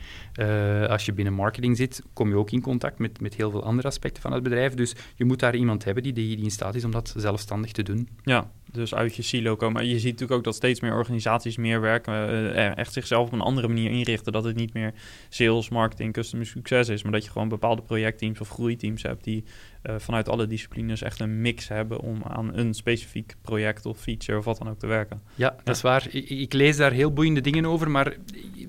als 0.88 1.06
je 1.06 1.12
binnen 1.12 1.34
marketing 1.34 1.76
zit, 1.76 2.02
kom 2.12 2.28
je 2.28 2.36
ook 2.36 2.50
in 2.50 2.60
contact 2.60 2.98
met, 2.98 3.20
met 3.20 3.34
heel 3.34 3.50
veel 3.50 3.64
andere 3.64 3.88
aspecten 3.88 4.22
van 4.22 4.32
het 4.32 4.42
bedrijf. 4.42 4.74
Dus 4.74 4.94
je 5.14 5.24
moet 5.24 5.40
daar 5.40 5.56
iemand 5.56 5.84
hebben 5.84 6.02
die, 6.02 6.12
die 6.12 6.38
in 6.38 6.50
staat 6.50 6.74
is 6.74 6.84
om 6.84 6.90
dat 6.90 7.14
zelfstandig 7.16 7.72
te 7.72 7.82
doen. 7.82 8.08
Ja, 8.22 8.50
dus 8.74 8.94
uit 8.94 9.16
je 9.16 9.22
silo 9.22 9.56
komen. 9.56 9.86
Je 9.86 9.94
ziet 9.94 10.04
natuurlijk 10.04 10.32
ook 10.32 10.44
dat 10.44 10.54
steeds 10.54 10.80
meer 10.80 10.94
organisaties 10.94 11.56
meer 11.56 11.80
werken, 11.80 12.12
uh, 12.12 12.76
echt 12.76 12.92
zichzelf 12.92 13.26
op 13.26 13.32
een 13.32 13.40
andere 13.40 13.68
manier 13.68 13.90
inrichten. 13.90 14.32
Dat 14.32 14.44
het 14.44 14.56
niet 14.56 14.72
meer 14.72 14.92
sales, 15.28 15.68
marketing, 15.68 16.12
customer 16.12 16.46
succes 16.46 16.88
is, 16.88 17.02
maar 17.02 17.12
dat 17.12 17.24
je 17.24 17.30
gewoon 17.30 17.48
bepaalde 17.48 17.82
projectteams 17.82 18.40
of 18.40 18.48
groeiteams 18.48 19.02
hebt 19.02 19.24
die 19.24 19.44
uh, 19.90 19.94
vanuit 19.98 20.28
alle 20.28 20.46
disciplines 20.46 21.02
echt 21.02 21.20
een 21.20 21.40
mix 21.40 21.68
hebben 21.68 22.00
om 22.00 22.22
aan 22.22 22.56
een 22.56 22.74
specifiek 22.74 23.34
project 23.42 23.86
of 23.86 23.98
feature 23.98 24.38
of 24.38 24.44
wat 24.44 24.58
dan 24.58 24.68
ook 24.68 24.78
te 24.78 24.86
werken. 24.86 25.20
Ja, 25.34 25.56
dat 25.64 25.76
is 25.76 25.82
waar. 25.82 26.06
Ik, 26.10 26.30
ik, 26.30 26.52
lees 26.52 26.76
daar 26.76 26.92
heel 26.92 27.12
boeiende 27.12 27.40
dingen 27.40 27.66
over, 27.66 27.90
maar 27.90 28.16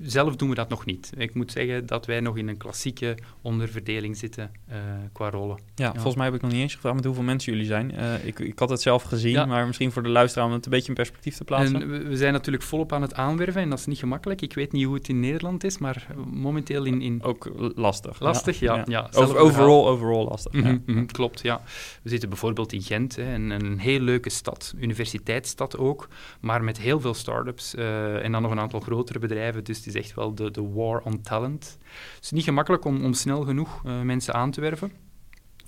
zelf 0.02 0.36
doen 0.36 0.48
we 0.48 0.54
dat 0.54 0.68
nog 0.68 0.84
niet. 0.84 1.12
Ik 1.16 1.34
moet 1.34 1.52
zeggen 1.52 1.86
dat 1.86 2.06
wij 2.06 2.20
nog 2.20 2.36
in 2.36 2.48
een 2.48 2.56
klassieke 2.56 3.18
onderverdeling 3.42 4.16
zitten 4.16 4.50
uh, 4.70 4.76
qua 5.12 5.30
rollen. 5.30 5.58
Ja, 5.74 5.92
volgens 5.92 6.14
mij 6.14 6.24
heb 6.24 6.34
ik 6.34 6.42
nog 6.42 6.50
niet 6.50 6.60
eens 6.60 6.74
gevraagd 6.74 6.96
met 6.96 7.04
hoeveel 7.04 7.22
mensen 7.22 7.52
jullie 7.52 7.66
zijn. 7.66 7.94
Uh, 7.94 8.24
ik, 8.24 8.38
ik 8.38 8.58
had 8.58 8.70
het 8.70 8.80
zelf 8.80 9.02
gezien, 9.02 9.48
maar 9.48 9.66
misschien 9.66 9.92
voor 9.92 10.02
de 10.02 10.08
luisteraar 10.08 10.46
om 10.46 10.52
het 10.52 10.64
een 10.64 10.70
beetje 10.70 10.88
in 10.88 10.94
perspectief 10.94 11.36
te 11.36 11.44
plaatsen. 11.44 11.82
En 11.82 12.08
we 12.08 12.16
zijn 12.16 12.32
natuurlijk 12.32 12.64
volop 12.64 12.92
aan 12.92 13.02
het 13.02 13.14
aanwerven 13.14 13.62
en 13.62 13.70
dat 13.70 13.78
is 13.78 13.86
niet 13.86 13.98
gemakkelijk. 13.98 14.42
Ik 14.42 14.54
weet 14.54 14.72
niet 14.72 14.84
hoe 14.84 14.94
het 14.94 15.08
in 15.08 15.20
Nederland 15.20 15.64
is, 15.64 15.78
maar 15.78 16.06
momenteel 16.30 16.84
in... 16.84 17.02
in... 17.02 17.22
Ook 17.22 17.50
lastig. 17.74 18.20
Lastig, 18.20 18.60
ja. 18.60 18.82
ja. 18.88 19.08
Over, 19.12 19.36
overall, 19.36 19.86
overall 19.86 20.24
lastig. 20.24 20.52
Mm 20.52 20.62
-hmm, 20.62 20.82
mm 20.86 20.94
-hmm 20.94 21.05
klopt, 21.12 21.42
ja. 21.42 21.62
We 22.02 22.08
zitten 22.08 22.28
bijvoorbeeld 22.28 22.72
in 22.72 22.82
Gent, 22.82 23.16
hè, 23.16 23.34
een, 23.34 23.50
een 23.50 23.78
heel 23.78 24.00
leuke 24.00 24.30
stad, 24.30 24.74
universiteitsstad 24.78 25.78
ook, 25.78 26.08
maar 26.40 26.64
met 26.64 26.78
heel 26.78 27.00
veel 27.00 27.14
start-ups 27.14 27.74
uh, 27.74 28.24
en 28.24 28.32
dan 28.32 28.42
nog 28.42 28.50
een 28.50 28.60
aantal 28.60 28.80
grotere 28.80 29.18
bedrijven. 29.18 29.64
Dus 29.64 29.76
het 29.76 29.86
is 29.86 29.94
echt 29.94 30.14
wel 30.14 30.34
de, 30.34 30.50
de 30.50 30.62
war 30.62 31.00
on 31.00 31.20
talent. 31.20 31.78
Het 32.14 32.24
is 32.24 32.30
niet 32.30 32.44
gemakkelijk 32.44 32.84
om, 32.84 33.04
om 33.04 33.12
snel 33.12 33.42
genoeg 33.42 33.82
uh, 33.86 34.00
mensen 34.00 34.34
aan 34.34 34.50
te 34.50 34.60
werven. 34.60 35.05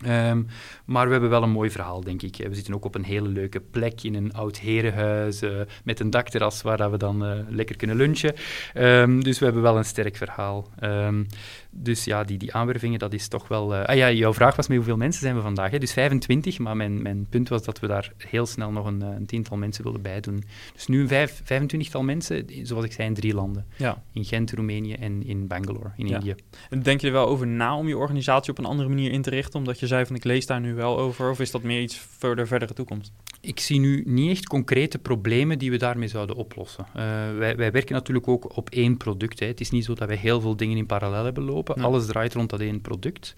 Ehm, 0.05 0.43
maar 0.85 1.07
we 1.07 1.13
hebben 1.13 1.31
wel 1.31 1.43
een 1.43 1.51
mooi 1.51 1.71
verhaal, 1.71 2.01
denk 2.01 2.23
ik. 2.23 2.37
We 2.37 2.55
zitten 2.55 2.75
ook 2.75 2.85
op 2.85 2.95
een 2.95 3.05
hele 3.05 3.29
leuke 3.29 3.61
plek 3.61 4.03
in 4.03 4.15
een 4.15 4.33
oud 4.33 4.59
herenhuis 4.59 5.43
uh, 5.43 5.61
met 5.85 6.01
een 6.01 6.11
dakterras 6.11 6.63
waar 6.63 6.91
we 6.91 6.97
dan 6.97 7.25
uh, 7.25 7.39
lekker 7.49 7.77
kunnen 7.77 7.97
lunchen. 7.97 8.35
Um, 8.75 9.25
dus 9.25 9.39
we 9.39 9.45
hebben 9.45 9.63
wel 9.63 9.77
een 9.77 9.85
sterk 9.85 10.17
verhaal. 10.17 10.69
Um, 10.83 11.27
dus 11.71 12.05
ja, 12.05 12.25
die, 12.25 12.39
die 12.39 12.55
aanwervingen, 12.55 12.99
dat 12.99 13.13
is 13.13 13.29
toch 13.29 13.49
wel... 13.49 13.75
Uh, 13.75 13.85
ah 13.85 13.97
ja, 13.97 14.11
jouw 14.11 14.35
vraag 14.35 14.57
was 14.57 14.69
met 14.69 14.77
hoeveel 14.77 14.97
mensen 14.97 15.23
zijn 15.23 15.35
we 15.35 15.41
vandaag? 15.41 15.71
Hè? 15.71 15.79
Dus 15.79 15.93
25, 15.93 16.59
maar 16.59 16.77
mijn, 16.77 17.03
mijn 17.03 17.27
punt 17.29 17.49
was 17.49 17.63
dat 17.63 17.81
we 17.81 17.87
daar 17.87 18.13
heel 18.17 18.47
snel 18.47 18.71
nog 18.71 18.87
een, 18.87 19.01
een 19.01 19.27
tiental 19.27 19.57
mensen 19.57 19.83
wilden 19.83 20.03
bij 20.03 20.21
doen. 20.21 20.45
Dus 20.75 20.87
nu 20.87 21.01
een 21.01 21.09
vijf, 21.09 21.43
25-tal 21.43 22.03
mensen, 22.03 22.45
zoals 22.63 22.85
ik 22.85 22.93
zei, 22.93 23.09
in 23.09 23.15
drie 23.15 23.35
landen. 23.35 23.67
Ja. 23.77 24.03
In 24.13 24.25
Gent, 24.25 24.53
Roemenië 24.53 24.93
en 24.93 25.27
in 25.27 25.47
Bangalore, 25.47 25.91
in 25.97 26.07
ja. 26.07 26.15
Indië. 26.15 26.35
En 26.71 26.83
denk 26.83 27.01
je 27.01 27.07
er 27.07 27.13
wel 27.13 27.27
over 27.27 27.47
na 27.47 27.77
om 27.77 27.89
je 27.89 27.97
organisatie 27.97 28.51
op 28.51 28.59
een 28.59 28.65
andere 28.65 28.89
manier 28.89 29.11
in 29.11 29.23
te 29.23 29.31
richten? 29.31 29.59
Omdat 29.59 29.81
je 29.81 29.87
zei 29.89 30.07
van 30.07 30.17
ik 30.17 30.25
lees 30.25 30.47
daar 30.47 30.61
nu 30.61 30.75
wel 30.75 30.99
over, 30.99 31.31
of 31.31 31.41
is 31.41 31.51
dat 31.51 31.63
meer 31.63 31.81
iets 31.81 31.99
voor 32.19 32.37
de 32.37 32.47
verdere 32.47 32.75
toekomst? 32.75 33.13
Ik 33.41 33.61
zie 33.61 33.81
nu 33.81 34.03
niet 34.07 34.31
echt 34.31 34.47
concrete 34.47 34.99
problemen 34.99 35.59
die 35.59 35.71
we 35.71 35.77
daarmee 35.77 36.09
zouden 36.09 36.37
oplossen. 36.37 36.87
Uh, 36.89 37.03
wij, 37.39 37.57
wij, 37.57 37.73
werken 37.73 37.95
natuurlijk 37.95 38.29
ook 38.29 38.57
op 38.57 38.71
één 38.71 38.97
product. 38.97 39.41
Hè. 39.41 39.47
Het 39.47 39.61
is 39.61 39.71
niet 39.71 39.85
zo 39.85 39.95
dat 39.95 40.09
wij 40.09 40.17
heel 40.17 40.41
veel 40.41 40.57
dingen 40.57 40.77
in 40.77 40.87
parallel 40.87 41.25
hebben 41.25 41.43
lopen. 41.43 41.83
Alles 41.83 42.07
draait 42.07 42.35
rond 42.35 42.51
dat 42.51 42.61
één 42.61 42.81
product. 42.81 43.35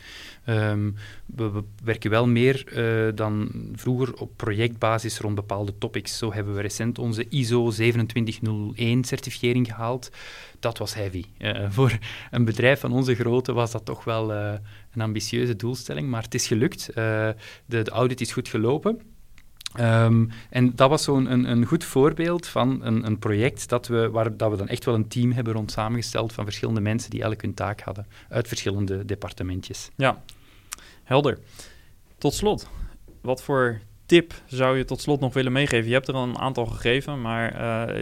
Um, 0.46 0.94
we, 1.26 1.50
we, 1.50 1.62
werken 1.84 2.10
wel 2.10 2.26
meer 2.26 2.64
uh, 2.76 3.12
dan 3.14 3.50
vroeger 3.74 4.14
op 4.14 4.30
projectbasis 4.36 5.18
rond 5.18 5.34
bepaalde 5.34 5.78
topics. 5.78 6.18
Zo 6.18 6.32
hebben 6.32 6.54
we 6.54 6.60
recent 6.60 6.98
onze 6.98 7.28
ISO 7.28 7.72
27001-certificering 7.72 9.66
gehaald. 9.66 10.10
Dat 10.60 10.78
was 10.78 10.94
heavy. 10.94 11.24
Uh, 11.38 11.66
voor 11.68 11.98
een 12.30 12.44
bedrijf 12.44 12.80
van 12.80 12.92
onze 12.92 13.14
grootte 13.14 13.52
was 13.52 13.70
dat 13.70 13.84
toch 13.84 14.04
wel 14.04 14.32
een 14.32 15.00
ambitieuze 15.00 15.56
doelstelling, 15.56 16.08
maar 16.08 16.22
het 16.22 16.34
is 16.34 16.46
gelukt. 16.46 16.90
de, 16.94 17.34
de 17.66 17.90
audit 17.90 18.20
is 18.20 18.32
goed 18.32 18.48
gelopen. 18.48 19.00
Um, 19.78 20.30
en 20.50 20.74
dat 20.74 20.88
was 20.88 21.04
zo'n 21.04 21.32
een, 21.32 21.50
een, 21.50 21.64
goed 21.64 21.84
voorbeeld 21.84 22.46
van 22.46 22.84
een, 22.84 23.06
een, 23.06 23.18
project 23.18 23.68
dat 23.68 23.86
we, 23.86 24.10
waar 24.10 24.36
dat 24.36 24.50
we 24.50 24.56
dan 24.56 24.68
echt 24.68 24.84
wel 24.84 24.94
een 24.94 25.08
team 25.08 25.32
hebben 25.32 25.52
rond 25.52 25.70
samengesteld 25.70 26.32
van 26.32 26.44
verschillende 26.44 26.80
mensen 26.80 27.10
die 27.10 27.22
elk 27.22 27.42
hun 27.42 27.54
taak 27.54 27.80
hadden 27.80 28.06
uit 28.28 28.48
verschillende 28.48 29.04
departementjes. 29.04 29.90
Ja, 29.96 30.22
helder. 31.02 31.38
Tot 32.18 32.34
slot, 32.34 32.68
wat 33.20 33.42
voor 33.42 33.80
tip 34.06 34.34
zou 34.46 34.78
je 34.78 34.84
tot 34.84 35.00
slot 35.00 35.20
nog 35.20 35.34
willen 35.34 35.52
meegeven? 35.52 35.88
Je 35.88 35.94
hebt 35.94 36.08
er 36.08 36.14
al 36.14 36.22
een 36.22 36.38
aantal 36.38 36.66
gegeven, 36.66 37.20
maar 37.20 37.54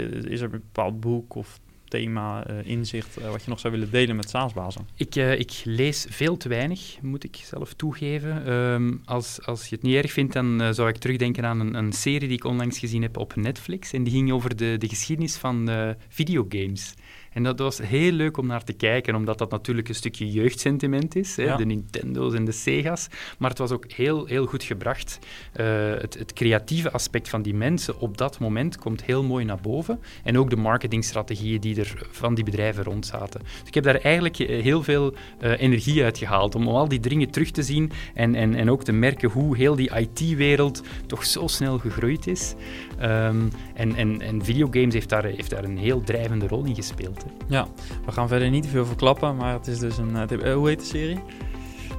is 0.06 0.40
er 0.40 0.44
een 0.44 0.50
bepaald 0.50 1.00
boek 1.00 1.34
of 1.34 1.60
thema, 1.88 2.50
uh, 2.50 2.56
inzicht, 2.64 3.18
uh, 3.18 3.30
wat 3.30 3.42
je 3.42 3.50
nog 3.50 3.60
zou 3.60 3.72
willen 3.72 3.90
delen 3.90 4.16
met 4.16 4.30
SaaS-bazen? 4.30 4.88
Ik, 4.94 5.16
uh, 5.16 5.38
ik 5.38 5.60
lees 5.64 6.06
veel 6.08 6.36
te 6.36 6.48
weinig, 6.48 6.96
moet 7.02 7.24
ik 7.24 7.36
zelf 7.36 7.74
toegeven. 7.74 8.52
Um, 8.52 9.02
als, 9.04 9.46
als 9.46 9.68
je 9.68 9.74
het 9.74 9.84
niet 9.84 9.94
erg 9.94 10.12
vindt, 10.12 10.32
dan 10.32 10.74
zou 10.74 10.88
ik 10.88 10.96
terugdenken 10.96 11.44
aan 11.44 11.60
een, 11.60 11.74
een, 11.74 11.92
serie 11.92 12.28
die 12.28 12.36
ik 12.36 12.44
onlangs 12.44 12.78
gezien 12.78 13.02
heb 13.02 13.16
op 13.16 13.36
Netflix. 13.36 13.92
En 13.92 14.02
die 14.02 14.12
ging 14.12 14.32
over 14.32 14.56
de, 14.56 14.76
de 14.78 14.88
geschiedenis 14.88 15.36
van 15.36 15.70
videogames. 16.08 16.94
En 17.32 17.42
dat 17.42 17.58
was 17.58 17.78
heel 17.78 18.12
leuk 18.12 18.36
om 18.36 18.46
naar 18.46 18.64
te 18.64 18.72
kijken, 18.72 19.14
omdat 19.14 19.38
dat 19.38 19.50
natuurlijk 19.50 19.88
een 19.88 19.94
stukje 19.94 20.30
jeugdsentiment 20.30 21.16
is, 21.16 21.36
hè, 21.36 21.56
de 21.56 21.64
Nintendo's 21.64 22.34
en 22.34 22.44
de 22.44 22.52
Sega's. 22.52 23.08
Maar 23.38 23.50
het 23.50 23.58
was 23.58 23.70
ook 23.70 23.92
heel, 23.92 24.26
heel 24.26 24.46
goed 24.46 24.62
gebracht. 24.62 25.18
Uh, 25.56 25.66
het, 25.90 26.18
het, 26.18 26.32
creatieve 26.32 26.90
aspect 26.90 27.28
van 27.28 27.42
die 27.42 27.54
mensen 27.54 28.00
op 28.00 28.18
dat 28.18 28.38
moment 28.38 28.78
komt 28.78 29.04
heel 29.04 29.22
mooi 29.22 29.44
naar 29.44 29.60
boven. 29.60 30.00
En 30.24 30.38
ook 30.38 30.50
de 30.50 30.56
marketingstrategieën 30.56 31.60
die 31.60 31.80
er 31.80 32.06
van 32.10 32.34
die 32.34 32.44
bedrijven 32.44 32.84
rond 32.84 33.06
zaten. 33.06 33.40
Dus 33.40 33.68
ik 33.68 33.74
heb 33.74 33.84
daar 33.84 34.00
eigenlijk 34.00 34.38
eh, 34.38 34.62
heel 34.62 34.82
veel 34.82 35.14
uh, 35.40 35.60
energie 35.60 36.04
uit 36.04 36.18
gehaald 36.18 36.54
om 36.54 36.68
al 36.68 36.88
die 36.88 37.00
dingen 37.00 37.30
terug 37.30 37.50
te 37.50 37.62
zien 37.62 37.90
en, 38.14 38.34
en, 38.34 38.54
en 38.54 38.70
ook 38.70 38.84
te 38.84 38.92
merken 38.92 39.30
hoe 39.30 39.56
heel 39.56 39.76
die 39.76 39.96
IT-wereld 39.96 40.82
toch 41.06 41.24
zo 41.24 41.46
snel 41.46 41.78
gegroeid 41.78 42.26
is. 42.26 42.54
Um, 43.02 43.50
en, 43.74 43.94
en, 43.94 44.20
en 44.20 44.44
videogames 44.44 44.94
heeft 44.94 45.08
daar, 45.08 45.24
heeft 45.24 45.50
daar 45.50 45.64
een 45.64 45.78
heel 45.78 46.02
drijvende 46.02 46.46
rol 46.46 46.64
in 46.64 46.74
gespeeld. 46.74 47.24
Ja, 47.48 47.66
we 48.06 48.12
gaan 48.12 48.28
verder 48.28 48.50
niet 48.50 48.62
te 48.62 48.68
veel 48.68 48.86
verklappen, 48.86 49.36
maar 49.36 49.52
het 49.52 49.66
is 49.66 49.78
dus 49.78 49.98
een... 49.98 50.16
Uh, 50.32 50.54
hoe 50.54 50.68
heet 50.68 50.78
de 50.78 50.84
serie? 50.84 51.20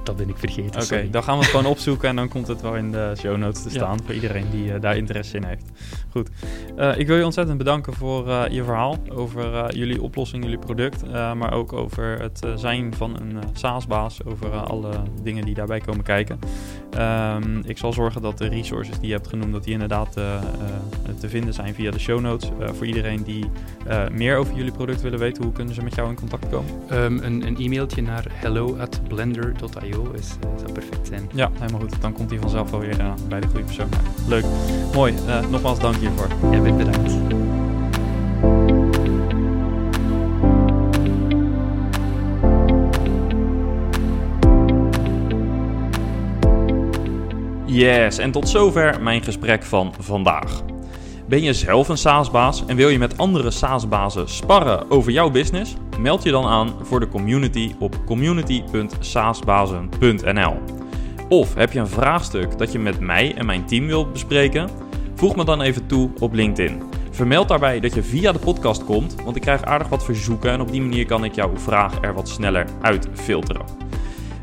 Dat 0.04 0.16
ben 0.16 0.28
ik 0.28 0.36
vergeten. 0.36 0.82
Oké, 0.82 1.10
dan 1.10 1.22
gaan 1.22 1.38
we 1.38 1.42
het 1.42 1.50
gewoon 1.50 1.66
opzoeken 1.66 2.08
en 2.08 2.16
dan 2.16 2.28
komt 2.28 2.46
het 2.46 2.60
wel 2.60 2.76
in 2.76 2.90
de 2.92 3.12
show 3.18 3.36
notes 3.36 3.62
te 3.62 3.70
staan 3.70 3.98
voor 4.04 4.14
iedereen 4.14 4.50
die 4.50 4.64
uh, 4.64 4.80
daar 4.80 4.96
interesse 4.96 5.36
in 5.36 5.44
heeft. 5.44 5.64
Goed. 6.10 6.28
Uh, 6.78 6.98
ik 6.98 7.06
wil 7.06 7.16
je 7.16 7.24
ontzettend 7.24 7.58
bedanken 7.58 7.92
voor 7.92 8.28
uh, 8.28 8.42
je 8.50 8.64
verhaal 8.64 8.96
over 9.12 9.74
jullie 9.76 10.02
oplossing, 10.02 10.44
jullie 10.44 10.58
product, 10.58 11.12
maar 11.12 11.52
ook 11.52 11.72
over 11.72 12.20
het 12.20 12.40
zijn 12.54 12.94
van 12.94 13.16
een 13.20 13.38
SaaS-baas, 13.52 14.24
over 14.24 14.50
alle 14.50 14.90
dingen 15.22 15.44
die 15.44 15.54
daarbij 15.54 15.80
komen 15.80 16.04
kijken. 16.04 16.38
Um, 16.98 17.62
ik 17.66 17.78
zal 17.78 17.92
zorgen 17.92 18.22
dat 18.22 18.38
de 18.38 18.48
resources 18.48 18.98
die 18.98 19.08
je 19.08 19.14
hebt 19.14 19.28
genoemd, 19.28 19.52
dat 19.52 19.64
die 19.64 19.72
inderdaad 19.72 20.12
te 20.12 21.28
vinden 21.28 21.54
zijn 21.54 21.74
via 21.74 21.90
de 21.90 21.98
show 21.98 22.20
notes. 22.20 22.50
voor 22.76 22.86
iedereen 22.86 23.22
die 23.22 23.44
meer 24.12 24.36
over 24.36 24.54
jullie 24.54 24.72
product 24.72 25.00
willen 25.00 25.18
weten, 25.18 25.42
hoe 25.42 25.52
kunnen 25.52 25.74
ze 25.74 25.82
met 25.82 25.94
jou 25.94 26.08
in 26.08 26.14
contact 26.14 26.48
komen? 26.48 26.70
Um, 26.92 27.18
een, 27.22 27.46
een 27.46 27.56
e-mailtje 27.56 28.02
naar 28.02 28.24
hello 28.28 28.76
at 28.78 29.00
blender.io 29.08 30.10
is, 30.12 30.28
zou 30.58 30.72
perfect 30.72 31.06
zijn. 31.06 31.30
Ja, 31.34 31.50
helemaal 31.58 31.80
goed. 31.80 32.00
Dan 32.00 32.12
komt 32.12 32.30
hij 32.30 32.38
vanzelf 32.38 32.70
wel 32.70 32.80
weer 32.80 33.00
uh, 33.00 33.12
bij 33.28 33.40
de 33.40 33.46
goede 33.46 33.64
persoon. 33.64 33.88
Leuk. 34.28 34.44
Mooi. 34.94 35.14
Nogmaals 35.50 35.80
dank 35.80 35.96
hiervoor. 36.00 36.28
Ja, 36.50 36.60
bedankt. 36.60 37.12
Yes, 47.64 48.18
en 48.18 48.30
tot 48.30 48.48
zover 48.48 49.02
mijn 49.02 49.22
gesprek 49.22 49.62
van 49.62 49.94
vandaag. 49.98 50.62
Ben 51.28 51.42
je 51.42 51.52
zelf 51.52 51.88
een 51.88 51.98
SaaS-baas 51.98 52.66
en 52.66 52.76
wil 52.76 52.88
je 52.88 52.98
met 52.98 53.18
andere 53.18 53.50
SaaS-bazen 53.50 54.28
sparren 54.28 54.90
over 54.90 55.12
jouw 55.12 55.30
business? 55.30 55.74
Meld 55.98 56.22
je 56.22 56.30
dan 56.30 56.44
aan 56.44 56.74
voor 56.82 57.00
de 57.00 57.08
community 57.08 57.74
op 57.78 58.06
community.saasbazen.nl. 58.06 60.56
Of 61.28 61.54
heb 61.54 61.72
je 61.72 61.78
een 61.78 61.88
vraagstuk 61.88 62.58
dat 62.58 62.72
je 62.72 62.78
met 62.78 63.00
mij 63.00 63.34
en 63.34 63.46
mijn 63.46 63.66
team 63.66 63.86
wilt 63.86 64.12
bespreken? 64.12 64.89
Voeg 65.20 65.36
me 65.36 65.44
dan 65.44 65.60
even 65.60 65.86
toe 65.86 66.10
op 66.18 66.32
LinkedIn. 66.32 66.82
Vermeld 67.10 67.48
daarbij 67.48 67.80
dat 67.80 67.94
je 67.94 68.02
via 68.02 68.32
de 68.32 68.38
podcast 68.38 68.84
komt, 68.84 69.14
want 69.24 69.36
ik 69.36 69.42
krijg 69.42 69.62
aardig 69.62 69.88
wat 69.88 70.04
verzoeken 70.04 70.50
en 70.50 70.60
op 70.60 70.72
die 70.72 70.80
manier 70.80 71.06
kan 71.06 71.24
ik 71.24 71.34
jouw 71.34 71.56
vraag 71.56 71.98
er 72.00 72.14
wat 72.14 72.28
sneller 72.28 72.66
uitfilteren. 72.80 73.64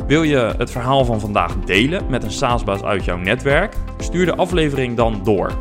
Wil 0.07 0.23
je 0.23 0.53
het 0.57 0.71
verhaal 0.71 1.05
van 1.05 1.19
vandaag 1.19 1.59
delen 1.59 2.09
met 2.09 2.23
een 2.23 2.31
SaaS-baas 2.31 2.83
uit 2.83 3.05
jouw 3.05 3.17
netwerk? 3.17 3.75
Stuur 3.97 4.25
de 4.25 4.35
aflevering 4.35 4.95
dan 4.95 5.21
door. 5.23 5.51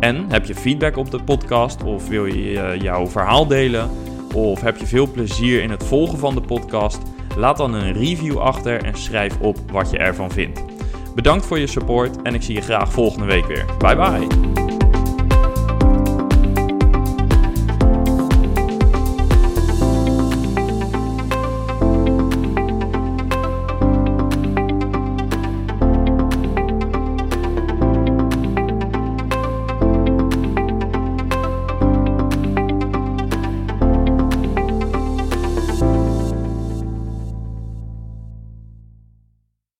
En 0.00 0.30
heb 0.30 0.44
je 0.44 0.54
feedback 0.54 0.96
op 0.96 1.10
de 1.10 1.22
podcast 1.22 1.82
of 1.82 2.08
wil 2.08 2.26
je 2.26 2.60
eh, 2.60 2.80
jouw 2.80 3.06
verhaal 3.06 3.46
delen? 3.46 3.90
Of 4.34 4.60
heb 4.60 4.76
je 4.76 4.86
veel 4.86 5.10
plezier 5.10 5.62
in 5.62 5.70
het 5.70 5.84
volgen 5.84 6.18
van 6.18 6.34
de 6.34 6.40
podcast? 6.40 6.98
Laat 7.36 7.56
dan 7.56 7.74
een 7.74 7.92
review 7.92 8.38
achter 8.38 8.84
en 8.84 8.96
schrijf 8.96 9.40
op 9.40 9.58
wat 9.70 9.90
je 9.90 9.98
ervan 9.98 10.30
vindt. 10.30 10.77
Bedankt 11.18 11.46
voor 11.46 11.58
je 11.58 11.66
support 11.66 12.22
en 12.22 12.34
ik 12.34 12.42
zie 12.42 12.54
je 12.54 12.60
graag 12.60 12.92
volgende 12.92 13.26
week 13.26 13.46
weer. 13.46 13.64
Bye 13.78 13.96
bye! 13.96 14.67